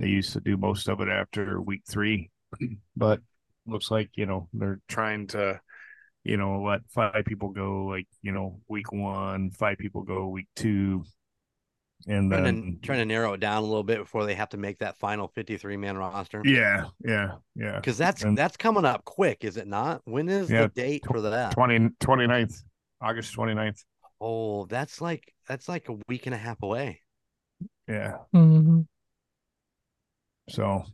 they 0.00 0.08
used 0.08 0.32
to 0.32 0.40
do 0.40 0.56
most 0.56 0.88
of 0.88 1.00
it 1.00 1.08
after 1.08 1.60
week 1.60 1.82
three, 1.88 2.30
but 2.96 3.20
looks 3.66 3.90
like 3.90 4.10
you 4.14 4.26
know 4.26 4.48
they're 4.52 4.80
trying 4.88 5.26
to, 5.28 5.60
you 6.24 6.36
know, 6.36 6.62
let 6.62 6.80
five 6.90 7.24
people 7.24 7.48
go, 7.50 7.86
like 7.86 8.08
you 8.22 8.32
know, 8.32 8.60
week 8.68 8.92
one, 8.92 9.50
five 9.50 9.78
people 9.78 10.02
go 10.02 10.28
week 10.28 10.48
two, 10.56 11.04
and 12.06 12.30
Trying 12.30 12.44
then 12.44 12.78
to, 12.80 12.86
trying 12.86 12.98
to 12.98 13.04
narrow 13.06 13.32
it 13.34 13.40
down 13.40 13.58
a 13.62 13.66
little 13.66 13.82
bit 13.82 13.98
before 13.98 14.26
they 14.26 14.34
have 14.34 14.50
to 14.50 14.56
make 14.58 14.78
that 14.80 14.98
final 14.98 15.28
53 15.28 15.76
man 15.76 15.96
roster. 15.96 16.42
yeah, 16.44 16.84
yeah, 17.04 17.32
yeah, 17.54 17.76
Because 17.76 17.96
that's 17.96 18.22
And- 18.22 18.36
that's 18.36 18.56
coming 18.56 18.84
up 18.84 19.04
quick, 19.04 19.44
is 19.44 19.56
it 19.56 19.66
not? 19.66 20.02
When 20.04 20.28
is 20.28 20.50
Yeah, 20.50 20.62
the 20.62 20.68
date 20.68 21.04
for 21.06 21.20
that? 21.22 21.52
20, 21.52 21.90
29th, 22.00 22.62
August 23.00 23.34
29th. 23.36 23.82
Oh, 24.20 24.64
that's 24.66 25.00
like 25.00 25.32
that's 25.48 25.68
like 25.68 25.88
a 25.88 25.96
week 26.08 26.26
and 26.26 26.34
a 26.34 26.38
half 26.38 26.62
away. 26.62 27.00
Yeah, 27.88 28.16
hmm 28.32 28.82
so 30.48 30.84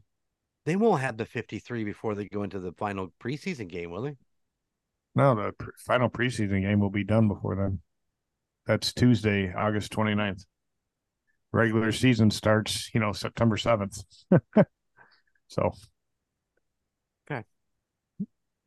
They 0.66 0.76
won't 0.76 1.00
have 1.00 1.16
the 1.16 1.24
53 1.24 1.84
before 1.84 2.14
they 2.14 2.26
go 2.26 2.42
into 2.42 2.60
the 2.60 2.72
final 2.72 3.12
preseason 3.22 3.68
game, 3.68 3.90
will 3.90 4.02
they? 4.02 4.16
No, 5.14 5.34
the 5.34 5.52
pr- 5.52 5.70
final 5.78 6.08
preseason 6.08 6.62
game 6.62 6.80
will 6.80 6.90
be 6.90 7.04
done 7.04 7.28
before 7.28 7.56
then. 7.56 7.80
That's 8.66 8.92
Tuesday, 8.92 9.52
August 9.52 9.92
29th. 9.92 10.44
Regular 11.52 11.90
season 11.90 12.30
starts, 12.30 12.90
you 12.94 13.00
know, 13.00 13.12
September 13.12 13.56
7th. 13.56 14.04
so, 15.48 15.72
Okay. 17.30 17.44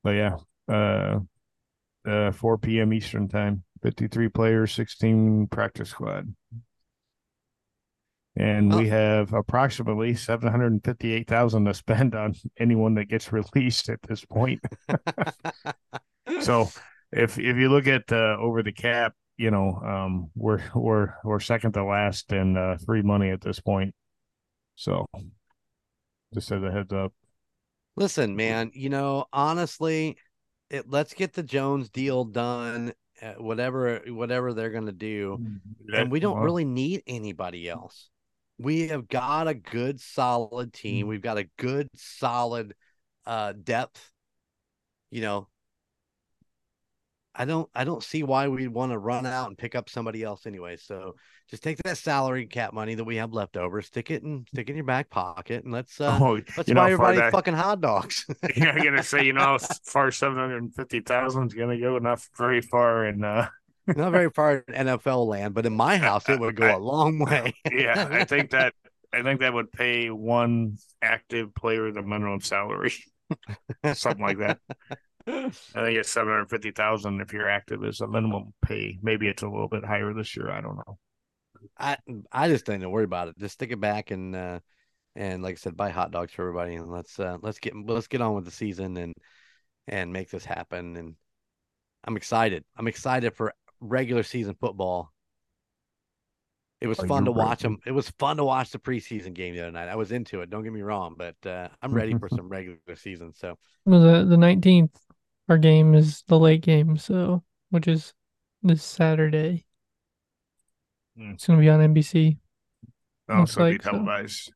But 0.03 0.11
yeah, 0.11 0.37
uh, 0.67 1.19
uh, 2.05 2.31
4 2.31 2.57
p.m. 2.57 2.93
Eastern 2.93 3.27
time, 3.27 3.63
53 3.81 4.29
players, 4.29 4.73
16 4.73 5.47
practice 5.47 5.89
squad. 5.89 6.33
And 8.35 8.73
we 8.73 8.87
Oh. 8.87 8.91
have 8.91 9.33
approximately 9.33 10.15
758,000 10.15 11.65
to 11.65 11.73
spend 11.73 12.15
on 12.15 12.33
anyone 12.59 12.95
that 12.95 13.05
gets 13.05 13.31
released 13.33 13.89
at 13.89 14.01
this 14.03 14.25
point. 14.25 14.61
So 16.41 16.69
if 17.11 17.37
if 17.37 17.57
you 17.57 17.69
look 17.69 17.87
at 17.87 18.11
uh, 18.11 18.37
over 18.39 18.63
the 18.63 18.71
cap, 18.71 19.13
you 19.37 19.51
know, 19.51 19.75
um, 19.85 20.31
we're 20.35 20.61
we're 20.73 21.13
we're 21.23 21.39
second 21.39 21.73
to 21.73 21.83
last 21.83 22.31
in 22.31 22.57
uh, 22.57 22.77
free 22.85 23.01
money 23.01 23.29
at 23.29 23.41
this 23.41 23.59
point. 23.59 23.93
So 24.75 25.05
just 26.33 26.51
as 26.51 26.63
a 26.63 26.71
heads 26.71 26.91
up. 26.93 27.13
Listen, 27.95 28.35
man, 28.35 28.71
you 28.73 28.89
know, 28.89 29.25
honestly, 29.31 30.17
it, 30.69 30.89
let's 30.89 31.13
get 31.13 31.33
the 31.33 31.43
Jones 31.43 31.89
deal 31.89 32.23
done, 32.25 32.93
whatever 33.37 34.01
whatever 34.07 34.53
they're 34.53 34.71
going 34.71 34.87
to 34.87 34.91
do. 34.91 35.39
and 35.93 36.11
we 36.11 36.19
don't 36.19 36.39
really 36.39 36.65
need 36.65 37.03
anybody 37.05 37.69
else. 37.69 38.09
We 38.63 38.87
have 38.87 39.07
got 39.07 39.47
a 39.47 39.53
good 39.53 39.99
solid 39.99 40.73
team. 40.73 41.05
Mm. 41.05 41.09
We've 41.09 41.21
got 41.21 41.37
a 41.37 41.49
good 41.57 41.89
solid 41.95 42.73
uh 43.25 43.53
depth. 43.53 44.11
You 45.11 45.21
know, 45.21 45.47
I 47.35 47.45
don't 47.45 47.69
I 47.73 47.83
don't 47.83 48.03
see 48.03 48.23
why 48.23 48.47
we'd 48.47 48.67
want 48.67 48.91
to 48.91 48.97
run 48.97 49.25
out 49.25 49.47
and 49.49 49.57
pick 49.57 49.75
up 49.75 49.89
somebody 49.89 50.23
else 50.23 50.45
anyway. 50.45 50.77
So 50.77 51.15
just 51.49 51.63
take 51.63 51.77
that 51.83 51.97
salary 51.97 52.45
cap 52.45 52.73
money 52.73 52.95
that 52.95 53.03
we 53.03 53.15
have 53.17 53.33
left 53.33 53.57
over, 53.57 53.81
stick 53.81 54.11
it 54.11 54.23
and 54.23 54.47
stick 54.47 54.69
it 54.69 54.71
in 54.71 54.77
your 54.77 54.85
back 54.85 55.09
pocket, 55.09 55.63
and 55.63 55.73
let's 55.73 55.99
uh 55.99 56.17
Oh, 56.21 56.39
let's 56.57 56.71
buy 56.71 56.91
everybody 56.91 57.17
that- 57.17 57.31
fucking 57.31 57.55
hot 57.55 57.81
dogs. 57.81 58.25
yeah, 58.55 58.71
I'm 58.71 58.83
gonna 58.83 59.03
say, 59.03 59.25
you 59.25 59.33
know, 59.33 59.57
far 59.83 60.11
seven 60.11 60.37
hundred 60.37 60.63
and 60.63 60.73
fifty 60.73 60.99
thousand 60.99 61.47
is 61.47 61.53
gonna 61.53 61.79
go, 61.79 61.97
not 61.97 62.21
very 62.37 62.61
far, 62.61 63.05
and 63.05 63.25
uh, 63.25 63.49
Not 63.87 64.11
very 64.11 64.29
far 64.29 64.63
in 64.67 64.87
NFL 64.87 65.27
land, 65.27 65.53
but 65.53 65.65
in 65.65 65.73
my 65.73 65.97
house 65.97 66.29
it 66.29 66.39
would 66.39 66.55
go 66.55 66.75
a 66.75 66.79
long 66.79 67.19
way. 67.19 67.53
yeah, 67.71 68.07
I 68.09 68.23
think 68.23 68.51
that 68.51 68.73
I 69.13 69.21
think 69.21 69.41
that 69.41 69.53
would 69.53 69.71
pay 69.71 70.09
one 70.09 70.77
active 71.01 71.53
player 71.53 71.91
the 71.91 72.01
minimum 72.01 72.41
salary, 72.41 72.93
something 73.93 74.25
like 74.25 74.39
that. 74.39 74.59
I 75.27 75.49
think 75.51 75.97
it's 75.97 76.09
seven 76.09 76.31
hundred 76.31 76.49
fifty 76.49 76.71
thousand 76.71 77.21
if 77.21 77.33
you're 77.33 77.49
active 77.49 77.83
is 77.83 78.01
a 78.01 78.07
minimum 78.07 78.53
pay. 78.65 78.99
Maybe 79.01 79.27
it's 79.27 79.43
a 79.43 79.49
little 79.49 79.67
bit 79.67 79.85
higher 79.85 80.13
this 80.13 80.35
year. 80.35 80.49
I 80.49 80.61
don't 80.61 80.77
know. 80.77 80.97
I 81.77 81.97
I 82.31 82.47
just 82.49 82.65
don't 82.65 82.89
worry 82.89 83.05
about 83.05 83.29
it. 83.29 83.37
Just 83.37 83.55
stick 83.55 83.71
it 83.71 83.79
back 83.79 84.11
and 84.11 84.35
uh 84.35 84.59
and 85.15 85.43
like 85.43 85.53
I 85.53 85.57
said, 85.57 85.77
buy 85.77 85.89
hot 85.89 86.11
dogs 86.11 86.33
for 86.33 86.41
everybody 86.41 86.75
and 86.75 86.91
let's 86.91 87.19
uh 87.19 87.37
let's 87.41 87.59
get 87.59 87.73
let's 87.85 88.07
get 88.07 88.21
on 88.21 88.33
with 88.33 88.45
the 88.45 88.51
season 88.51 88.97
and 88.97 89.13
and 89.87 90.11
make 90.11 90.29
this 90.29 90.45
happen. 90.45 90.97
And 90.97 91.15
I'm 92.05 92.17
excited. 92.17 92.63
I'm 92.75 92.87
excited 92.87 93.35
for 93.35 93.53
regular 93.83 94.23
season 94.23 94.55
football. 94.59 95.11
It 96.81 96.87
was 96.87 96.99
Oh, 96.99 97.07
fun 97.07 97.25
to 97.25 97.31
you're 97.31 97.45
watch 97.45 97.61
them. 97.61 97.77
It 97.85 97.91
was 97.91 98.09
fun 98.19 98.37
to 98.37 98.43
watch 98.43 98.71
the 98.71 98.79
preseason 98.79 99.33
game 99.33 99.55
the 99.55 99.61
other 99.61 99.71
night. 99.71 99.87
I 99.87 99.95
was 99.95 100.11
into 100.11 100.41
it. 100.41 100.49
Don't 100.49 100.63
get 100.63 100.73
me 100.73 100.81
wrong, 100.81 101.15
but 101.17 101.35
uh, 101.45 101.69
I'm 101.81 101.93
ready 101.93 102.13
for 102.13 102.27
some 102.35 102.49
regular 102.49 102.77
season. 102.95 103.33
So 103.33 103.57
Well, 103.85 104.01
the 104.01 104.25
the 104.25 104.37
nineteenth, 104.37 104.97
our 105.49 105.57
game 105.57 105.93
is 105.95 106.23
the 106.27 106.37
late 106.39 106.61
game, 106.61 106.97
so 106.97 107.43
which 107.69 107.87
is 107.87 108.13
this 108.61 108.83
Saturday. 108.83 109.65
Hmm. 111.17 111.31
It's 111.31 111.47
gonna 111.47 111.59
be 111.59 111.69
on 111.69 111.79
NBC. 111.79 112.37
Oh, 113.29 113.39
Looks 113.41 113.53
so 113.53 113.61
it'd 113.61 113.73
like 113.73 113.81
be 113.81 113.83
so. 113.83 113.91
televised. 113.91 114.51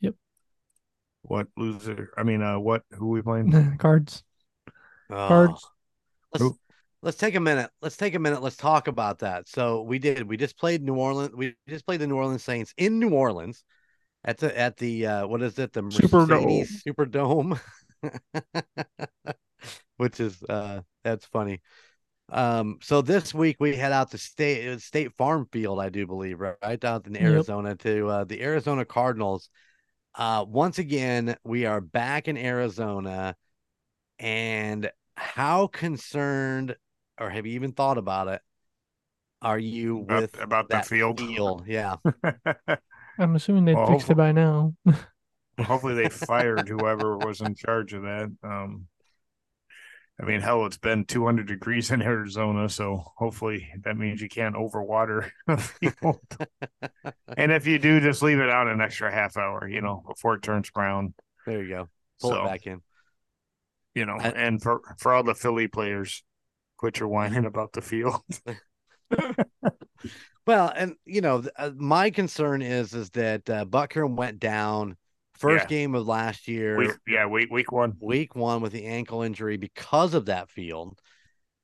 Yep. 0.00 0.14
What 1.22 1.48
loser? 1.56 2.12
I 2.16 2.22
mean, 2.24 2.42
uh, 2.42 2.58
what? 2.58 2.82
Who 2.92 3.08
we 3.08 3.22
playing? 3.22 3.52
Cards. 3.78 4.24
oh, 5.10 5.28
Cards. 5.28 5.66
let's 6.32 6.42
Who? 6.42 6.58
Let's 7.02 7.16
take 7.16 7.34
a 7.34 7.40
minute. 7.40 7.70
Let's 7.80 7.96
take 7.96 8.14
a 8.14 8.18
minute. 8.18 8.42
Let's 8.42 8.56
talk 8.56 8.88
about 8.88 9.20
that. 9.20 9.48
So 9.48 9.82
we 9.82 9.98
did. 9.98 10.28
We 10.28 10.36
just 10.36 10.58
played 10.58 10.82
New 10.82 10.94
Orleans. 10.94 11.34
We 11.34 11.54
just 11.68 11.86
played 11.86 12.00
the 12.00 12.06
New 12.06 12.16
Orleans 12.16 12.42
Saints 12.44 12.72
in 12.76 12.98
New 12.98 13.10
Orleans 13.10 13.62
at 14.24 14.38
the 14.38 14.56
at 14.58 14.76
the 14.76 15.06
uh, 15.06 15.26
what 15.26 15.42
is 15.42 15.58
it? 15.58 15.72
The 15.72 15.82
Superdome. 15.90 16.68
Mercedes 16.68 16.82
Superdome, 16.86 17.60
which 19.96 20.20
is 20.20 20.42
uh 20.48 20.82
that's 21.04 21.26
funny. 21.26 21.60
Um, 22.30 22.78
so 22.82 23.00
this 23.00 23.32
week 23.32 23.56
we 23.58 23.74
head 23.74 23.92
out 23.92 24.10
to 24.10 24.18
state 24.18 24.68
uh, 24.68 24.78
State 24.78 25.12
Farm 25.16 25.48
Field, 25.50 25.80
I 25.80 25.88
do 25.88 26.06
believe, 26.06 26.40
right, 26.40 26.56
right 26.62 26.84
out 26.84 27.06
in 27.06 27.14
Yep. 27.14 27.22
Arizona 27.22 27.74
to 27.76 28.08
uh, 28.08 28.24
the 28.24 28.42
Arizona 28.42 28.84
Cardinals. 28.84 29.48
Uh, 30.14 30.44
once 30.46 30.78
again, 30.78 31.36
we 31.44 31.64
are 31.64 31.80
back 31.80 32.28
in 32.28 32.36
Arizona, 32.36 33.34
and 34.18 34.90
how 35.16 35.68
concerned, 35.68 36.76
or 37.20 37.30
have 37.30 37.46
you 37.46 37.54
even 37.54 37.72
thought 37.72 37.98
about 37.98 38.28
it? 38.28 38.40
Are 39.40 39.58
you 39.58 40.00
About- 40.02 40.20
with 40.22 40.40
about 40.40 40.68
the 40.68 40.74
that 40.76 40.86
field? 40.86 41.20
Yeah, 41.66 41.96
I'm 43.18 43.36
assuming 43.36 43.64
they 43.64 43.74
Well, 43.74 43.86
fixed 43.86 44.10
it 44.10 44.16
by 44.16 44.32
now. 44.32 44.74
Hopefully 45.60 45.94
they 45.94 46.08
fired 46.08 46.68
whoever 46.68 47.16
was 47.18 47.40
in 47.40 47.54
charge 47.54 47.92
of 47.92 48.02
that. 48.02 48.30
Um, 48.42 48.86
I 50.20 50.24
mean, 50.24 50.40
hell, 50.40 50.66
it's 50.66 50.78
been 50.78 51.04
200 51.04 51.46
degrees 51.46 51.92
in 51.92 52.02
Arizona, 52.02 52.68
so 52.68 53.04
hopefully 53.16 53.68
that 53.84 53.96
means 53.96 54.20
you 54.20 54.28
can't 54.28 54.56
overwater 54.56 55.30
the 55.46 55.56
field. 55.58 56.18
and 57.36 57.52
if 57.52 57.68
you 57.68 57.78
do, 57.78 58.00
just 58.00 58.20
leave 58.22 58.40
it 58.40 58.48
out 58.50 58.66
an 58.66 58.80
extra 58.80 59.12
half 59.12 59.36
hour, 59.36 59.68
you 59.68 59.80
know, 59.80 60.02
before 60.08 60.34
it 60.34 60.42
turns 60.42 60.70
brown. 60.70 61.14
there 61.46 61.62
you 61.62 61.68
go. 61.68 61.88
Pull 62.20 62.30
so, 62.30 62.42
it 62.42 62.46
back 62.48 62.66
in. 62.66 62.80
you 63.94 64.06
know, 64.06 64.16
I- 64.18 64.30
and 64.30 64.60
for 64.60 64.80
for 64.98 65.14
all 65.14 65.22
the 65.22 65.36
Philly 65.36 65.68
players, 65.68 66.24
quit 66.78 66.98
your 67.00 67.08
whining 67.10 67.44
about 67.44 67.72
the 67.74 67.82
field. 67.82 68.22
Well, 70.46 70.72
and 70.74 70.94
you 71.04 71.20
know, 71.20 71.42
th- 71.42 71.52
uh, 71.58 71.72
my 71.76 72.08
concern 72.08 72.62
is 72.62 72.94
is 72.94 73.10
that 73.10 73.50
uh, 73.50 73.66
Butker 73.66 74.08
went 74.10 74.40
down 74.40 74.96
first 75.34 75.64
Yeah. 75.64 75.68
game 75.68 75.94
of 75.94 76.06
last 76.06 76.48
year, 76.48 76.78
Week, 76.78 76.92
yeah, 77.06 77.26
week 77.26 77.50
week 77.50 77.70
one. 77.70 77.94
week 78.00 78.34
one 78.34 78.62
with 78.62 78.72
the 78.72 78.86
ankle 78.86 79.20
injury 79.22 79.58
because 79.58 80.14
of 80.14 80.26
that 80.26 80.48
field. 80.50 80.98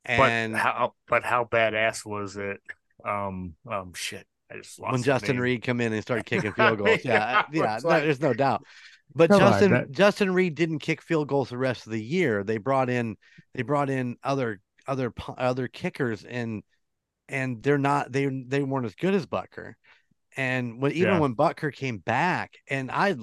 But 0.05 0.29
And 0.31 0.55
how 0.55 0.93
but 1.09 1.25
how 1.25 1.45
badass 1.45 2.05
was 2.05 2.37
it? 2.37 2.61
Um, 3.07 3.55
um, 3.71 3.93
shit. 3.95 4.27
I 4.53 4.57
just 4.59 4.79
lost 4.79 4.93
when 4.93 5.03
Justin 5.03 5.37
name. 5.37 5.43
Reed 5.43 5.63
come 5.63 5.81
in 5.81 5.95
and 5.95 6.03
started 6.03 6.27
kicking 6.27 6.53
field 6.53 6.77
goals, 6.77 7.01
yeah, 7.05 7.45
Yeah, 7.53 7.63
yeah, 7.63 7.79
no, 7.83 7.89
like- 7.89 8.03
there's 8.03 8.21
no 8.21 8.35
doubt. 8.35 8.65
But 9.15 9.31
Come 9.31 9.43
on, 9.43 9.51
Justin 9.53 9.71
that- 9.71 9.91
Justin 9.93 10.35
Reid 10.35 10.57
didn't 10.57 10.81
kick 10.81 11.01
field 11.01 11.29
goals 11.29 11.49
the 11.49 11.57
rest 11.57 11.87
of 11.87 11.93
the 11.93 12.03
year. 12.03 12.45
They 12.45 12.59
brought 12.59 12.91
in 12.91 13.17
they 13.55 13.63
brought 13.63 13.89
in 13.89 14.17
other 14.23 14.61
other 14.87 15.13
other 15.39 15.69
kickers 15.69 16.25
and 16.25 16.63
and 17.29 17.63
they're 17.63 17.79
not 17.79 18.13
they 18.13 18.27
they 18.27 18.63
weren't 18.63 18.87
as 18.87 18.95
good 18.95 19.15
as 19.15 19.27
Butker. 19.27 19.75
And 20.37 20.81
when 20.83 20.93
even 20.93 21.15
Yeah. 21.15 21.21
when 21.21 21.37
Butker 21.37 21.73
came 21.73 21.99
back, 21.99 22.55
and 22.69 22.91
I 22.91 23.15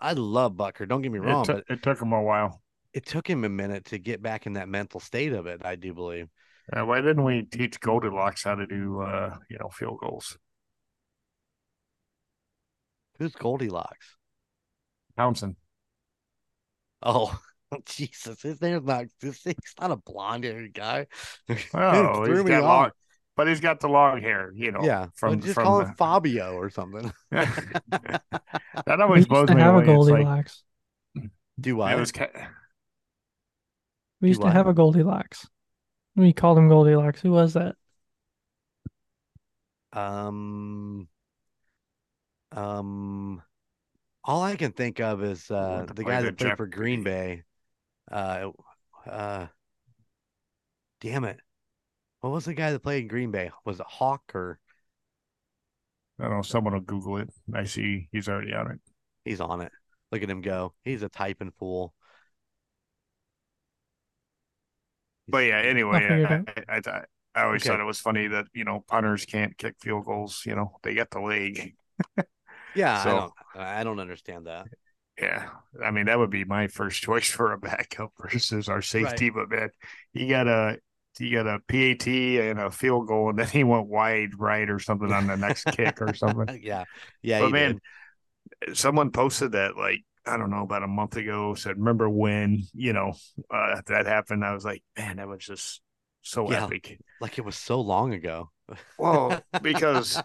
I 0.00 0.12
love 0.12 0.54
Butker, 0.54 0.88
don't 0.88 1.02
get 1.02 1.12
me 1.12 1.18
wrong, 1.18 1.42
It, 1.42 1.46
took 1.46 1.56
but 1.56 1.64
it 1.68 1.82
took 1.82 2.00
him 2.00 2.12
a 2.12 2.22
while. 2.22 2.62
it 2.92 3.06
took 3.06 3.28
him 3.28 3.44
a 3.44 3.48
minute 3.48 3.84
to 3.86 3.98
get 3.98 4.22
back 4.22 4.46
in 4.46 4.54
that 4.54 4.68
mental 4.68 5.00
state 5.00 5.32
of 5.32 5.46
it. 5.46 5.64
I 5.64 5.76
do 5.76 5.94
believe. 5.94 6.28
Uh, 6.72 6.84
why 6.86 7.00
didn't 7.00 7.24
we 7.24 7.42
teach 7.42 7.80
Goldilocks 7.80 8.44
how 8.44 8.54
to 8.54 8.66
do 8.66 9.00
uh, 9.00 9.36
you 9.48 9.58
know, 9.58 9.68
field 9.68 9.98
goals? 10.00 10.38
Who's 13.18 13.36
Goldilocks? 13.36 14.16
Townsend. 15.16 15.56
Oh, 17.02 17.38
Jesus! 17.86 18.42
His 18.42 18.60
name's 18.60 18.84
not. 18.84 19.06
This 19.20 19.42
he's 19.44 19.54
not 19.80 19.90
a 19.90 19.96
blonde 19.96 20.44
haired 20.44 20.74
guy. 20.74 21.06
Oh, 21.74 22.24
Threw 22.24 22.36
he's 22.36 22.44
me 22.44 22.50
got 22.50 22.62
long, 22.64 22.90
but 23.36 23.48
he's 23.48 23.60
got 23.60 23.80
the 23.80 23.88
long 23.88 24.20
hair, 24.20 24.52
you 24.54 24.72
know. 24.72 24.80
Yeah, 24.82 25.06
from 25.14 25.40
from 25.40 25.40
just 25.40 25.54
from 25.54 25.64
call 25.64 25.78
the- 25.78 25.84
him 25.86 25.94
Fabio 25.94 26.54
or 26.54 26.70
something. 26.70 27.12
that 27.30 29.00
always 29.00 29.26
used 29.28 29.28
blows 29.28 29.48
to 29.48 29.54
me 29.54 29.62
have 29.62 29.74
away. 29.74 29.84
a 29.84 29.84
It's 29.94 30.08
like, 30.08 30.28
Goldilocks. 30.28 30.64
Do 31.60 31.80
I? 31.80 31.94
was 31.94 32.12
ca- 32.12 32.28
we 34.20 34.28
used 34.28 34.40
do 34.40 34.46
to 34.46 34.50
I? 34.50 34.52
have 34.52 34.66
a 34.66 34.74
Goldilocks. 34.74 35.46
We 36.16 36.32
called 36.32 36.58
him 36.58 36.68
Goldilocks. 36.68 37.20
Who 37.20 37.32
was 37.32 37.54
that? 37.54 37.76
Um, 39.92 41.08
um, 42.52 43.42
all 44.24 44.42
I 44.42 44.56
can 44.56 44.72
think 44.72 45.00
of 45.00 45.22
is 45.22 45.50
uh 45.50 45.86
went 45.86 45.96
the 45.96 46.04
guy 46.04 46.22
that 46.22 46.36
played 46.38 46.56
for 46.56 46.66
Green 46.66 47.02
Bay. 47.02 47.44
Uh, 48.10 48.50
uh, 49.06 49.46
damn 51.00 51.24
it! 51.24 51.40
What 52.20 52.30
was 52.32 52.46
the 52.46 52.54
guy 52.54 52.72
that 52.72 52.80
played 52.82 53.02
in 53.02 53.08
Green 53.08 53.30
Bay? 53.32 53.50
Was 53.64 53.80
it 53.80 53.86
Hawk 53.88 54.34
or 54.34 54.60
I 56.18 56.24
don't 56.24 56.32
know. 56.32 56.42
Someone 56.42 56.74
will 56.74 56.80
Google 56.80 57.16
it. 57.16 57.30
I 57.54 57.64
see 57.64 58.08
he's 58.12 58.28
already 58.28 58.52
on 58.54 58.70
it. 58.70 58.80
he's 59.24 59.40
on 59.40 59.60
it? 59.62 59.72
Look 60.12 60.22
at 60.22 60.30
him 60.30 60.40
go! 60.42 60.74
He's 60.84 61.02
a 61.02 61.08
typing 61.08 61.52
fool. 61.52 61.94
But 65.28 65.38
yeah, 65.44 65.58
anyway, 65.60 66.24
I, 66.36 66.52
I, 66.68 66.80
I, 66.86 67.04
I 67.34 67.42
always 67.44 67.64
Okay. 67.64 67.66
thought 67.66 67.80
it 67.80 67.84
was 67.84 68.00
funny 68.00 68.26
that 68.28 68.46
you 68.52 68.64
know 68.64 68.84
punters 68.88 69.24
can't 69.24 69.56
kick 69.56 69.76
field 69.80 70.04
goals. 70.04 70.42
You 70.44 70.56
know, 70.56 70.78
they 70.82 70.94
get 70.94 71.10
the 71.10 71.20
leg. 71.20 71.74
Yeah, 72.74 72.98
So- 73.02 73.10
I 73.10 73.14
don't. 73.14 73.32
I 73.54 73.84
don't 73.84 74.00
understand 74.00 74.46
that. 74.46 74.68
Yeah, 75.20 75.50
I 75.84 75.90
mean 75.90 76.06
that 76.06 76.18
would 76.18 76.30
be 76.30 76.44
my 76.44 76.68
first 76.68 77.02
choice 77.02 77.28
for 77.30 77.52
a 77.52 77.58
backup 77.58 78.12
versus 78.20 78.68
our 78.68 78.82
safety. 78.82 79.30
But 79.30 79.50
man, 79.50 79.70
he 80.12 80.26
got 80.28 80.46
a 80.48 80.78
he 81.18 81.30
got 81.30 81.46
a 81.46 81.60
PAT 81.68 82.40
and 82.50 82.58
a 82.58 82.70
field 82.70 83.08
goal, 83.08 83.30
and 83.30 83.38
then 83.38 83.48
he 83.48 83.64
went 83.64 83.86
wide 83.88 84.38
right 84.38 84.68
or 84.70 84.78
something 84.78 85.12
on 85.12 85.26
the 85.26 85.36
next 85.36 85.70
kick 85.70 86.00
or 86.00 86.14
something. 86.14 86.50
yeah, 86.62 86.84
yeah. 87.22 87.40
But 87.40 87.52
man, 87.52 87.80
did. 88.62 88.76
someone 88.76 89.10
posted 89.10 89.52
that 89.52 89.76
like 89.76 90.00
I 90.26 90.36
don't 90.36 90.50
know 90.50 90.62
about 90.62 90.82
a 90.82 90.88
month 90.88 91.16
ago. 91.16 91.54
Said, 91.54 91.78
remember 91.78 92.08
when 92.08 92.62
you 92.74 92.92
know 92.92 93.14
uh, 93.50 93.80
that 93.86 94.06
happened? 94.06 94.44
I 94.44 94.52
was 94.54 94.64
like, 94.64 94.82
man, 94.96 95.16
that 95.16 95.28
was 95.28 95.44
just 95.44 95.80
so 96.22 96.48
Yeah. 96.48 96.66
epic. 96.66 97.00
like 97.20 97.38
it 97.38 97.44
was 97.44 97.56
so 97.56 97.80
long 97.80 98.12
ago. 98.14 98.50
Well, 98.98 99.44
because 99.62 100.22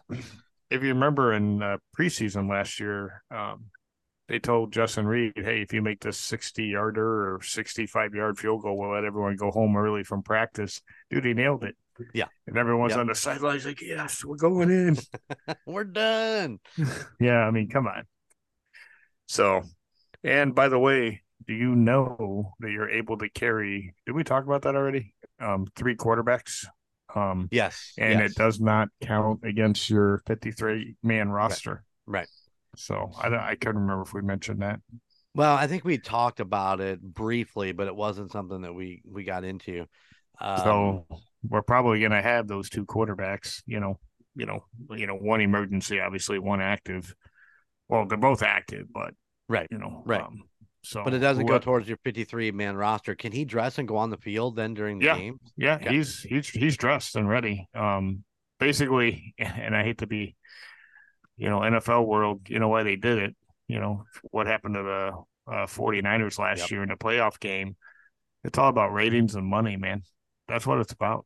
if 0.69 0.81
you 0.83 0.89
remember 0.89 1.33
in 1.33 1.61
uh, 1.61 1.77
preseason 1.97 2.49
last 2.49 2.79
year, 2.79 3.23
um, 3.31 3.65
they 4.27 4.39
told 4.39 4.73
Justin 4.73 5.05
Reid, 5.07 5.33
"Hey, 5.35 5.61
if 5.61 5.71
you 5.73 5.81
make 5.81 5.99
this 6.01 6.17
sixty-yarder 6.17 7.35
or 7.35 7.41
sixty-five-yard 7.43 8.37
field 8.39 8.63
goal, 8.63 8.77
we'll 8.77 8.91
let 8.93 9.03
everyone 9.05 9.35
go 9.35 9.51
home 9.51 9.75
early 9.77 10.03
from 10.03 10.23
practice." 10.23 10.81
Dude, 11.09 11.25
he 11.25 11.33
nailed 11.33 11.63
it. 11.63 11.75
Yeah. 12.13 12.25
and 12.45 12.57
everyone's 12.57 12.91
Yep. 12.91 12.99
on 12.99 13.07
the 13.07 13.15
sidelines 13.15 13.65
like, 13.65 13.81
"Yes, 13.81 14.25
we're 14.25 14.35
going 14.35 14.69
in." 14.69 14.97
We're 15.65 15.83
done. 15.85 16.59
yeah, 17.19 17.39
I 17.39 17.51
mean, 17.51 17.69
come 17.69 17.87
on. 17.87 18.03
So, 19.27 19.63
and 20.23 20.53
by 20.53 20.67
the 20.69 20.79
way, 20.79 21.21
do 21.47 21.53
you 21.53 21.75
know 21.75 22.53
that 22.59 22.71
you're 22.71 22.89
able 22.89 23.17
to 23.19 23.29
carry? 23.29 23.93
Did 24.05 24.13
we 24.13 24.23
talk 24.23 24.43
about 24.45 24.63
that 24.63 24.75
already? 24.75 25.13
Um, 25.39 25.67
three 25.75 25.95
quarterbacks. 25.95 26.65
Um, 27.15 27.47
Yes, 27.51 27.93
and 27.97 28.19
yes. 28.19 28.31
it 28.31 28.35
does 28.37 28.59
not 28.59 28.89
count 29.01 29.41
against 29.43 29.89
your 29.89 30.21
53 30.27 30.97
man 31.03 31.29
roster. 31.29 31.83
right. 32.05 32.27
So 32.77 33.11
I 33.21 33.29
don't, 33.29 33.39
I 33.39 33.55
couldn't 33.55 33.81
remember 33.81 34.03
if 34.03 34.13
we 34.13 34.21
mentioned 34.21 34.61
that. 34.61 34.79
Well, 35.33 35.55
I 35.55 35.67
think 35.67 35.83
we 35.83 35.97
talked 35.97 36.39
about 36.39 36.79
it 36.79 37.01
briefly, 37.01 37.73
but 37.73 37.87
it 37.87 37.95
wasn't 37.95 38.31
something 38.31 38.61
that 38.61 38.73
we 38.73 39.01
we 39.05 39.23
got 39.23 39.43
into. 39.43 39.85
Um, 40.39 40.63
so 40.63 41.05
we're 41.49 41.61
probably 41.61 41.99
going 41.99 42.11
to 42.11 42.21
have 42.21 42.47
those 42.47 42.69
two 42.69 42.85
quarterbacks. 42.85 43.61
You 43.65 43.79
know, 43.79 43.99
you 44.35 44.45
know, 44.45 44.65
you 44.91 45.07
know, 45.07 45.15
one 45.15 45.41
emergency, 45.41 45.99
obviously, 45.99 46.39
one 46.39 46.61
active. 46.61 47.13
Well, 47.89 48.05
they're 48.05 48.17
both 48.17 48.43
active, 48.43 48.87
but 48.91 49.13
Right, 49.47 49.67
you 49.69 49.77
know, 49.77 50.03
right. 50.05 50.21
Um, 50.21 50.43
so, 50.83 51.03
but 51.03 51.13
it 51.13 51.19
doesn't 51.19 51.45
go 51.45 51.59
towards 51.59 51.87
your 51.87 51.97
53 52.03 52.51
man 52.51 52.75
roster. 52.75 53.15
Can 53.15 53.31
he 53.31 53.45
dress 53.45 53.77
and 53.77 53.87
go 53.87 53.97
on 53.97 54.09
the 54.09 54.17
field 54.17 54.55
then 54.55 54.73
during 54.73 54.99
the 54.99 55.05
Yeah. 55.05 55.15
game? 55.15 55.39
Yeah, 55.57 55.79
Yeah. 55.81 55.91
he's 55.91 56.21
he's 56.21 56.49
he's 56.49 56.77
dressed 56.77 57.15
and 57.15 57.27
ready. 57.29 57.67
Um, 57.75 58.23
basically, 58.59 59.33
and 59.39 59.75
I 59.75 59.83
hate 59.83 59.99
to 59.99 60.07
be, 60.07 60.35
you 61.37 61.49
know, 61.49 61.59
NFL 61.59 62.05
world. 62.05 62.41
You 62.49 62.59
know 62.59 62.67
why 62.69 62.83
they 62.83 62.95
did 62.95 63.17
it. 63.19 63.35
You 63.67 63.79
know 63.79 64.05
what 64.31 64.47
happened 64.47 64.75
to 64.75 64.83
the 64.83 65.51
uh, 65.51 65.65
49ers 65.67 66.39
last 66.39 66.59
Yep. 66.61 66.71
year 66.71 66.83
in 66.83 66.89
the 66.89 66.95
playoff 66.95 67.39
game. 67.39 67.75
It's 68.43 68.57
all 68.57 68.69
about 68.69 68.93
ratings 68.93 69.35
and 69.35 69.45
money, 69.45 69.75
man. 69.75 70.03
That's 70.47 70.67
what 70.67 70.79
it's 70.79 70.93
about. 70.93 71.25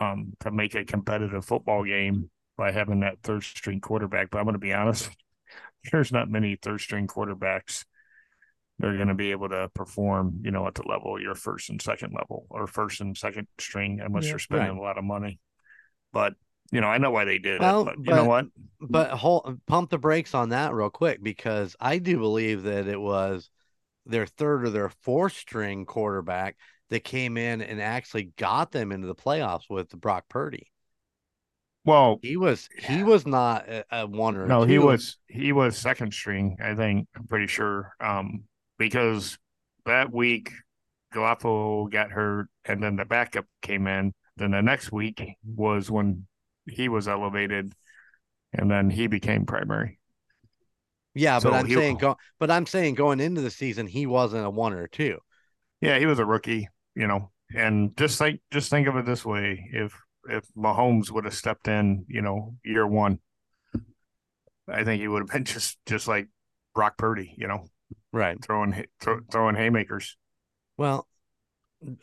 Um, 0.00 0.32
to 0.40 0.50
make 0.52 0.74
a 0.74 0.84
competitive 0.84 1.44
football 1.44 1.84
game 1.84 2.30
by 2.56 2.70
having 2.72 3.00
that 3.00 3.18
third 3.22 3.42
string 3.42 3.80
quarterback. 3.80 4.30
But 4.30 4.38
I'm 4.38 4.44
going 4.44 4.52
to 4.54 4.58
be 4.60 4.72
honest, 4.72 5.10
there's 5.92 6.12
not 6.12 6.28
many 6.30 6.56
third 6.56 6.80
string 6.80 7.06
quarterbacks 7.06 7.84
they're 8.80 8.94
going 8.94 9.08
to 9.08 9.14
be 9.14 9.32
able 9.32 9.48
to 9.48 9.68
perform, 9.74 10.40
you 10.44 10.52
know, 10.52 10.64
at 10.68 10.74
the 10.76 10.86
level 10.86 11.20
your 11.20 11.34
first 11.34 11.68
and 11.68 11.82
second 11.82 12.12
level 12.12 12.46
or 12.48 12.68
first 12.68 13.00
and 13.00 13.16
second 13.16 13.48
string, 13.58 14.00
unless 14.00 14.24
Yeah. 14.26 14.30
you're 14.30 14.38
spending 14.38 14.76
a 14.76 14.80
lot 14.80 14.98
of 14.98 15.02
money. 15.02 15.40
But 16.12 16.34
you 16.70 16.80
know, 16.80 16.88
I 16.88 16.98
know 16.98 17.10
why 17.10 17.24
they 17.24 17.38
did 17.38 17.60
Well, 17.60 17.88
it. 17.88 17.96
But, 17.96 17.98
you 17.98 18.14
know 18.14 18.24
what? 18.24 18.46
But 18.80 19.10
hold, 19.10 19.60
pump 19.66 19.90
the 19.90 19.98
brakes 19.98 20.34
on 20.34 20.50
that 20.50 20.72
real 20.72 20.90
quick 20.90 21.22
because 21.22 21.74
I 21.80 21.98
do 21.98 22.18
believe 22.18 22.64
that 22.64 22.86
it 22.86 23.00
was 23.00 23.50
their 24.06 24.26
third 24.26 24.64
or 24.64 24.70
their 24.70 24.88
fourth 24.88 25.34
string 25.34 25.84
quarterback 25.84 26.56
that 26.90 27.04
came 27.04 27.36
in 27.36 27.60
and 27.60 27.80
actually 27.80 28.32
got 28.36 28.72
them 28.72 28.92
into 28.92 29.06
the 29.06 29.14
playoffs 29.14 29.68
with 29.68 29.90
Brock 29.90 30.24
Purdy. 30.28 30.70
Well, 31.84 32.18
He 32.22 32.36
was 32.36 32.68
he 32.78 33.02
was 33.02 33.26
not 33.26 33.68
a, 33.68 33.84
a 33.90 34.06
one 34.06 34.36
or 34.36 34.46
no, 34.46 34.64
he 34.64 34.78
was 34.78 35.18
he 35.26 35.52
was 35.52 35.76
second 35.78 36.12
string. 36.12 36.56
I 36.62 36.74
think 36.74 37.08
I'm 37.16 37.26
pretty 37.26 37.46
sure. 37.46 37.92
Um, 38.00 38.44
because 38.78 39.38
that 39.86 40.12
week 40.12 40.52
Galafo 41.14 41.90
got 41.90 42.10
hurt, 42.10 42.48
and 42.64 42.82
then 42.82 42.96
the 42.96 43.04
backup 43.04 43.46
came 43.62 43.86
in. 43.86 44.12
then 44.36 44.50
the 44.50 44.60
next 44.60 44.92
week 44.92 45.22
was 45.44 45.90
when 45.90 46.26
he 46.70 46.88
was 46.88 47.08
elevated, 47.08 47.74
and 48.52 48.70
then 48.70 48.90
he 48.90 49.06
became 49.08 49.46
primary. 49.46 49.98
Yeah, 51.14 51.40
So 51.40 51.50
but 51.50 51.54
I'm 51.54 51.66
he- 51.66 51.74
saying 51.74 51.96
go, 51.98 52.16
but 52.38 52.50
I'm 52.50 52.66
saying 52.66 52.94
going 52.94 53.20
into 53.20 53.40
the 53.40 53.50
season 53.50 53.86
he 53.86 54.06
wasn't 54.06 54.46
a 54.46 54.50
one 54.50 54.72
or 54.72 54.84
a 54.84 54.88
two. 54.88 55.20
Yeah, 55.80 55.98
he 55.98 56.06
was 56.06 56.18
a 56.18 56.24
rookie, 56.24 56.68
you 56.94 57.06
know. 57.06 57.30
And 57.54 57.96
just 57.96 58.18
think 58.18 58.40
just 58.50 58.70
think 58.70 58.88
of 58.88 58.96
it 58.96 59.06
this 59.06 59.24
way. 59.24 59.68
If 59.72 59.94
if 60.28 60.44
Mahomes 60.56 61.10
would 61.10 61.24
have 61.24 61.34
stepped 61.34 61.68
in, 61.68 62.04
you 62.08 62.20
know, 62.20 62.56
year 62.64 62.86
one, 62.86 63.20
I 64.68 64.84
think 64.84 65.00
he 65.00 65.08
would 65.08 65.20
have 65.22 65.28
been 65.30 65.44
just 65.54 65.78
just 65.86 66.08
like 66.08 66.28
Brock 66.74 66.96
Purdy, 66.98 67.34
you 67.36 67.48
know, 67.48 67.66
Right. 68.12 68.38
throwing 68.42 68.84
throw, 69.00 69.20
throwing 69.30 69.56
haymakers. 69.56 70.16
Well, 70.76 71.06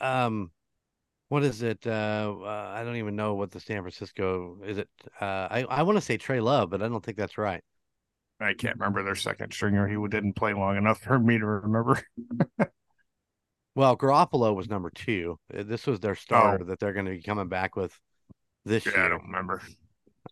um, 0.01 0.51
what 1.29 1.43
is 1.43 1.61
it? 1.61 1.85
Uh, 1.85 2.35
uh, 2.41 2.73
I 2.75 2.83
don't 2.83 2.97
even 2.97 3.15
know 3.15 3.35
what 3.35 3.51
the 3.51 3.59
San 3.59 3.81
Francisco 3.81 4.57
is. 4.63 4.77
It. 4.79 4.89
Uh, 5.19 5.47
I 5.49 5.65
I 5.69 5.83
want 5.83 5.97
to 5.97 6.01
say 6.01 6.17
Trey 6.17 6.39
Love, 6.39 6.69
but 6.69 6.81
I 6.81 6.87
don't 6.87 7.03
think 7.03 7.17
that's 7.17 7.37
right. 7.37 7.63
I 8.39 8.53
can't 8.53 8.77
remember 8.77 9.01
their 9.03 9.15
second 9.15 9.53
stringer. 9.53 9.87
He 9.87 9.95
didn't 10.09 10.33
play 10.33 10.53
long 10.53 10.77
enough 10.77 10.99
for 11.01 11.19
me 11.19 11.37
to 11.37 11.45
remember. 11.45 12.01
Well, 13.75 13.97
Garoppolo 13.97 14.55
was 14.55 14.69
number 14.69 14.89
two. 14.89 15.37
Uh, 15.53 15.63
This 15.63 15.85
was 15.85 15.99
their 15.99 16.15
starter 16.15 16.63
that 16.63 16.79
they're 16.79 16.93
going 16.93 17.05
to 17.07 17.11
be 17.11 17.21
coming 17.21 17.49
back 17.49 17.75
with 17.75 17.99
this 18.63 18.87
Oh. 18.87 18.91
Yeah, 18.95 19.05
I 19.05 19.09
don't 19.09 19.23
remember. 19.25 19.61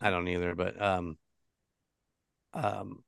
I 0.00 0.10
don't 0.10 0.26
either, 0.28 0.54
but 0.54 0.80
um, 0.80 1.18
um, 2.54 3.04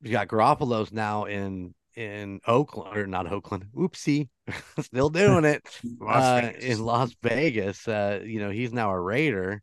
you 0.00 0.10
got 0.10 0.28
Garoppolo's 0.28 0.92
now 0.92 1.26
in 1.26 1.74
in 1.96 2.40
Oakland 2.46 2.96
or 2.96 3.06
not 3.06 3.30
Oakland. 3.30 3.66
Oopsie, 3.74 4.28
still 4.80 5.10
doing 5.10 5.44
it. 5.44 5.66
Uh, 6.06 6.52
in 6.60 6.78
Las 6.84 7.14
Vegas. 7.22 7.88
Uh, 7.88 8.20
you 8.24 8.38
know, 8.38 8.50
he's 8.50 8.72
now 8.72 8.90
a 8.90 9.00
Raider. 9.00 9.62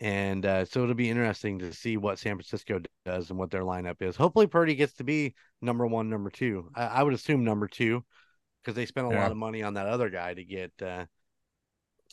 And 0.00 0.44
uh, 0.46 0.64
so 0.64 0.82
it'll 0.82 0.94
be 0.94 1.10
interesting 1.10 1.58
to 1.60 1.72
see 1.72 1.96
what 1.96 2.18
San 2.18 2.34
Francisco 2.36 2.80
does 3.04 3.30
and 3.30 3.38
what 3.38 3.50
their 3.50 3.62
lineup 3.62 4.00
is. 4.00 4.16
Hopefully, 4.16 4.46
Purdy 4.46 4.74
gets 4.74 4.94
to 4.94 5.04
be 5.04 5.34
number 5.60 5.86
one, 5.86 6.08
number 6.10 6.30
two. 6.30 6.70
I, 6.74 6.86
I 6.86 7.02
would 7.02 7.14
assume 7.14 7.42
number 7.44 7.66
two 7.68 8.04
because 8.62 8.76
they 8.76 8.86
spent 8.86 9.06
a 9.06 9.10
Yeah. 9.10 9.16
lot 9.16 9.30
of 9.30 9.36
money 9.36 9.62
on 9.62 9.74
that 9.74 9.86
other 9.86 10.10
guy 10.10 10.34
to 10.34 10.44
get 10.44 10.72
uh, 10.82 11.06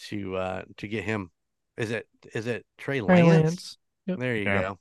to 0.07 0.35
uh, 0.35 0.63
to 0.77 0.87
get 0.87 1.03
him. 1.03 1.31
Is 1.77 1.91
it 1.91 2.07
is 2.33 2.47
it 2.47 2.65
Trey 2.77 3.01
Trey 3.01 3.23
Lance? 3.23 3.43
Lance. 3.43 3.77
Yep. 4.07 4.19
There 4.19 4.35
you 4.35 4.45
Yeah. 4.45 4.61
go. 4.61 4.79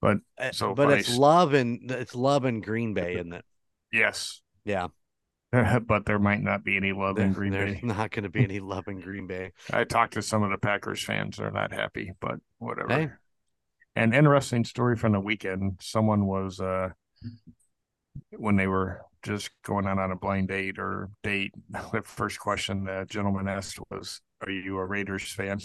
But 0.00 0.18
Uh, 0.38 0.52
so 0.52 0.74
but 0.74 0.88
funny 0.88 1.00
it's 1.00 1.08
love 1.08 1.54
and 1.54 1.90
it's 1.90 2.14
love 2.14 2.44
in 2.44 2.60
Green 2.60 2.94
Bay, 2.94 3.14
isn't 3.14 3.32
it? 3.32 3.44
Yes. 3.92 4.40
Yeah, 4.64 4.88
but 5.86 6.06
there 6.06 6.18
might 6.18 6.42
not 6.42 6.64
be 6.64 6.76
any 6.76 6.92
love 6.92 7.18
in 7.18 7.32
Green 7.32 7.52
there's 7.52 7.74
Bay. 7.74 7.80
not 7.86 8.10
going 8.10 8.24
to 8.24 8.28
be 8.28 8.44
any 8.44 8.60
love 8.60 8.88
in 8.88 9.00
Green 9.00 9.26
Bay. 9.26 9.52
I 9.72 9.84
talked 9.84 10.14
to 10.14 10.22
some 10.22 10.42
of 10.42 10.50
the 10.50 10.58
Packers 10.58 11.02
fans. 11.02 11.36
They're 11.36 11.50
not 11.50 11.72
happy, 11.72 12.12
but 12.20 12.36
whatever. 12.58 12.88
Hey. 12.92 13.08
An 13.94 14.12
interesting 14.12 14.64
story 14.64 14.96
from 14.96 15.12
the 15.12 15.20
weekend. 15.20 15.78
Someone 15.80 16.26
was 16.26 16.60
uh 16.60 16.90
when 18.32 18.56
they 18.56 18.66
were 18.66 19.02
just 19.22 19.50
going 19.64 19.86
out 19.86 19.98
on 19.98 20.12
a 20.12 20.16
blind 20.16 20.48
date 20.48 20.78
or 20.78 21.08
date, 21.22 21.52
the 21.70 22.02
first 22.04 22.38
question 22.38 22.84
the 22.84 23.06
gentleman 23.08 23.48
asked 23.48 23.78
was, 23.90 24.20
Are 24.42 24.50
you 24.50 24.76
a 24.78 24.84
Raiders 24.84 25.32
fan? 25.32 25.60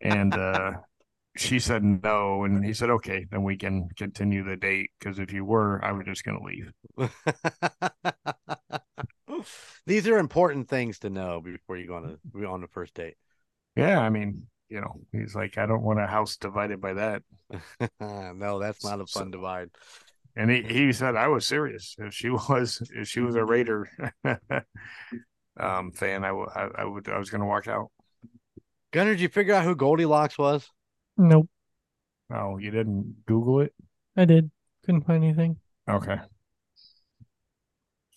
And 0.00 0.34
uh 0.34 0.72
she 1.36 1.58
said 1.58 1.82
no. 1.82 2.44
And 2.44 2.64
he 2.64 2.72
said, 2.72 2.90
Okay, 2.90 3.26
then 3.30 3.42
we 3.42 3.56
can 3.56 3.88
continue 3.96 4.44
the 4.44 4.56
date 4.56 4.90
because 4.98 5.18
if 5.18 5.32
you 5.32 5.44
were, 5.44 5.84
I 5.84 5.92
was 5.92 6.06
just 6.06 6.24
gonna 6.24 6.42
leave. 6.42 6.72
These 9.86 10.06
are 10.08 10.18
important 10.18 10.68
things 10.68 10.98
to 11.00 11.10
know 11.10 11.40
before 11.40 11.76
you 11.76 11.86
go 11.88 11.96
on 11.96 12.18
a 12.34 12.46
on 12.46 12.60
the 12.60 12.68
first 12.68 12.94
date. 12.94 13.16
Yeah, 13.76 13.98
I 13.98 14.08
mean, 14.08 14.46
you 14.68 14.80
know, 14.80 15.00
he's 15.12 15.34
like, 15.34 15.58
I 15.58 15.66
don't 15.66 15.82
want 15.82 16.00
a 16.00 16.06
house 16.06 16.36
divided 16.36 16.80
by 16.80 16.94
that. 16.94 17.22
no, 18.00 18.58
that's 18.58 18.84
not 18.84 19.00
a 19.00 19.06
So- 19.06 19.20
fun 19.20 19.30
divide. 19.30 19.70
And 20.36 20.50
he, 20.50 20.62
he 20.62 20.92
said 20.92 21.14
I 21.14 21.28
was 21.28 21.46
serious. 21.46 21.94
If 21.98 22.12
she 22.14 22.28
was 22.48 22.82
if 22.94 23.08
she 23.08 23.20
was 23.20 23.34
a 23.36 23.44
Raider 23.44 23.88
um 25.58 25.92
fan, 25.92 26.24
I 26.24 26.32
would 26.32 26.48
I, 26.54 26.68
I 26.78 26.84
would 26.84 27.08
I 27.08 27.18
was 27.18 27.30
gonna 27.30 27.46
walk 27.46 27.68
out. 27.68 27.90
Gunner, 28.92 29.12
did 29.12 29.20
you 29.20 29.28
figure 29.28 29.54
out 29.54 29.64
who 29.64 29.74
Goldilocks 29.76 30.38
was? 30.38 30.68
Nope. 31.16 31.48
Oh, 32.32 32.58
you 32.58 32.70
didn't 32.70 33.24
Google 33.26 33.60
it? 33.60 33.72
I 34.16 34.24
did. 34.24 34.50
Couldn't 34.84 35.02
find 35.06 35.22
anything. 35.24 35.56
Okay. 35.88 36.16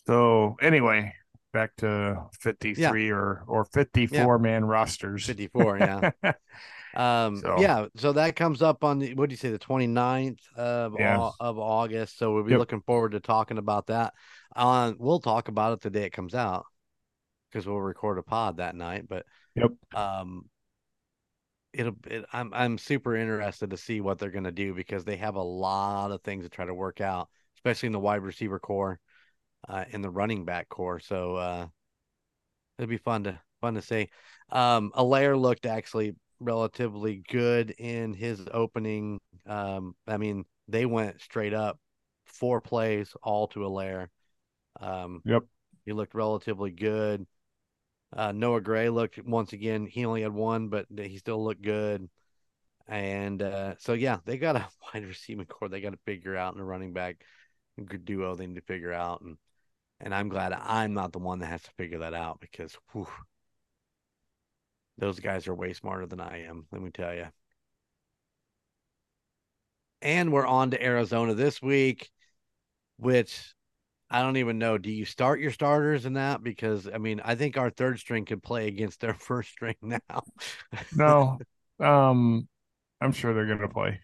So 0.05 0.55
anyway, 0.61 1.13
back 1.53 1.75
to 1.77 2.23
fifty 2.39 2.73
three 2.73 3.09
or 3.09 3.43
or 3.47 3.65
fifty 3.65 4.07
four 4.07 4.39
man 4.39 4.65
rosters. 4.65 5.25
54, 5.25 5.77
yeah. 5.79 6.11
Um, 6.95 7.41
So- 7.41 7.59
yeah, 7.59 7.85
so 7.97 8.13
that 8.13 8.35
comes 8.35 8.63
up 8.63 8.83
on 8.83 8.97
the 8.97 9.13
what 9.13 9.29
do 9.29 9.33
you 9.33 9.37
say, 9.37 9.51
the 9.51 9.59
29th 9.59 10.39
of 10.55 10.95
Yeah. 10.97 11.19
Au- 11.19 11.33
of 11.39 11.59
August. 11.59 12.17
So 12.17 12.33
we'll 12.33 12.43
be 12.43 12.51
Yep. 12.51 12.59
looking 12.59 12.81
forward 12.81 13.11
to 13.11 13.19
talking 13.19 13.59
about 13.59 13.87
that. 13.87 14.13
On 14.55 14.95
we'll 14.97 15.19
talk 15.19 15.47
about 15.47 15.73
it 15.73 15.81
the 15.81 15.91
day 15.91 16.05
it 16.05 16.09
comes 16.11 16.33
out 16.33 16.65
because 17.51 17.67
we'll 17.67 17.79
record 17.81 18.17
a 18.17 18.23
pod 18.23 18.57
that 18.57 18.75
night. 18.75 19.07
But 19.07 19.25
Yep. 19.55 19.71
um 19.93 20.49
it'll 21.73 21.95
it, 22.07 22.25
I'm 22.33 22.53
I'm 22.53 22.77
super 22.77 23.15
interested 23.15 23.69
to 23.71 23.77
see 23.77 24.01
what 24.01 24.19
they're 24.19 24.31
gonna 24.31 24.51
do 24.51 24.73
because 24.73 25.05
they 25.05 25.17
have 25.17 25.35
a 25.35 25.41
lot 25.41 26.11
of 26.11 26.21
things 26.21 26.43
to 26.45 26.49
try 26.49 26.65
to 26.65 26.73
work 26.73 27.01
out, 27.01 27.29
especially 27.57 27.87
in 27.87 27.93
the 27.93 27.99
wide 27.99 28.21
receiver 28.23 28.59
core, 28.59 28.99
uh 29.69 29.85
in 29.91 30.01
the 30.01 30.09
running 30.11 30.45
back 30.45 30.69
core. 30.69 30.99
So 30.99 31.35
uh 31.37 31.67
it'll 32.77 32.89
be 32.89 32.97
fun 32.97 33.23
to 33.25 33.39
fun 33.61 33.75
to 33.75 33.81
see. 33.81 34.09
Um 34.51 34.91
Helaire 34.95 35.39
looked 35.39 35.65
actually 35.65 36.15
relatively 36.39 37.23
good 37.29 37.71
in 37.71 38.13
his 38.13 38.41
opening. 38.51 39.19
Um 39.45 39.95
I 40.07 40.17
mean 40.17 40.45
they 40.67 40.85
went 40.85 41.21
straight 41.21 41.53
up 41.53 41.79
four 42.25 42.61
plays 42.61 43.13
all 43.23 43.47
to 43.49 43.59
Helaire. 43.59 44.07
Um 44.79 45.23
Yep. 45.25 45.43
he 45.85 45.93
looked 45.93 46.15
relatively 46.15 46.71
good. 46.71 47.25
Uh, 48.17 48.31
Noah 48.31 48.61
Gray 48.61 48.89
looked 48.89 49.23
once 49.23 49.53
again. 49.53 49.85
He 49.85 50.03
only 50.03 50.23
had 50.23 50.33
one, 50.33 50.69
but 50.69 50.87
he 50.97 51.19
still 51.19 51.43
looked 51.43 51.61
good. 51.61 52.09
And 52.87 53.43
uh, 53.43 53.75
so 53.77 53.93
yeah, 53.93 54.17
they 54.25 54.37
got 54.37 54.55
a 54.55 54.67
wide 54.93 55.05
receiving 55.05 55.45
core 55.45 55.69
they 55.69 55.81
got 55.81 55.91
to 55.91 55.99
figure 56.05 56.35
out, 56.35 56.53
and 56.53 56.61
a 56.61 56.65
running 56.65 56.93
back 56.93 57.23
good 57.85 58.05
duo 58.05 58.35
they 58.35 58.47
need 58.47 58.55
to 58.55 58.61
figure 58.61 58.91
out. 58.91 59.21
And 59.21 59.37
and 59.99 60.15
I'm 60.15 60.29
glad 60.29 60.53
I'm 60.53 60.93
not 60.93 61.11
the 61.11 61.19
one 61.19 61.39
that 61.39 61.47
has 61.47 61.61
to 61.63 61.71
figure 61.77 61.99
that 61.99 62.15
out 62.15 62.39
because 62.39 62.75
whew, 62.91 63.07
those 64.97 65.19
guys 65.19 65.47
are 65.47 65.55
way 65.55 65.73
smarter 65.73 66.07
than 66.07 66.19
I 66.19 66.45
am. 66.45 66.65
Let 66.71 66.81
me 66.81 66.89
tell 66.91 67.13
you. 67.13 67.27
And 70.01 70.31
we're 70.31 70.45
on 70.45 70.71
to 70.71 70.83
Arizona 70.83 71.33
this 71.33 71.61
week, 71.61 72.09
which 72.97 73.53
I 74.09 74.21
don't 74.21 74.37
even 74.37 74.57
know. 74.57 74.77
Do 74.77 74.89
you 74.91 75.05
start 75.05 75.39
your 75.41 75.51
starters 75.51 76.05
in 76.05 76.13
that? 76.13 76.41
Because 76.43 76.87
I 76.87 76.97
mean, 76.97 77.19
I 77.23 77.35
think 77.35 77.57
our 77.57 77.69
third 77.69 77.99
string 77.99 78.25
could 78.25 78.41
play 78.43 78.67
against 78.67 79.01
their 79.01 79.13
first 79.19 79.49
string 79.51 79.75
now. 79.81 80.23
No. 80.91 81.43
um 81.79 82.47
I'm 83.01 83.11
sure 83.13 83.33
they're 83.33 83.47
gonna 83.47 83.69
play. 83.69 84.01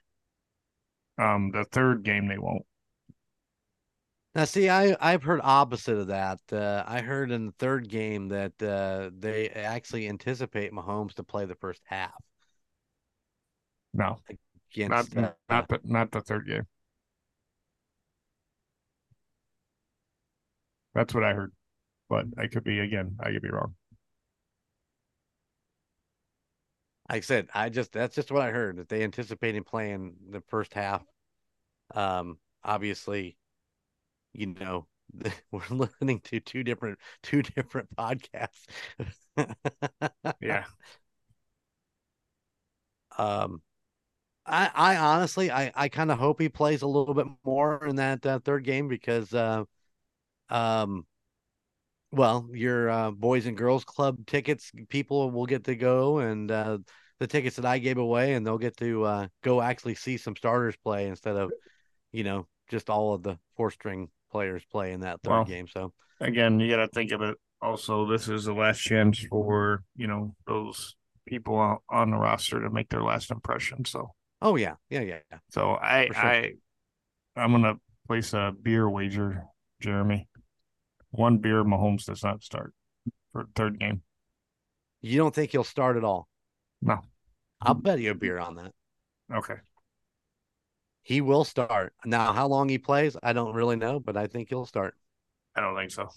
Um 1.18 1.50
the 1.50 1.66
third 1.66 2.04
game 2.04 2.28
they 2.28 2.38
won't. 2.38 2.68
now, 4.36 4.46
see, 4.46 4.68
I 4.70 4.96
I've 5.00 5.24
heard 5.24 5.42
opposite 5.44 5.98
of 5.98 6.08
that. 6.08 6.40
Uh, 6.52 6.84
I 6.88 7.02
heard 7.02 7.32
in 7.32 7.46
the 7.48 7.52
third 7.54 7.88
game 7.90 8.30
that 8.30 8.62
uh, 8.62 9.12
they 9.18 9.50
actually 9.50 10.08
anticipate 10.08 10.72
Mahomes 10.72 11.14
to 11.16 11.24
play 11.24 11.46
the 11.46 11.56
first 11.56 11.82
half 11.86 12.14
No. 13.94 14.22
against. 14.72 15.16
Not 15.16 15.18
uh, 15.18 15.34
not 15.50 15.68
the 15.70 15.82
not 15.84 16.12
the 16.12 16.22
third 16.22 16.48
game. 16.48 16.68
That's 20.96 21.14
what 21.14 21.24
I 21.24 21.34
heard. 21.34 21.52
But 22.10 22.26
I 22.38 22.48
could 22.48 22.64
be 22.66 22.80
again, 22.80 23.18
I 23.22 23.32
could 23.32 23.42
be 23.44 23.50
wrong. 23.52 23.76
like 27.10 27.18
I 27.18 27.22
said, 27.22 27.50
I 27.54 27.70
just 27.70 27.92
that's 27.92 28.16
just 28.16 28.32
what 28.32 28.42
I 28.42 28.52
heard 28.52 28.78
that 28.78 28.90
they 28.90 29.04
anticipated 29.04 29.66
playing 29.66 30.16
the 30.30 30.42
first 30.42 30.74
half. 30.74 31.04
Um, 31.96 32.40
obviously, 32.64 33.38
you 34.34 34.48
know, 34.48 34.88
we're 35.52 35.62
listening 35.70 36.22
to 36.22 36.40
two 36.40 36.64
different 36.64 37.00
two 37.24 37.42
different 37.44 37.90
podcasts. 37.96 38.66
Yeah. 40.40 40.66
Um, 43.18 43.62
I 44.46 44.72
I 44.76 44.98
honestly 44.98 45.52
I 45.52 45.72
I 45.76 45.90
kind 45.90 46.12
of 46.12 46.20
hope 46.20 46.42
he 46.42 46.50
plays 46.50 46.82
a 46.84 46.88
little 46.88 47.14
bit 47.16 47.28
more 47.46 47.86
in 47.86 47.98
that 47.98 48.26
uh, 48.26 48.40
third 48.40 48.64
game 48.66 48.88
because 48.90 49.34
uh, 49.34 49.66
um, 50.54 51.06
well, 52.12 52.48
your 52.54 52.90
uh, 52.90 53.12
boys 53.12 53.46
and 53.48 53.58
girls 53.58 53.84
club 53.84 54.26
tickets 54.28 54.72
people 54.90 55.32
will 55.32 55.48
get 55.48 55.64
to 55.66 55.76
go 55.76 56.20
and 56.20 56.52
uh, 56.52 56.78
the 57.20 57.28
tickets 57.28 57.56
that 57.56 57.66
I 57.66 57.80
gave 57.80 57.98
away 57.98 58.34
and 58.34 58.46
they'll 58.46 58.58
get 58.58 58.78
to 58.78 59.04
uh, 59.04 59.28
go 59.44 59.62
actually 59.62 59.96
see 59.96 60.18
some 60.18 60.36
starters 60.36 60.76
play 60.84 61.08
instead 61.08 61.36
of 61.36 61.52
you 62.12 62.24
know 62.24 62.48
just 62.70 62.90
all 62.90 63.14
of 63.14 63.24
the 63.24 63.38
four 63.58 63.72
string 63.72 64.10
players 64.32 64.64
play 64.72 64.94
in 64.94 65.02
that 65.02 65.22
third 65.24 65.32
Well, 65.32 65.44
game. 65.46 65.68
So 65.68 65.92
Again, 66.20 66.60
you 66.60 66.70
gotta 66.70 66.88
think 66.88 67.12
of 67.12 67.22
it 67.22 67.36
also 67.62 68.06
this 68.06 68.28
is 68.28 68.46
the 68.46 68.54
last 68.54 68.80
chance 68.80 69.26
for 69.30 69.84
you 69.96 70.08
know 70.08 70.36
those 70.46 70.96
people 71.26 71.56
on- 71.56 71.80
on 71.90 72.12
the 72.12 72.18
roster 72.18 72.62
to 72.62 72.70
make 72.70 72.90
their 72.90 73.02
last 73.04 73.32
impression. 73.32 73.86
So 73.86 74.14
Oh 74.42 74.56
yeah, 74.56 74.76
yeah, 74.90 75.02
yeah, 75.02 75.20
yeah. 75.32 75.40
so 75.50 75.72
I 75.72 76.08
sure. 76.08 76.16
I 76.16 76.54
I'm 77.36 77.52
gonna 77.52 77.76
place 78.08 78.34
a 78.34 78.54
beer 78.62 78.88
wager, 78.90 79.46
Jeremy. 79.82 80.28
One 81.14 81.38
beer 81.38 81.64
Mahomes 81.64 82.06
does 82.06 82.24
not 82.24 82.42
start 82.42 82.74
for 83.32 83.46
third 83.56 83.80
game. 83.80 84.02
You 85.02 85.18
don't 85.20 85.34
think 85.34 85.52
he'll 85.52 85.64
start 85.64 85.96
at 85.96 86.04
all? 86.04 86.28
No. 86.82 87.02
I'll 87.62 87.76
bet 87.76 88.00
you 88.00 88.10
a 88.12 88.16
beer 88.16 88.40
on 88.40 88.56
that. 88.56 88.72
Okay. 89.32 89.58
He 91.04 91.22
will 91.22 91.44
start. 91.44 91.94
Now, 92.04 92.34
how 92.34 92.48
long 92.48 92.68
he 92.68 92.80
plays, 92.80 93.16
I 93.22 93.34
don't 93.34 93.54
really 93.54 93.76
know, 93.76 94.00
but 94.00 94.18
I 94.18 94.26
think 94.26 94.50
he'll 94.50 94.66
start. 94.66 94.96
I 95.56 95.62
don't 95.62 95.76
think 95.78 95.92
so. 95.92 96.10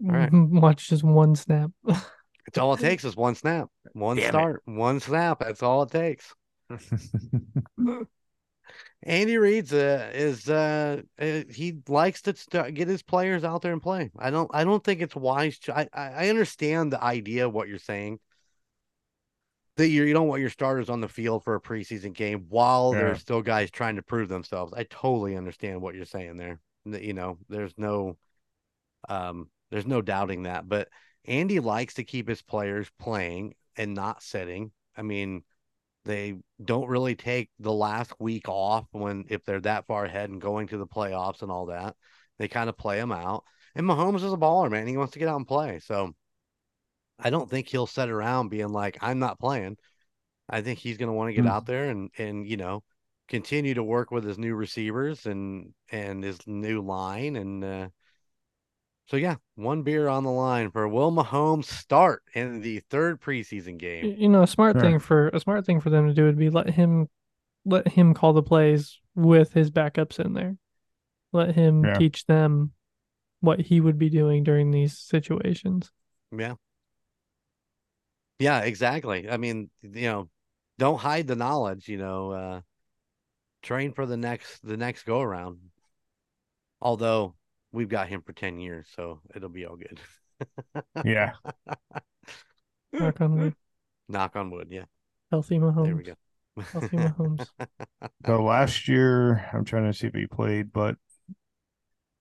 right. 0.00 0.28
Watch 0.32 0.88
just 0.90 1.04
one 1.04 1.34
snap. 1.34 1.70
It's 2.46 2.58
all 2.58 2.74
it 2.74 2.80
takes 2.80 3.04
is 3.04 3.16
one 3.16 3.34
snap, 3.34 3.68
one 3.92 4.16
Damn 4.16 4.26
it. 4.26 4.28
start, 4.28 4.62
one 4.66 5.00
snap. 5.00 5.40
That's 5.40 5.62
all 5.62 5.84
it 5.84 5.90
takes. 5.90 6.34
Andy 9.02 9.36
Reid's 9.38 9.72
uh, 9.72 10.10
is 10.12 10.48
uh, 10.48 11.02
uh, 11.20 11.42
he 11.50 11.78
likes 11.88 12.22
to 12.22 12.34
st- 12.34 12.74
get 12.74 12.88
his 12.88 13.02
players 13.02 13.44
out 13.44 13.62
there 13.62 13.72
and 13.72 13.82
play. 13.82 14.10
I 14.18 14.30
don't 14.30 14.50
I 14.52 14.64
don't 14.64 14.82
think 14.82 15.00
it's 15.00 15.14
wise. 15.14 15.58
To, 15.60 15.78
I, 15.78 15.88
I 15.94 16.28
understand 16.28 16.92
the 16.92 17.02
idea 17.02 17.46
of 17.46 17.52
what 17.54 17.68
you're 17.68 17.78
saying. 17.78 18.18
That 19.76 19.88
you 19.88 20.02
you 20.02 20.12
don't 20.12 20.26
want 20.26 20.40
your 20.40 20.50
starters 20.50 20.90
on 20.90 21.00
the 21.00 21.08
field 21.08 21.44
for 21.44 21.54
a 21.54 21.60
preseason 21.60 22.12
game 22.12 22.46
while 22.48 22.92
Yeah. 22.92 23.00
there's 23.00 23.20
still 23.20 23.42
guys 23.42 23.70
trying 23.70 23.96
to 23.96 24.02
prove 24.02 24.28
themselves. 24.28 24.72
I 24.76 24.82
totally 24.82 25.36
understand 25.36 25.80
what 25.80 25.94
you're 25.94 26.04
saying 26.04 26.36
there. 26.36 26.58
That, 26.86 27.02
You 27.02 27.12
know, 27.14 27.38
there's 27.48 27.74
no 27.78 28.16
um 29.08 29.48
there's 29.70 29.86
no 29.86 30.02
doubting 30.02 30.42
that. 30.44 30.68
But 30.68 30.88
Andy 31.24 31.60
likes 31.60 31.94
to 31.94 32.04
keep 32.04 32.28
his 32.28 32.42
players 32.42 32.90
playing 32.98 33.54
and 33.76 33.94
not 33.94 34.22
sitting. 34.22 34.72
I 34.96 35.02
mean, 35.02 35.44
they 36.04 36.36
don't 36.64 36.88
really 36.88 37.14
take 37.16 37.50
the 37.58 37.72
last 37.72 38.12
week 38.20 38.48
off 38.48 38.86
when 38.92 39.24
if 39.28 39.44
they're 39.44 39.60
that 39.60 39.86
far 39.86 40.04
ahead 40.06 40.30
and 40.30 40.40
going 40.40 40.68
to 40.68 40.78
the 40.78 40.86
playoffs 40.86 41.42
and 41.42 41.50
all 41.50 41.66
that. 41.66 41.96
They 42.38 42.48
kind 42.48 42.68
of 42.68 42.78
play 42.78 42.98
them 42.98 43.12
out. 43.12 43.44
And 43.74 43.86
Mahomes 43.86 44.24
is 44.24 44.32
a 44.32 44.36
baller, 44.36 44.70
man. 44.70 44.86
He 44.86 44.96
wants 44.96 45.12
to 45.14 45.18
get 45.18 45.28
out 45.28 45.36
and 45.36 45.46
play. 45.46 45.80
So 45.80 46.14
I 47.18 47.30
don't 47.30 47.48
think 47.50 47.68
he'll 47.68 47.86
sit 47.86 48.08
around 48.08 48.48
being 48.48 48.68
like, 48.70 48.98
I'm 49.00 49.18
not 49.18 49.38
playing. 49.40 49.76
I 50.48 50.62
think 50.62 50.78
he's 50.80 50.98
going 50.98 51.08
to 51.08 51.14
want 51.14 51.28
to 51.30 51.34
get 51.34 51.46
Hmm. 51.46 51.48
out 51.48 51.66
there 51.66 51.90
and 51.90 52.10
and 52.18 52.46
you 52.48 52.56
know 52.58 52.84
continue 53.28 53.74
to 53.74 53.84
work 53.84 54.10
with 54.12 54.24
his 54.24 54.38
new 54.38 54.54
receivers 54.56 55.26
and 55.26 55.74
and 55.92 56.24
his 56.24 56.38
new 56.46 56.82
line 56.82 57.36
and 57.36 57.64
uh, 57.64 57.88
so 59.08 59.16
yeah, 59.16 59.36
one 59.56 59.82
beer 59.82 60.08
on 60.08 60.24
the 60.24 60.30
line 60.30 60.70
for 60.70 60.86
Will 60.86 61.10
Mahomes 61.10 61.64
start 61.64 62.22
in 62.34 62.60
the 62.60 62.80
third 62.90 63.20
preseason 63.20 63.78
game. 63.78 64.14
you 64.18 64.28
know, 64.28 64.42
a 64.42 64.46
smart 64.46 64.74
Sure. 64.74 64.82
thing 64.82 64.98
for 64.98 65.28
a 65.28 65.40
smart 65.40 65.64
thing 65.66 65.80
for 65.80 65.90
them 65.90 66.06
to 66.06 66.14
do 66.14 66.24
would 66.24 66.38
be 66.38 66.50
let 66.50 66.70
him 66.70 67.08
let 67.64 67.88
him 67.88 68.14
call 68.14 68.32
the 68.32 68.42
plays 68.42 68.98
with 69.14 69.52
his 69.52 69.70
backups 69.70 70.22
in 70.24 70.34
there. 70.34 70.56
Let 71.32 71.54
him 71.54 71.84
Yeah. 71.84 71.98
teach 71.98 72.26
them 72.26 72.72
what 73.40 73.60
he 73.60 73.80
would 73.80 73.98
be 73.98 74.10
doing 74.10 74.44
during 74.44 74.70
these 74.70 74.98
situations. 74.98 75.90
Yeah. 76.30 76.54
Yeah, 78.38 78.60
exactly. 78.60 79.28
I 79.28 79.36
mean, 79.36 79.70
you 79.82 80.02
know, 80.02 80.28
don't 80.78 80.98
hide 80.98 81.26
the 81.26 81.36
knowledge, 81.36 81.88
you 81.88 81.98
know, 81.98 82.30
uh 82.32 82.60
train 83.62 83.92
for 83.92 84.06
the 84.06 84.16
next 84.16 84.60
the 84.62 84.76
next 84.76 85.04
go 85.04 85.20
around. 85.20 85.58
Although 86.80 87.34
we've 87.72 87.88
got 87.88 88.08
him 88.08 88.22
for 88.22 88.32
10 88.32 88.58
years, 88.58 88.86
so 88.94 89.20
it'll 89.34 89.48
be 89.48 89.66
all 89.66 89.76
good. 89.76 90.00
yeah. 91.04 91.32
Knock 92.92 93.20
on 93.20 93.38
wood. 93.38 93.54
Knock 94.08 94.36
on 94.36 94.50
wood, 94.50 94.68
yeah. 94.70 94.84
Healthy 95.30 95.58
Mahomes. 95.58 95.84
There 95.84 95.96
we 95.96 96.02
go. 96.04 96.14
Healthy 96.72 96.96
Mahomes. 96.96 97.46
So 98.26 98.42
last 98.42 98.88
year, 98.88 99.48
I'm 99.52 99.64
trying 99.64 99.90
to 99.90 99.96
see 99.96 100.06
if 100.06 100.14
he 100.14 100.26
played, 100.26 100.72
but 100.72 100.96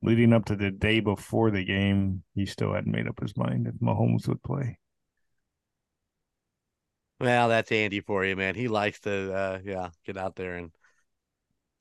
leading 0.01 0.31
up 0.31 0.45
to 0.45 0.55
the 0.55 0.71
day 0.71 0.99
before 0.99 1.51
the 1.51 1.63
game, 1.63 2.23
he 2.35 2.45
still 2.45 2.73
hadn't 2.73 2.91
made 2.91 3.07
up 3.07 3.19
his 3.19 3.35
mind 3.35 3.67
if 3.67 3.73
Mahomes 3.75 4.27
would 4.27 4.41
play. 4.43 4.77
Well, 7.19 7.49
that's 7.49 7.71
Andy 7.71 7.99
for 8.01 8.23
you, 8.23 8.35
man. 8.35 8.55
He 8.55 8.67
likes 8.67 8.99
to 9.01 9.33
uh 9.33 9.59
yeah, 9.63 9.89
get 10.05 10.17
out 10.17 10.35
there 10.35 10.55
and 10.55 10.71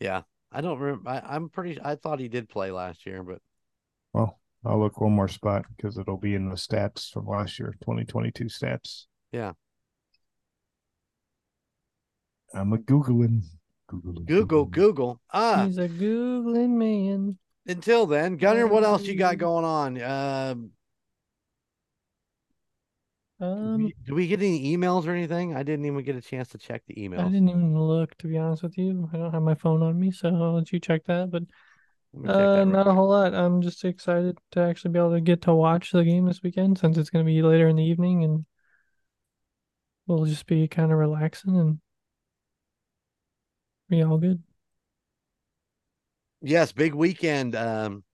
yeah. 0.00 0.22
I 0.50 0.60
don't 0.60 0.78
remember 0.78 1.10
I, 1.10 1.20
I'm 1.20 1.50
pretty 1.50 1.78
I 1.82 1.96
thought 1.96 2.20
he 2.20 2.28
did 2.28 2.48
play 2.48 2.70
last 2.70 3.06
year, 3.06 3.22
but 3.22 3.40
Well, 4.16 4.38
I'll 4.64 4.80
look 4.80 4.98
one 4.98 5.12
more 5.12 5.28
spot 5.28 5.66
because 5.76 5.98
it'll 5.98 6.16
be 6.16 6.34
in 6.34 6.48
the 6.48 6.54
stats 6.54 7.10
from 7.10 7.26
last 7.26 7.58
year, 7.58 7.74
2022 7.82 8.46
stats. 8.46 9.04
Yeah. 9.30 9.52
I'm 12.54 12.72
a 12.72 12.78
Googling. 12.78 13.42
Googling. 13.90 14.24
Google, 14.24 14.66
Googling. 14.66 14.70
Google. 14.72 15.20
Ah, 15.32 15.64
He's 15.66 15.76
a 15.76 15.88
googling 15.88 16.70
man. 16.70 17.36
until 17.66 18.06
then, 18.06 18.38
Gunner, 18.38 18.66
what 18.66 18.84
else 18.84 19.02
you 19.02 19.16
got 19.16 19.36
going 19.36 19.64
on? 19.66 20.00
Um 20.00 20.70
Do 23.38 23.46
Um, 23.46 23.84
we, 23.84 23.94
do 24.06 24.14
we 24.14 24.26
get 24.28 24.40
any 24.40 24.74
emails 24.74 25.06
or 25.06 25.10
anything? 25.10 25.54
I 25.54 25.62
didn't 25.62 25.84
even 25.84 26.02
get 26.02 26.16
a 26.16 26.22
chance 26.22 26.48
to 26.48 26.58
check 26.58 26.82
the 26.86 27.02
email. 27.04 27.20
I 27.20 27.24
didn't 27.24 27.50
even 27.50 27.78
look 27.78 28.16
to 28.18 28.28
be 28.28 28.38
honest 28.38 28.62
with 28.62 28.78
you. 28.78 29.10
I 29.12 29.18
don't 29.18 29.30
have 29.32 29.42
my 29.42 29.54
phone 29.54 29.82
on 29.82 30.00
me, 30.00 30.10
so 30.10 30.28
I'll 30.30 30.54
let 30.54 30.72
you 30.72 30.80
check 30.80 31.04
that. 31.04 31.30
But 31.30 31.42
Let 31.42 31.42
me 31.42 31.46
check 31.46 31.65
uh, 32.24 32.64
not 32.64 32.86
a 32.86 32.92
whole 32.92 33.08
lot. 33.08 33.34
I'm 33.34 33.62
just 33.62 33.84
excited 33.84 34.38
to 34.52 34.60
actually 34.60 34.92
be 34.92 34.98
able 34.98 35.12
to 35.12 35.20
get 35.20 35.42
to 35.42 35.54
watch 35.54 35.90
the 35.90 36.04
game 36.04 36.26
this 36.26 36.42
weekend 36.42 36.78
since 36.78 36.96
it's 36.96 37.10
going 37.10 37.24
to 37.24 37.30
be 37.30 37.42
later 37.42 37.68
in 37.68 37.76
the 37.76 37.84
evening 37.84 38.24
and 38.24 38.46
we'll 40.06 40.24
just 40.24 40.46
be 40.46 40.68
kind 40.68 40.92
of 40.92 40.98
relaxing 40.98 41.56
and 41.56 41.80
be 43.88 44.02
all 44.02 44.18
good. 44.18 44.42
Yes, 46.40 46.72
big 46.72 46.94
weekend. 46.94 47.56
Um, 47.56 48.04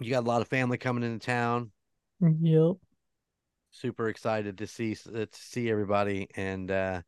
you 0.00 0.10
got 0.10 0.24
a 0.24 0.28
lot 0.28 0.42
of 0.42 0.48
family 0.48 0.78
coming 0.78 1.04
into 1.04 1.24
town. 1.24 1.70
Yep. 2.20 2.76
Super 3.70 4.08
excited 4.08 4.58
to 4.58 4.66
see 4.66 4.94
to 4.94 5.28
see 5.32 5.70
everybody, 5.70 6.28
and 6.36 6.70
uh, 6.70 7.02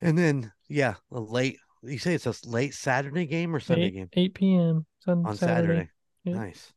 and 0.00 0.16
then 0.16 0.52
yeah, 0.68 0.94
a 1.10 1.20
late. 1.20 1.58
You 1.86 1.98
say 1.98 2.14
it's 2.14 2.26
a 2.26 2.34
late 2.48 2.74
Saturday 2.74 3.26
game 3.26 3.54
or 3.54 3.60
Sunday 3.60 3.86
8, 3.86 3.94
game 3.94 4.08
8 4.12 4.34
p.m. 4.34 4.86
Sun, 5.00 5.22
on 5.24 5.36
Saturday. 5.36 5.66
Saturday. 5.66 5.88
Yep. 6.24 6.34
Nice, 6.36 6.72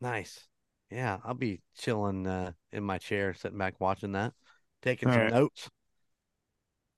nice. 0.00 0.48
Yeah, 0.90 1.18
I'll 1.24 1.34
be 1.34 1.60
chilling 1.78 2.26
uh, 2.26 2.52
in 2.72 2.84
my 2.84 2.98
chair, 2.98 3.34
sitting 3.34 3.58
back 3.58 3.74
watching 3.80 4.12
that, 4.12 4.32
taking 4.82 5.08
All 5.08 5.14
some 5.14 5.22
right. 5.22 5.32
notes. 5.32 5.68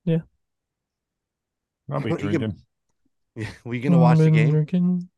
Yeah. 0.04 0.18
I'll 1.90 2.00
be 2.00 2.10
You 2.10 2.16
can- 2.16 2.28
drinking. 2.28 2.56
we 3.64 3.80
gonna 3.80 3.98
watch 3.98 4.18
the 4.18 4.30
game? 4.30 4.50
drinking. 4.50 5.08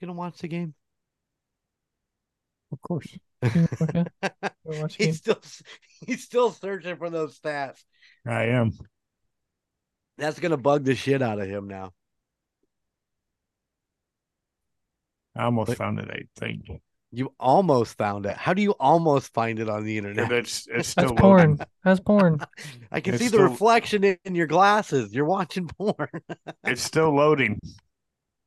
Gonna 0.00 0.12
watch 0.14 0.38
the 0.38 0.48
game? 0.48 0.74
Of 2.72 2.80
course. 2.80 3.06
Okay. 3.44 4.04
We'll 4.64 4.80
watch 4.80 4.96
the 4.96 5.04
game. 5.04 5.06
he's 5.08 5.18
still 5.18 5.40
he's 6.06 6.24
still 6.24 6.50
searching 6.50 6.96
for 6.96 7.08
those 7.10 7.38
stats. 7.38 7.82
I 8.26 8.44
am. 8.46 8.72
That's 10.18 10.38
gonna 10.40 10.56
bug 10.58 10.84
the 10.84 10.94
shit 10.94 11.22
out 11.22 11.40
of 11.40 11.48
him 11.48 11.68
now. 11.68 11.92
I 15.36 15.44
almost 15.44 15.68
But- 15.68 15.78
found 15.78 15.98
it, 16.00 16.10
I 16.10 16.22
think. 16.38 16.68
You 17.10 17.32
almost 17.40 17.96
found 17.96 18.26
it. 18.26 18.36
How 18.36 18.52
do 18.52 18.60
you 18.60 18.72
almost 18.72 19.32
find 19.32 19.58
it 19.60 19.68
on 19.70 19.82
the 19.84 19.96
internet? 19.96 20.30
it's 20.30 20.66
it's 20.66 20.92
That's 20.92 21.08
still 21.08 21.14
porn. 21.16 21.50
loading. 21.52 21.66
That's 21.82 22.00
porn. 22.00 22.40
I 22.92 23.00
can 23.00 23.14
It's 23.14 23.22
see 23.22 23.28
the 23.28 23.36
still- 23.38 23.48
reflection 23.48 24.04
in, 24.04 24.18
in 24.26 24.34
your 24.34 24.46
glasses. 24.46 25.14
You're 25.14 25.24
watching 25.24 25.68
porn. 25.78 26.10
It's 26.64 26.82
still 26.82 27.14
loading. 27.14 27.60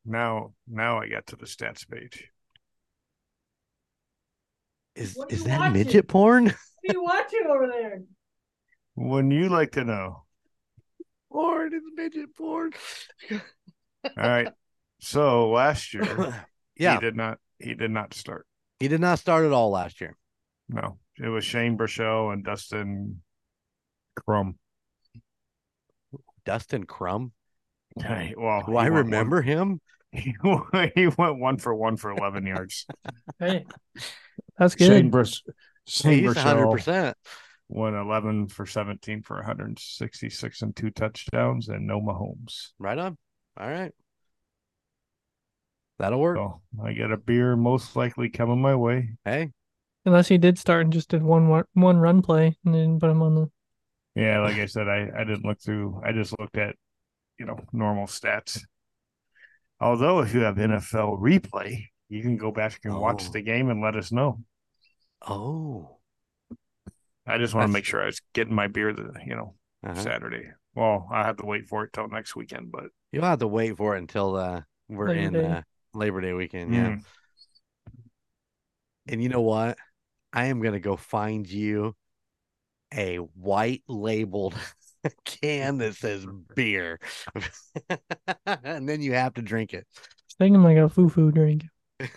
Now 0.06 0.54
now 0.68 1.00
I 1.00 1.08
got 1.10 1.26
to 1.28 1.36
the 1.38 1.46
stats 1.48 1.88
page. 1.90 2.30
Is 4.96 5.18
is 5.30 5.44
that 5.46 5.60
watching? 5.60 5.74
midget 5.74 6.08
porn? 6.08 6.46
What 6.46 6.56
are 6.90 6.94
you 6.94 7.04
watching 7.04 7.44
over 7.50 7.68
there? 7.68 8.02
Wouldn't 8.96 9.34
you 9.34 9.50
like 9.50 9.72
to 9.72 9.84
know? 9.86 10.24
Porn 11.32 11.74
is 11.74 11.82
midget 11.96 12.36
porn. 12.36 12.72
All 13.32 13.40
right. 14.18 14.50
So 15.00 15.50
last 15.50 15.94
year 15.94 16.44
yeah, 16.78 16.96
he 16.96 17.00
did 17.00 17.16
not 17.16 17.38
he 17.60 17.74
did 17.74 17.92
not 17.92 18.14
start. 18.14 18.46
he 18.80 18.88
did 18.88 19.02
not 19.02 19.20
start 19.20 19.46
at 19.46 19.52
all 19.52 19.70
last 19.72 20.02
year. 20.02 20.16
No. 20.70 20.98
It 21.18 21.28
was 21.28 21.44
Shane 21.46 21.78
Buechele 21.78 22.34
and 22.34 22.44
Dustin 22.44 23.22
Crum. 24.16 24.58
Dustin 26.46 26.86
Crum. 26.86 27.32
Hey, 28.00 28.34
well, 28.38 28.64
Do 28.66 28.76
I 28.78 28.84
went 28.84 28.94
one- 28.94 29.04
remember 29.06 29.42
him? 29.42 29.82
he, 30.12 30.36
went- 30.44 30.92
he 30.96 31.08
went 31.08 31.38
one 31.40 31.58
for 31.58 31.74
one 31.76 31.98
for 31.98 32.12
eleven 32.12 32.46
yards. 32.46 32.86
Hey, 33.40 33.66
that's 34.58 34.76
Shane, 34.78 35.04
good. 35.04 35.12
Burs- 35.12 35.44
Shane 35.88 36.24
He's 36.24 36.38
hundred 36.38 36.66
Buechele 36.66 36.72
percent. 36.74 37.18
Went 37.72 37.96
eleven 37.96 38.48
for 38.48 38.66
seventeen 38.66 39.22
for 39.24 39.38
166 39.38 40.62
and 40.62 40.76
two 40.76 40.92
touchdowns, 40.92 41.70
and 41.70 41.88
no 41.88 42.00
Mahomes. 42.02 42.70
Right 42.80 42.98
on. 42.98 43.18
All 43.58 43.70
right. 43.70 43.92
That'll 46.00 46.20
work. 46.20 46.38
So 46.38 46.62
I 46.84 46.94
got 46.94 47.12
a 47.12 47.18
beer 47.18 47.56
most 47.56 47.96
likely 47.96 48.30
coming 48.30 48.62
my 48.62 48.76
way. 48.76 49.12
Hey, 49.24 49.52
Unless 50.06 50.30
he 50.30 50.38
did 50.40 50.58
start 50.58 50.82
and 50.86 50.94
just 50.94 51.10
did 51.10 51.22
one 51.22 51.64
one 51.74 51.98
run 51.98 52.22
play 52.22 52.58
and 52.66 52.74
then 52.74 53.00
put 53.00 53.10
him 53.10 53.22
on 53.22 53.36
the. 53.36 53.52
Yeah, 54.16 54.40
like 54.42 54.56
I 54.58 54.66
said, 54.66 54.88
I, 54.90 55.10
I 55.16 55.24
didn't 55.24 55.46
look 55.46 55.62
through. 55.62 56.02
I 56.04 56.12
just 56.12 56.38
looked 56.38 56.58
at, 56.58 56.76
you 57.40 57.46
know, 57.46 57.58
normal 57.72 58.08
stats. 58.08 58.60
Although 59.80 60.20
if 60.20 60.34
you 60.34 60.42
have 60.42 60.56
NFL 60.58 61.20
replay, 61.22 61.86
you 62.10 62.22
can 62.22 62.36
go 62.36 62.52
back 62.52 62.80
and 62.84 63.00
watch 63.00 63.28
Oh. 63.28 63.32
the 63.32 63.42
game 63.42 63.70
and 63.70 63.82
let 63.82 63.96
us 63.96 64.12
know. 64.12 64.42
oh, 65.26 65.98
I 67.28 67.38
just 67.38 67.54
want 67.54 67.68
to 67.68 67.74
make 67.74 67.86
sure 67.86 68.02
I 68.02 68.08
was 68.08 68.22
getting 68.34 68.56
my 68.56 68.68
beer 68.68 68.94
the 68.94 69.14
you 69.26 69.36
know 69.36 69.54
uh-huh. 69.86 70.02
Saturday. 70.02 70.50
Well, 70.76 71.08
I 71.12 71.24
have 71.26 71.38
to 71.38 71.46
wait 71.46 71.68
for 71.68 71.84
it 71.84 71.94
till 71.94 72.08
next 72.08 72.36
weekend, 72.36 72.72
but 72.72 72.86
you'll 73.12 73.26
have 73.26 73.40
to 73.40 73.48
wait 73.48 73.78
for 73.78 73.96
it 73.96 74.00
until 74.00 74.36
uh, 74.36 74.62
we're 74.90 75.10
Labor 75.10 75.20
in 75.20 75.34
Day. 75.34 75.46
uh, 75.46 75.62
Labor 75.94 76.22
Day 76.22 76.34
weekend. 76.34 76.74
Yeah. 76.74 76.90
mm, 76.90 77.04
And 79.08 79.22
you 79.22 79.30
know 79.30 79.42
what? 79.42 79.78
I 80.34 80.46
am 80.46 80.62
gonna 80.62 80.80
go 80.80 80.96
find 80.96 81.50
you 81.50 81.96
a 82.94 83.18
white 83.18 83.84
labeled 83.88 84.56
can 85.26 85.78
that 85.80 85.96
says 85.96 86.26
beer, 86.56 87.00
and 88.46 88.88
then 88.88 89.02
you 89.02 89.14
have 89.14 89.34
to 89.36 89.42
drink 89.42 89.74
it. 89.74 89.86
It's 90.26 90.36
thinking 90.38 90.64
like 90.64 90.78
a 90.78 90.90
foo 90.90 91.10
foo 91.10 91.32
drink. 91.32 91.66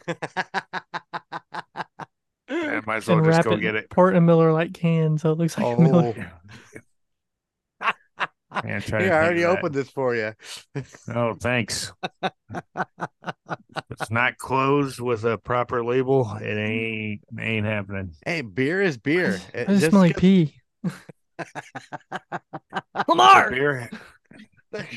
I 2.87 2.91
might 2.91 2.97
as 2.99 3.09
well 3.09 3.19
And 3.19 3.27
just 3.27 3.37
wrap 3.39 3.45
go 3.47 3.53
it, 3.53 3.61
get 3.61 3.75
it. 3.75 3.91
pour 3.91 4.09
it 4.09 4.13
in 4.13 4.17
a 4.19 4.21
Miller 4.21 4.53
Lite 4.53 4.75
can, 4.75 5.17
so 5.19 5.33
it 5.33 5.39
looks 5.39 5.57
like 5.59 5.79
a 5.79 5.81
Miller. 5.81 6.33
oh, 7.83 7.91
Yeah, 8.65 8.79
here, 8.79 9.13
I 9.13 9.25
already 9.25 9.41
that. 9.43 9.49
opened 9.59 9.75
this 9.75 9.91
for 9.91 10.15
you. 10.15 10.33
Oh, 11.13 11.35
thanks. 11.35 11.93
it's 13.91 14.11
not 14.11 14.39
closed 14.39 15.01
with 15.01 15.25
a 15.25 15.39
proper 15.39 15.85
label. 15.85 16.31
It 16.41 16.57
ain't 16.57 17.21
ain't 17.41 17.67
happening. 17.67 18.13
Hey, 18.25 18.43
beer 18.43 18.81
is 18.81 18.97
beer. 18.97 19.41
I 19.55 19.59
It- 19.59 19.67
just 19.67 19.81
just 19.81 19.91
smell 19.91 20.03
like 20.03 20.17
pee. 20.17 20.55
The 21.39 23.05
Lamar. 23.09 23.51
beer, 23.51 23.91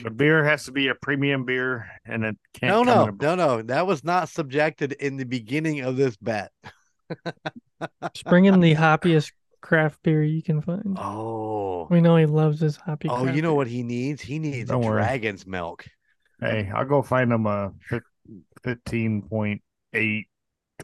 the 0.03 0.11
beer 0.11 0.43
has 0.43 0.65
to 0.65 0.71
be 0.71 0.88
a 0.89 0.95
premium 0.95 1.45
beer, 1.45 1.88
and 2.05 2.23
it 2.25 2.38
can't. 2.53 2.85
No, 2.85 2.93
come 3.07 3.17
no, 3.19 3.31
a- 3.33 3.35
no, 3.35 3.55
no. 3.57 3.61
That 3.63 3.88
was 3.88 4.03
not 4.03 4.29
subjected 4.29 4.91
in 4.93 5.17
the 5.17 5.23
beginning 5.25 5.79
of 5.81 5.97
this 5.97 6.15
bet. 6.17 6.51
Just 8.14 8.26
bring 8.26 8.45
in 8.45 8.60
the 8.60 8.76
hoppiest 8.76 9.32
craft 9.62 10.01
beer 10.03 10.24
you 10.24 10.41
can 10.43 10.62
find. 10.62 10.97
Oh, 10.99 11.88
We 11.89 12.01
know 12.01 12.16
he 12.18 12.26
loves 12.26 12.60
his 12.60 12.76
hoppy. 12.78 13.10
oh, 13.10 13.24
craft 13.24 13.36
you 13.36 13.41
know 13.41 13.51
beer. 13.51 13.55
what 13.58 13.68
he 13.68 13.84
needs? 13.84 14.22
He 14.22 14.39
needs 14.39 14.70
Don't 14.70 14.84
worry. 14.84 15.01
dragon's 15.01 15.45
milk. 15.47 15.86
Hey, 16.39 16.70
I'll 16.74 16.86
go 16.86 17.01
find 17.01 17.32
him 17.32 17.45
a 17.47 17.72
fifteen 18.64 19.22
point 19.24 19.62
eight, 19.93 20.28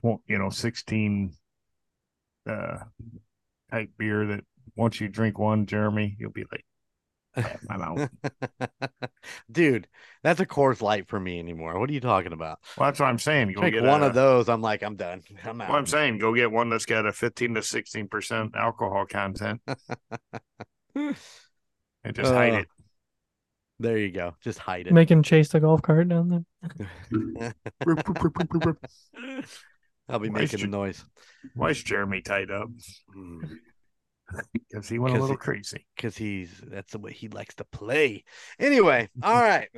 you 0.04 0.38
know, 0.38 0.50
sixteen 0.50 1.34
uh 2.50 2.78
type 3.72 3.90
beer 3.98 4.26
that 4.28 4.42
once 4.76 5.00
you 5.00 5.08
drink 5.08 5.38
one, 5.38 5.66
Jeremy, 5.68 6.16
you'll 6.20 6.32
be 6.32 6.46
like, 6.52 6.66
I'm 7.36 7.82
out. 7.82 8.10
Dude, 9.52 9.88
that's 10.22 10.40
a 10.40 10.46
Coors 10.46 10.82
Light 10.82 11.08
for 11.08 11.20
me 11.20 11.40
anymore. 11.40 11.80
What 11.80 11.90
are 11.90 11.94
you 11.94 12.00
talking 12.00 12.34
about? 12.34 12.60
Well, 12.78 12.88
that's 12.88 13.00
what 13.00 13.08
I'm 13.08 13.18
saying. 13.20 13.54
Go 13.54 13.62
Drink 13.62 13.76
get 13.76 13.84
one 13.84 14.04
a- 14.04 14.08
of 14.08 14.14
those, 14.14 14.50
I'm 14.50 14.62
like, 14.62 14.84
I'm 14.84 14.96
done. 14.96 15.22
I'm 15.44 15.60
out. 15.62 15.70
Well, 15.70 15.78
I'm 15.78 15.86
saying 15.88 16.20
go 16.20 16.34
get 16.34 16.52
one 16.52 16.70
that's 16.70 16.86
got 16.86 17.06
a 17.06 17.12
15 17.12 17.56
to 17.56 17.64
16 17.64 18.08
percent 18.08 18.56
alcohol 18.56 19.06
content 19.06 19.62
and 20.96 21.16
just 22.14 22.32
hide 22.32 22.54
Uh, 22.54 22.58
it. 22.60 22.68
There 23.80 23.98
you 23.98 24.12
go. 24.12 24.36
Just 24.42 24.60
hide 24.60 24.88
it. 24.88 24.94
Make 24.94 25.10
him 25.10 25.24
chase 25.24 25.50
the 25.50 25.60
golf 25.60 25.82
cart 25.82 26.08
down 26.08 26.30
there. 26.30 27.54
I'll 30.10 30.20
be 30.20 30.30
Why 30.30 30.42
making 30.42 30.60
the 30.62 30.68
noise 30.68 31.04
Why 31.56 31.70
is 31.70 31.82
Jeremy 31.82 32.22
tied 32.22 32.52
up? 32.52 32.70
Because 34.54 34.90
he 34.90 35.00
went 35.00 35.16
a 35.16 35.20
little 35.20 35.36
he- 35.36 35.40
crazy. 35.40 35.86
because 35.96 36.18
he's 36.18 36.50
that's 36.66 36.92
the 36.94 37.00
way 37.00 37.14
he 37.14 37.28
likes 37.30 37.56
to 37.56 37.64
play. 37.66 38.24
Anyway, 38.60 39.10
all 39.24 39.34
right. 39.40 39.70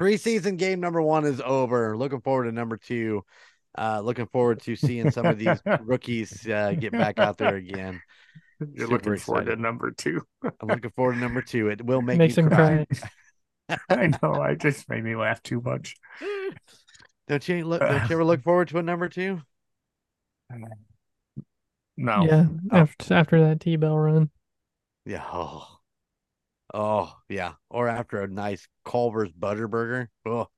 Preseason 0.00 0.56
game 0.58 0.80
number 0.80 1.00
one 1.02 1.24
is 1.24 1.40
over. 1.44 1.96
Looking 1.96 2.20
forward 2.20 2.44
to 2.44 2.52
number 2.52 2.76
two. 2.76 3.24
Uh, 3.76 4.00
looking 4.00 4.26
forward 4.26 4.60
to 4.62 4.76
seeing 4.76 5.10
some 5.10 5.26
of 5.26 5.38
these 5.38 5.60
rookies 5.80 6.48
uh, 6.48 6.74
get 6.78 6.92
back 6.92 7.18
out 7.18 7.38
there 7.38 7.56
again. 7.56 8.00
You're 8.60 8.86
Super 8.86 8.92
looking 8.92 9.16
forward 9.18 9.40
excited. 9.42 9.56
to 9.56 9.62
number 9.62 9.90
two. 9.90 10.22
I'm 10.44 10.68
looking 10.68 10.90
forward 10.92 11.14
to 11.14 11.18
number 11.20 11.42
two. 11.42 11.68
It 11.68 11.84
will 11.84 12.02
make 12.02 12.18
Makes 12.18 12.36
me 12.36 12.44
him 12.44 12.48
cry. 12.50 12.86
cry. 13.68 13.78
I 13.88 14.06
know. 14.22 14.34
I 14.34 14.54
just 14.54 14.88
made 14.88 15.02
me 15.02 15.16
laugh 15.16 15.42
too 15.42 15.60
much. 15.60 15.96
Don't 17.28 17.48
you 17.48 17.64
look? 17.64 17.80
Don't 17.80 18.08
you 18.08 18.14
ever 18.14 18.24
look 18.24 18.42
forward 18.42 18.68
to 18.68 18.78
a 18.78 18.82
number 18.82 19.08
two? 19.08 19.40
No. 21.96 22.24
Yeah, 22.26 22.46
Oh. 22.72 22.76
after 22.76 23.14
after 23.14 23.40
that 23.46 23.60
T 23.60 23.76
bell 23.76 23.98
run. 23.98 24.30
Yeah. 25.04 25.24
Oh. 25.32 25.68
Oh 26.72 27.14
yeah. 27.28 27.52
Or 27.70 27.88
after 27.88 28.20
a 28.22 28.26
nice 28.28 28.66
Culver's 28.84 29.30
butter 29.32 29.68
burger. 29.68 30.10
Oh, 30.26 30.48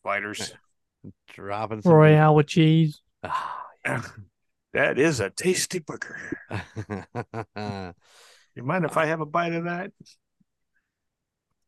Spiders. 0.00 0.52
dropping 1.28 1.82
some. 1.82 1.92
Royale 1.92 2.34
with 2.34 2.48
cheese. 2.48 3.00
Ah, 3.22 3.64
that 4.72 4.98
is 4.98 5.20
a 5.20 5.30
tasty 5.30 5.78
burger. 5.78 6.18
You 8.56 8.62
mind 8.62 8.86
if 8.86 8.96
I 8.96 9.04
have 9.04 9.20
a 9.20 9.26
bite 9.26 9.52
of 9.52 9.64
that? 9.64 9.92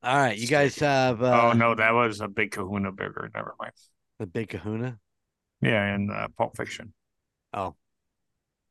All 0.02 0.16
right, 0.16 0.38
you 0.38 0.46
guys 0.46 0.78
have 0.78 1.22
uh, 1.22 1.50
oh 1.50 1.52
no, 1.52 1.74
that 1.74 1.90
was 1.90 2.22
a 2.22 2.28
big 2.28 2.52
Kahuna 2.52 2.92
burger. 2.92 3.30
Never 3.34 3.54
mind. 3.60 3.74
the 4.18 4.26
big 4.26 4.48
Kahuna. 4.48 4.98
Yeah, 5.60 5.94
in 5.94 6.08
uh, 6.10 6.28
Pulp 6.38 6.56
Fiction. 6.56 6.94
Oh, 7.52 7.74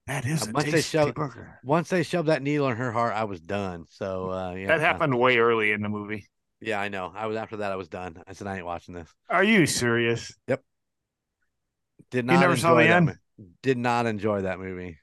That 0.07 0.25
is 0.25 0.43
Uh, 0.43 0.49
a 0.49 0.51
once 0.53 0.65
they 0.65 0.71
tasty 0.71 0.97
shove- 0.97 1.13
burger. 1.13 1.59
once 1.63 1.89
they 1.89 2.03
shoved 2.03 2.29
that 2.29 2.41
needle 2.41 2.69
in 2.69 2.77
her 2.77 2.91
heart, 2.91 3.13
I 3.13 3.25
was 3.25 3.41
done. 3.41 3.85
So 3.89 4.31
uh, 4.31 4.53
yeah, 4.53 4.67
That 4.67 4.77
uh, 4.79 4.81
happened 4.81 5.17
way 5.19 5.37
early 5.37 5.71
in 5.71 5.81
the 5.81 5.89
movie. 5.89 6.27
yeah, 6.61 6.79
I 6.79 6.87
know. 6.87 7.11
I 7.15 7.27
was 7.27 7.35
after 7.37 7.57
that. 7.57 7.71
I 7.71 7.75
was 7.75 7.89
done. 7.89 8.21
I 8.25 8.33
said 8.33 8.47
I 8.47 8.55
ain't 8.57 8.65
watching 8.65 8.95
this. 8.95 9.09
Are 9.29 9.43
you 9.43 9.65
serious? 9.65 10.33
Yep. 10.47 10.63
Did 12.09 12.25
not. 12.25 12.39
never 12.39 12.55
saw 12.55 12.69
enjoy 12.71 12.83
the 12.83 12.87
that 12.89 12.95
end? 12.95 13.05
mo- 13.07 13.45
Did 13.61 13.77
not 13.77 14.05
enjoy 14.05 14.41
that 14.43 14.59
movie. 14.59 14.97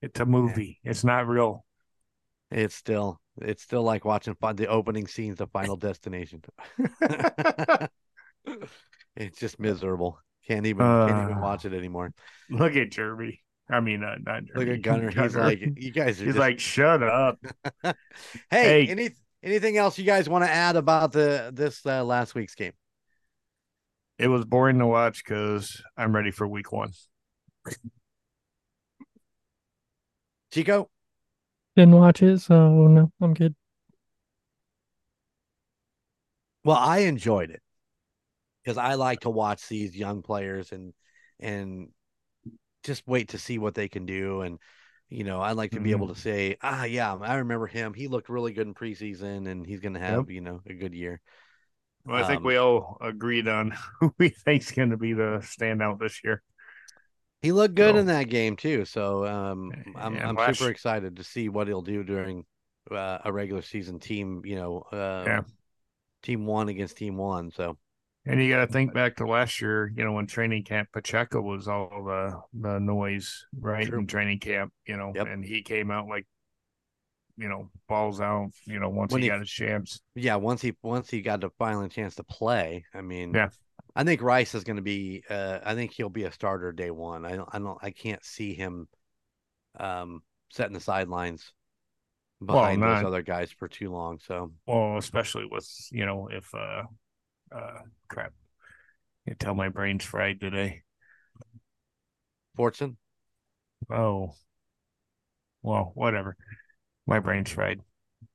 It's 0.00 0.20
a 0.20 0.26
movie. 0.26 0.78
It's 0.84 1.02
not 1.02 1.26
real. 1.26 1.64
It's 2.50 2.74
still. 2.74 3.20
It's 3.40 3.62
still 3.62 3.82
like 3.82 4.04
watching 4.04 4.36
the 4.54 4.66
opening 4.68 5.06
scenes 5.08 5.40
of 5.40 5.50
Final 5.50 5.76
Destination. 5.76 6.42
it's 9.16 9.38
just 9.40 9.58
miserable. 9.58 10.18
Can't 10.46 10.66
even 10.66 10.94
can't 11.06 11.20
even 11.22 11.38
Uh, 11.38 11.40
watch 11.40 11.64
it 11.64 11.72
anymore. 11.72 12.12
Look 12.50 12.76
at 12.76 12.90
Jeremy. 12.90 13.40
I 13.70 13.80
mean, 13.80 14.04
uh, 14.04 14.16
not 14.24 14.44
Look 14.54 14.68
Jeremy. 14.68 14.74
at 14.74 14.82
Gunner. 14.82 15.10
He's 15.10 15.36
like, 15.36 15.60
you 15.76 15.90
guys 15.90 16.20
are 16.20 16.24
he's 16.24 16.34
just 16.34 16.38
like, 16.38 16.60
shut 16.60 17.02
up. 17.02 17.38
Hey, 18.50 18.86
Hey. 18.86 18.86
any 18.88 19.10
anything 19.42 19.76
else 19.76 19.98
you 19.98 20.04
guys 20.04 20.28
want 20.28 20.44
to 20.44 20.50
add 20.50 20.76
about 20.76 21.12
the 21.12 21.50
this 21.52 21.84
uh, 21.86 22.04
last 22.04 22.34
week's 22.34 22.54
game? 22.54 22.72
It 24.18 24.28
was 24.28 24.44
boring 24.44 24.78
to 24.78 24.86
watch 24.86 25.24
because 25.24 25.82
I'm 25.96 26.14
ready 26.14 26.30
for 26.30 26.46
week 26.46 26.72
one. 26.72 26.92
Chico, 30.52 30.90
Didn't 31.76 31.94
watch 31.96 32.22
it, 32.22 32.38
so 32.40 32.86
no, 32.88 33.10
I'm 33.20 33.34
good. 33.34 33.54
well, 36.64 36.76
I 36.76 36.98
enjoyed 37.00 37.50
it 37.50 37.62
because 38.64 38.78
I 38.78 38.94
like 38.94 39.20
to 39.20 39.30
watch 39.30 39.68
these 39.68 39.94
young 39.96 40.22
players 40.22 40.72
and 40.72 40.92
and 41.40 41.88
just 42.82 43.02
wait 43.06 43.30
to 43.30 43.38
see 43.38 43.58
what 43.58 43.74
they 43.74 43.88
can 43.88 44.06
do. 44.06 44.40
And 44.42 44.58
you 45.10 45.24
know, 45.24 45.40
I 45.40 45.52
like 45.52 45.72
to 45.72 45.80
be 45.80 45.90
able 45.92 46.08
to 46.08 46.18
say, 46.20 46.56
ah, 46.62 46.84
yeah, 46.84 47.14
I 47.14 47.36
remember 47.36 47.66
him. 47.66 47.94
He 47.94 48.08
looked 48.08 48.28
really 48.28 48.52
good 48.52 48.66
in 48.66 48.74
preseason, 48.74 49.48
and 49.48 49.66
he's 49.66 49.80
going 49.80 49.94
to 49.94 50.00
have 50.00 50.30
you 50.30 50.40
know 50.40 50.60
a 50.66 50.74
good 50.74 50.94
year. 50.94 51.20
Well, 52.06 52.22
I 52.22 52.26
think 52.26 52.38
Um, 52.38 52.44
we 52.44 52.56
all 52.56 52.98
agreed 53.00 53.48
on 53.48 53.74
who 54.00 54.14
we 54.18 54.28
think's 54.30 54.72
going 54.72 54.90
to 54.90 54.96
be 54.96 55.12
the 55.12 55.40
standout 55.42 55.98
this 55.98 56.22
year. 56.24 56.42
He 57.42 57.52
looked 57.52 57.74
good 57.74 57.94
So- 57.94 57.98
in 58.00 58.06
that 58.06 58.28
game 58.28 58.56
too. 58.56 58.84
So 58.86 59.26
um, 59.26 59.72
I'm 59.96 60.14
And 60.16 60.22
I'm 60.26 60.34
last- 60.34 60.58
super 60.58 60.70
excited 60.70 61.16
to 61.16 61.24
see 61.24 61.48
what 61.48 61.66
he'll 61.68 61.82
do 61.82 62.02
during 62.04 62.44
uh, 62.90 63.18
a 63.24 63.32
regular 63.32 63.62
season 63.62 63.98
team. 64.00 64.42
You 64.44 64.56
know, 64.56 64.78
uh, 64.92 65.24
Yeah. 65.26 65.40
team 66.22 66.44
one 66.46 66.68
against 66.68 66.96
team 66.96 67.16
one. 67.16 67.50
So 67.52 67.78
And 68.26 68.42
you 68.42 68.50
got 68.50 68.64
to 68.66 68.72
think 68.72 68.94
back 68.94 69.16
to 69.16 69.26
last 69.26 69.60
year, 69.60 69.92
you 69.94 70.02
know, 70.02 70.12
when 70.12 70.26
training 70.26 70.64
camp, 70.64 70.88
Pacheco 70.92 71.40
was 71.42 71.68
all 71.68 71.90
the 72.04 72.40
the 72.58 72.78
noise, 72.78 73.44
right? 73.60 73.86
True. 73.86 73.98
In 74.00 74.06
training 74.06 74.38
camp, 74.40 74.72
you 74.86 74.96
know, 74.96 75.12
Yep. 75.14 75.26
and 75.26 75.44
he 75.44 75.60
came 75.62 75.90
out 75.90 76.08
like, 76.08 76.26
you 77.36 77.48
know, 77.48 77.70
balls 77.86 78.20
out, 78.22 78.50
you 78.64 78.78
know, 78.78 78.88
once 78.88 79.14
he, 79.14 79.22
he- 79.22 79.28
got 79.28 79.40
his 79.40 79.50
chance. 79.50 80.00
yeah, 80.14 80.36
once 80.36 80.62
he 80.62 80.74
once 80.82 81.10
he 81.10 81.20
got 81.20 81.40
the 81.42 81.50
final 81.58 81.86
chance 81.88 82.14
to 82.14 82.24
play, 82.24 82.84
I 82.94 83.02
mean, 83.02 83.34
Yeah. 83.34 83.50
I 83.96 84.04
think 84.04 84.22
Rice 84.22 84.54
is 84.54 84.64
going 84.64 84.76
to 84.76 84.82
be. 84.82 85.22
Uh, 85.28 85.58
I 85.64 85.74
think 85.74 85.92
he'll 85.92 86.08
be 86.08 86.24
a 86.24 86.32
starter 86.32 86.72
day 86.72 86.90
one. 86.90 87.24
I 87.26 87.36
don't. 87.36 87.48
I 87.52 87.58
don't. 87.58 87.78
I 87.82 87.90
can't 87.90 88.24
see 88.24 88.54
him, 88.54 88.88
um, 89.78 90.22
setting 90.50 90.72
the 90.74 90.80
sidelines 90.80 91.52
behind 92.44 92.80
not- 92.80 92.96
those 93.02 93.04
other 93.06 93.22
guys 93.22 93.52
for 93.52 93.68
too 93.68 93.92
long. 93.92 94.18
So 94.18 94.50
Well, 94.66 94.96
especially 94.96 95.44
with 95.50 95.68
you 95.92 96.06
know 96.06 96.28
if 96.32 96.52
uh 96.54 96.84
uh 97.54 97.80
crap, 98.08 98.32
you 99.26 99.34
tell 99.34 99.54
my 99.54 99.68
brain's 99.68 100.04
fried 100.04 100.40
today. 100.40 100.82
Fortune, 102.56 102.96
Oh, 103.90 104.34
well, 105.62 105.92
whatever. 105.94 106.36
My 107.06 107.20
brain's 107.20 107.50
fried. 107.50 107.80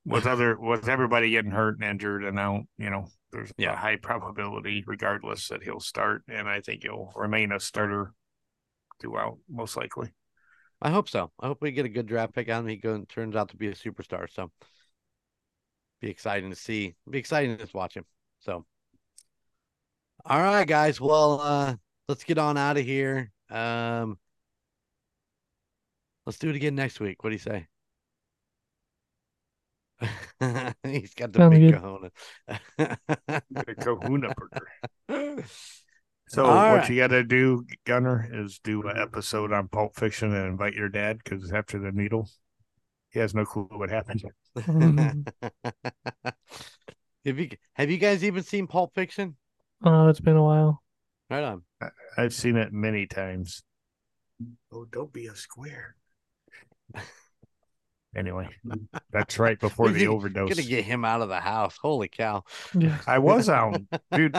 With 0.04 0.26
other 0.26 0.58
with 0.58 0.88
everybody 0.88 1.30
getting 1.30 1.50
hurt 1.50 1.76
and 1.76 1.84
injured, 1.84 2.24
and 2.24 2.36
now 2.36 2.64
you 2.78 2.90
know 2.90 3.08
there's 3.32 3.52
Yeah. 3.58 3.72
a 3.72 3.76
high 3.76 3.96
probability, 3.96 4.84
regardless, 4.86 5.48
that 5.48 5.62
he'll 5.62 5.80
start, 5.80 6.22
and 6.28 6.48
I 6.48 6.60
think 6.60 6.82
he'll 6.82 7.12
remain 7.14 7.52
a 7.52 7.60
starter 7.60 8.12
throughout, 9.00 9.38
most 9.48 9.76
likely. 9.76 10.12
I 10.82 10.90
hope 10.90 11.08
so. 11.08 11.30
I 11.40 11.46
hope 11.46 11.58
we 11.60 11.72
get 11.72 11.86
a 11.86 11.90
good 11.90 12.06
draft 12.06 12.34
pick 12.34 12.48
on 12.48 12.60
him. 12.62 12.68
He 12.68 12.76
go, 12.76 13.04
turns 13.08 13.36
out 13.36 13.50
to 13.50 13.56
be 13.56 13.68
a 13.68 13.74
superstar. 13.74 14.30
So 14.32 14.50
be 16.00 16.08
exciting 16.08 16.50
to 16.50 16.56
see. 16.56 16.94
Be 17.08 17.18
exciting 17.18 17.56
to 17.56 17.62
just 17.62 17.74
watch 17.74 17.94
him. 17.94 18.04
So 18.40 18.64
all 20.26 20.40
right, 20.40 20.66
guys. 20.66 21.00
Well, 21.00 21.40
uh, 21.40 21.76
let's 22.08 22.24
get 22.24 22.38
on 22.38 22.56
out 22.56 22.76
of 22.76 22.84
here. 22.84 23.30
Um, 23.50 24.18
let's 26.26 26.38
do 26.38 26.48
it 26.50 26.56
again 26.56 26.74
next 26.74 27.00
week. 27.00 27.22
What 27.22 27.30
do 27.30 27.34
you 27.34 27.38
say? 27.38 27.66
He's 30.84 31.14
got 31.14 31.32
the 31.32 31.38
Sounds 31.38 31.58
big 31.58 31.72
good. 31.72 31.80
kahuna. 31.80 32.10
The 32.78 33.74
Kahuna 33.78 34.34
Burger. 35.08 35.44
So 36.28 36.44
All 36.44 36.54
what 36.54 36.76
right. 36.76 36.88
you 36.88 36.94
got 36.96 37.08
to 37.08 37.24
do, 37.24 37.64
Gunner, 37.84 38.28
is 38.32 38.60
do 38.60 38.82
an 38.86 38.96
episode 38.96 39.52
on 39.52 39.66
Pulp 39.66 39.96
Fiction 39.96 40.32
and 40.32 40.46
invite 40.46 40.74
your 40.74 40.88
dad 40.88 41.18
because 41.24 41.52
after 41.52 41.76
the 41.80 41.90
needle, 41.90 42.28
he 43.08 43.18
has 43.18 43.34
no 43.34 43.44
clue 43.44 43.66
what 43.72 43.90
happened. 43.90 44.22
have 44.54 46.36
you 47.24 47.48
have 47.72 47.90
you 47.90 47.98
guys 47.98 48.22
even 48.22 48.44
seen 48.44 48.68
Pulp 48.68 48.94
Fiction? 48.94 49.34
Oh, 49.82 50.08
it's 50.08 50.20
been 50.20 50.36
a 50.36 50.42
while. 50.42 50.82
Right 51.28 51.44
on. 51.44 51.62
I've 52.16 52.34
seen 52.34 52.56
it 52.56 52.72
many 52.72 53.06
times. 53.06 53.62
Oh, 54.72 54.84
don't 54.84 55.12
be 55.12 55.26
a 55.26 55.34
square. 55.34 55.96
Anyway, 58.16 58.48
that's 59.12 59.38
right 59.38 59.58
before 59.60 59.90
the 59.90 60.08
overdose. 60.08 60.48
Gonna 60.48 60.66
get 60.66 60.84
him 60.84 61.04
out 61.04 61.20
of 61.20 61.28
the 61.28 61.38
house. 61.38 61.78
Holy 61.80 62.08
cow! 62.08 62.42
Yeah. 62.76 62.98
I 63.06 63.20
was 63.20 63.48
out, 63.48 63.80
dude. 64.12 64.36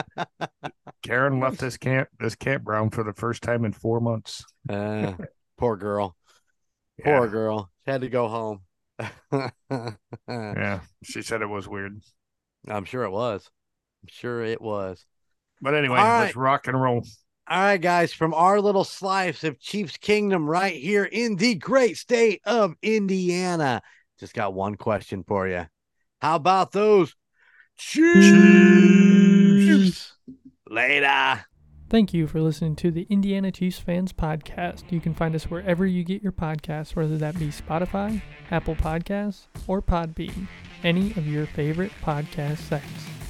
Karen 1.02 1.40
left 1.40 1.58
this 1.58 1.78
camp, 1.78 2.08
this 2.20 2.34
campground 2.34 2.92
for 2.92 3.02
the 3.02 3.14
first 3.14 3.42
time 3.42 3.64
in 3.64 3.72
four 3.72 4.00
months. 4.00 4.44
Uh, 4.68 5.14
poor 5.56 5.78
girl. 5.78 6.14
Yeah, 6.98 7.18
Poor 7.18 7.28
girl. 7.28 7.70
She 7.86 7.90
had 7.90 8.02
to 8.02 8.10
go 8.10 8.28
home. 8.28 8.60
yeah. 10.28 10.80
She 11.02 11.22
said 11.22 11.40
it 11.40 11.48
was 11.48 11.66
weird, 11.66 12.02
I'm 12.68 12.84
sure 12.84 13.04
it 13.04 13.10
was. 13.10 13.50
I'm 14.02 14.08
sure 14.08 14.44
it 14.44 14.60
was. 14.60 15.06
But 15.62 15.74
anyway, 15.74 15.98
All 15.98 16.20
let's 16.20 16.36
rock 16.36 16.66
and 16.66 16.80
roll. 16.80 17.06
All 17.48 17.58
right, 17.58 17.80
guys, 17.80 18.12
from 18.12 18.34
our 18.34 18.60
little 18.60 18.84
slice 18.84 19.44
of 19.44 19.58
Chiefs 19.58 19.96
Kingdom 19.96 20.48
right 20.48 20.74
here 20.74 21.04
in 21.04 21.36
the 21.36 21.54
great 21.54 21.96
state 21.96 22.40
of 22.44 22.74
Indiana. 22.82 23.80
Just 24.20 24.34
got 24.34 24.54
one 24.54 24.74
question 24.76 25.24
for 25.26 25.48
you. 25.48 25.66
How 26.20 26.36
about 26.36 26.72
those 26.72 27.14
Chiefs? 27.76 28.12
Later. 30.68 31.44
Thank 31.90 32.14
you 32.14 32.26
for 32.26 32.40
listening 32.40 32.74
to 32.76 32.90
the 32.90 33.06
Indiana 33.10 33.52
Chiefs 33.52 33.78
Fans 33.78 34.12
Podcast. 34.14 34.90
You 34.90 35.00
can 35.00 35.12
find 35.12 35.34
us 35.34 35.50
wherever 35.50 35.84
you 35.84 36.04
get 36.04 36.22
your 36.22 36.32
podcasts, 36.32 36.96
whether 36.96 37.18
that 37.18 37.38
be 37.38 37.48
Spotify, 37.48 38.22
Apple 38.50 38.76
Podcasts, 38.76 39.48
or 39.66 39.82
Podbean, 39.82 40.46
any 40.82 41.10
of 41.12 41.26
your 41.26 41.44
favorite 41.44 41.92
podcast 42.02 42.58
sites. 42.58 43.21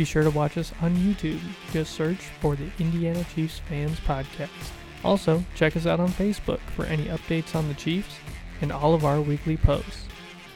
Be 0.00 0.06
sure 0.06 0.24
to 0.24 0.30
watch 0.30 0.56
us 0.56 0.72
on 0.80 0.96
YouTube. 0.96 1.42
Just 1.72 1.92
search 1.92 2.20
for 2.40 2.56
the 2.56 2.70
Indiana 2.78 3.22
Chiefs 3.34 3.58
Fans 3.68 4.00
Podcast. 4.00 4.48
Also, 5.04 5.44
check 5.54 5.76
us 5.76 5.84
out 5.84 6.00
on 6.00 6.08
Facebook 6.08 6.60
for 6.74 6.86
any 6.86 7.04
updates 7.08 7.54
on 7.54 7.68
the 7.68 7.74
Chiefs 7.74 8.16
and 8.62 8.72
all 8.72 8.94
of 8.94 9.04
our 9.04 9.20
weekly 9.20 9.58
posts. 9.58 10.06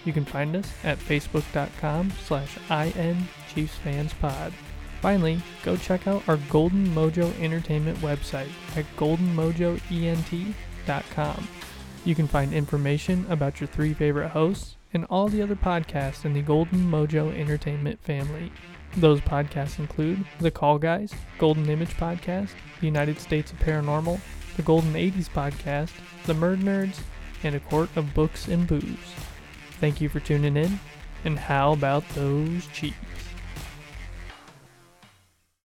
You 0.06 0.14
can 0.14 0.24
find 0.24 0.56
us 0.56 0.72
at 0.82 0.98
facebook.com 0.98 2.10
slash 2.24 2.56
inchiefsfanspod. 2.70 4.54
Finally, 5.02 5.42
go 5.62 5.76
check 5.76 6.06
out 6.06 6.26
our 6.26 6.38
Golden 6.48 6.86
Mojo 6.94 7.38
Entertainment 7.38 7.98
website 7.98 8.48
at 8.76 8.86
goldenmojoent.com. 8.96 11.48
You 12.06 12.14
can 12.14 12.28
find 12.28 12.54
information 12.54 13.26
about 13.28 13.60
your 13.60 13.68
three 13.68 13.92
favorite 13.92 14.30
hosts 14.30 14.76
and 14.94 15.04
all 15.10 15.28
the 15.28 15.42
other 15.42 15.54
podcasts 15.54 16.24
in 16.24 16.32
the 16.32 16.40
Golden 16.40 16.90
Mojo 16.90 17.38
Entertainment 17.38 18.00
family. 18.00 18.50
Those 18.96 19.20
podcasts 19.20 19.80
include 19.80 20.24
The 20.38 20.52
Call 20.52 20.78
Guys, 20.78 21.12
Golden 21.38 21.68
Image 21.68 21.96
Podcast, 21.96 22.50
The 22.78 22.86
United 22.86 23.18
States 23.18 23.50
of 23.50 23.58
Paranormal, 23.58 24.20
The 24.56 24.62
Golden 24.62 24.92
80s 24.92 25.28
Podcast, 25.28 25.90
The 26.26 26.32
Murd 26.32 26.60
Nerds, 26.60 27.00
and 27.42 27.56
A 27.56 27.60
Court 27.60 27.88
of 27.96 28.14
Books 28.14 28.46
and 28.46 28.68
Booze. 28.68 29.14
Thank 29.80 30.00
you 30.00 30.08
for 30.08 30.20
tuning 30.20 30.56
in, 30.56 30.78
and 31.24 31.38
how 31.38 31.72
about 31.72 32.08
those 32.10 32.68
Chiefs? 32.68 32.96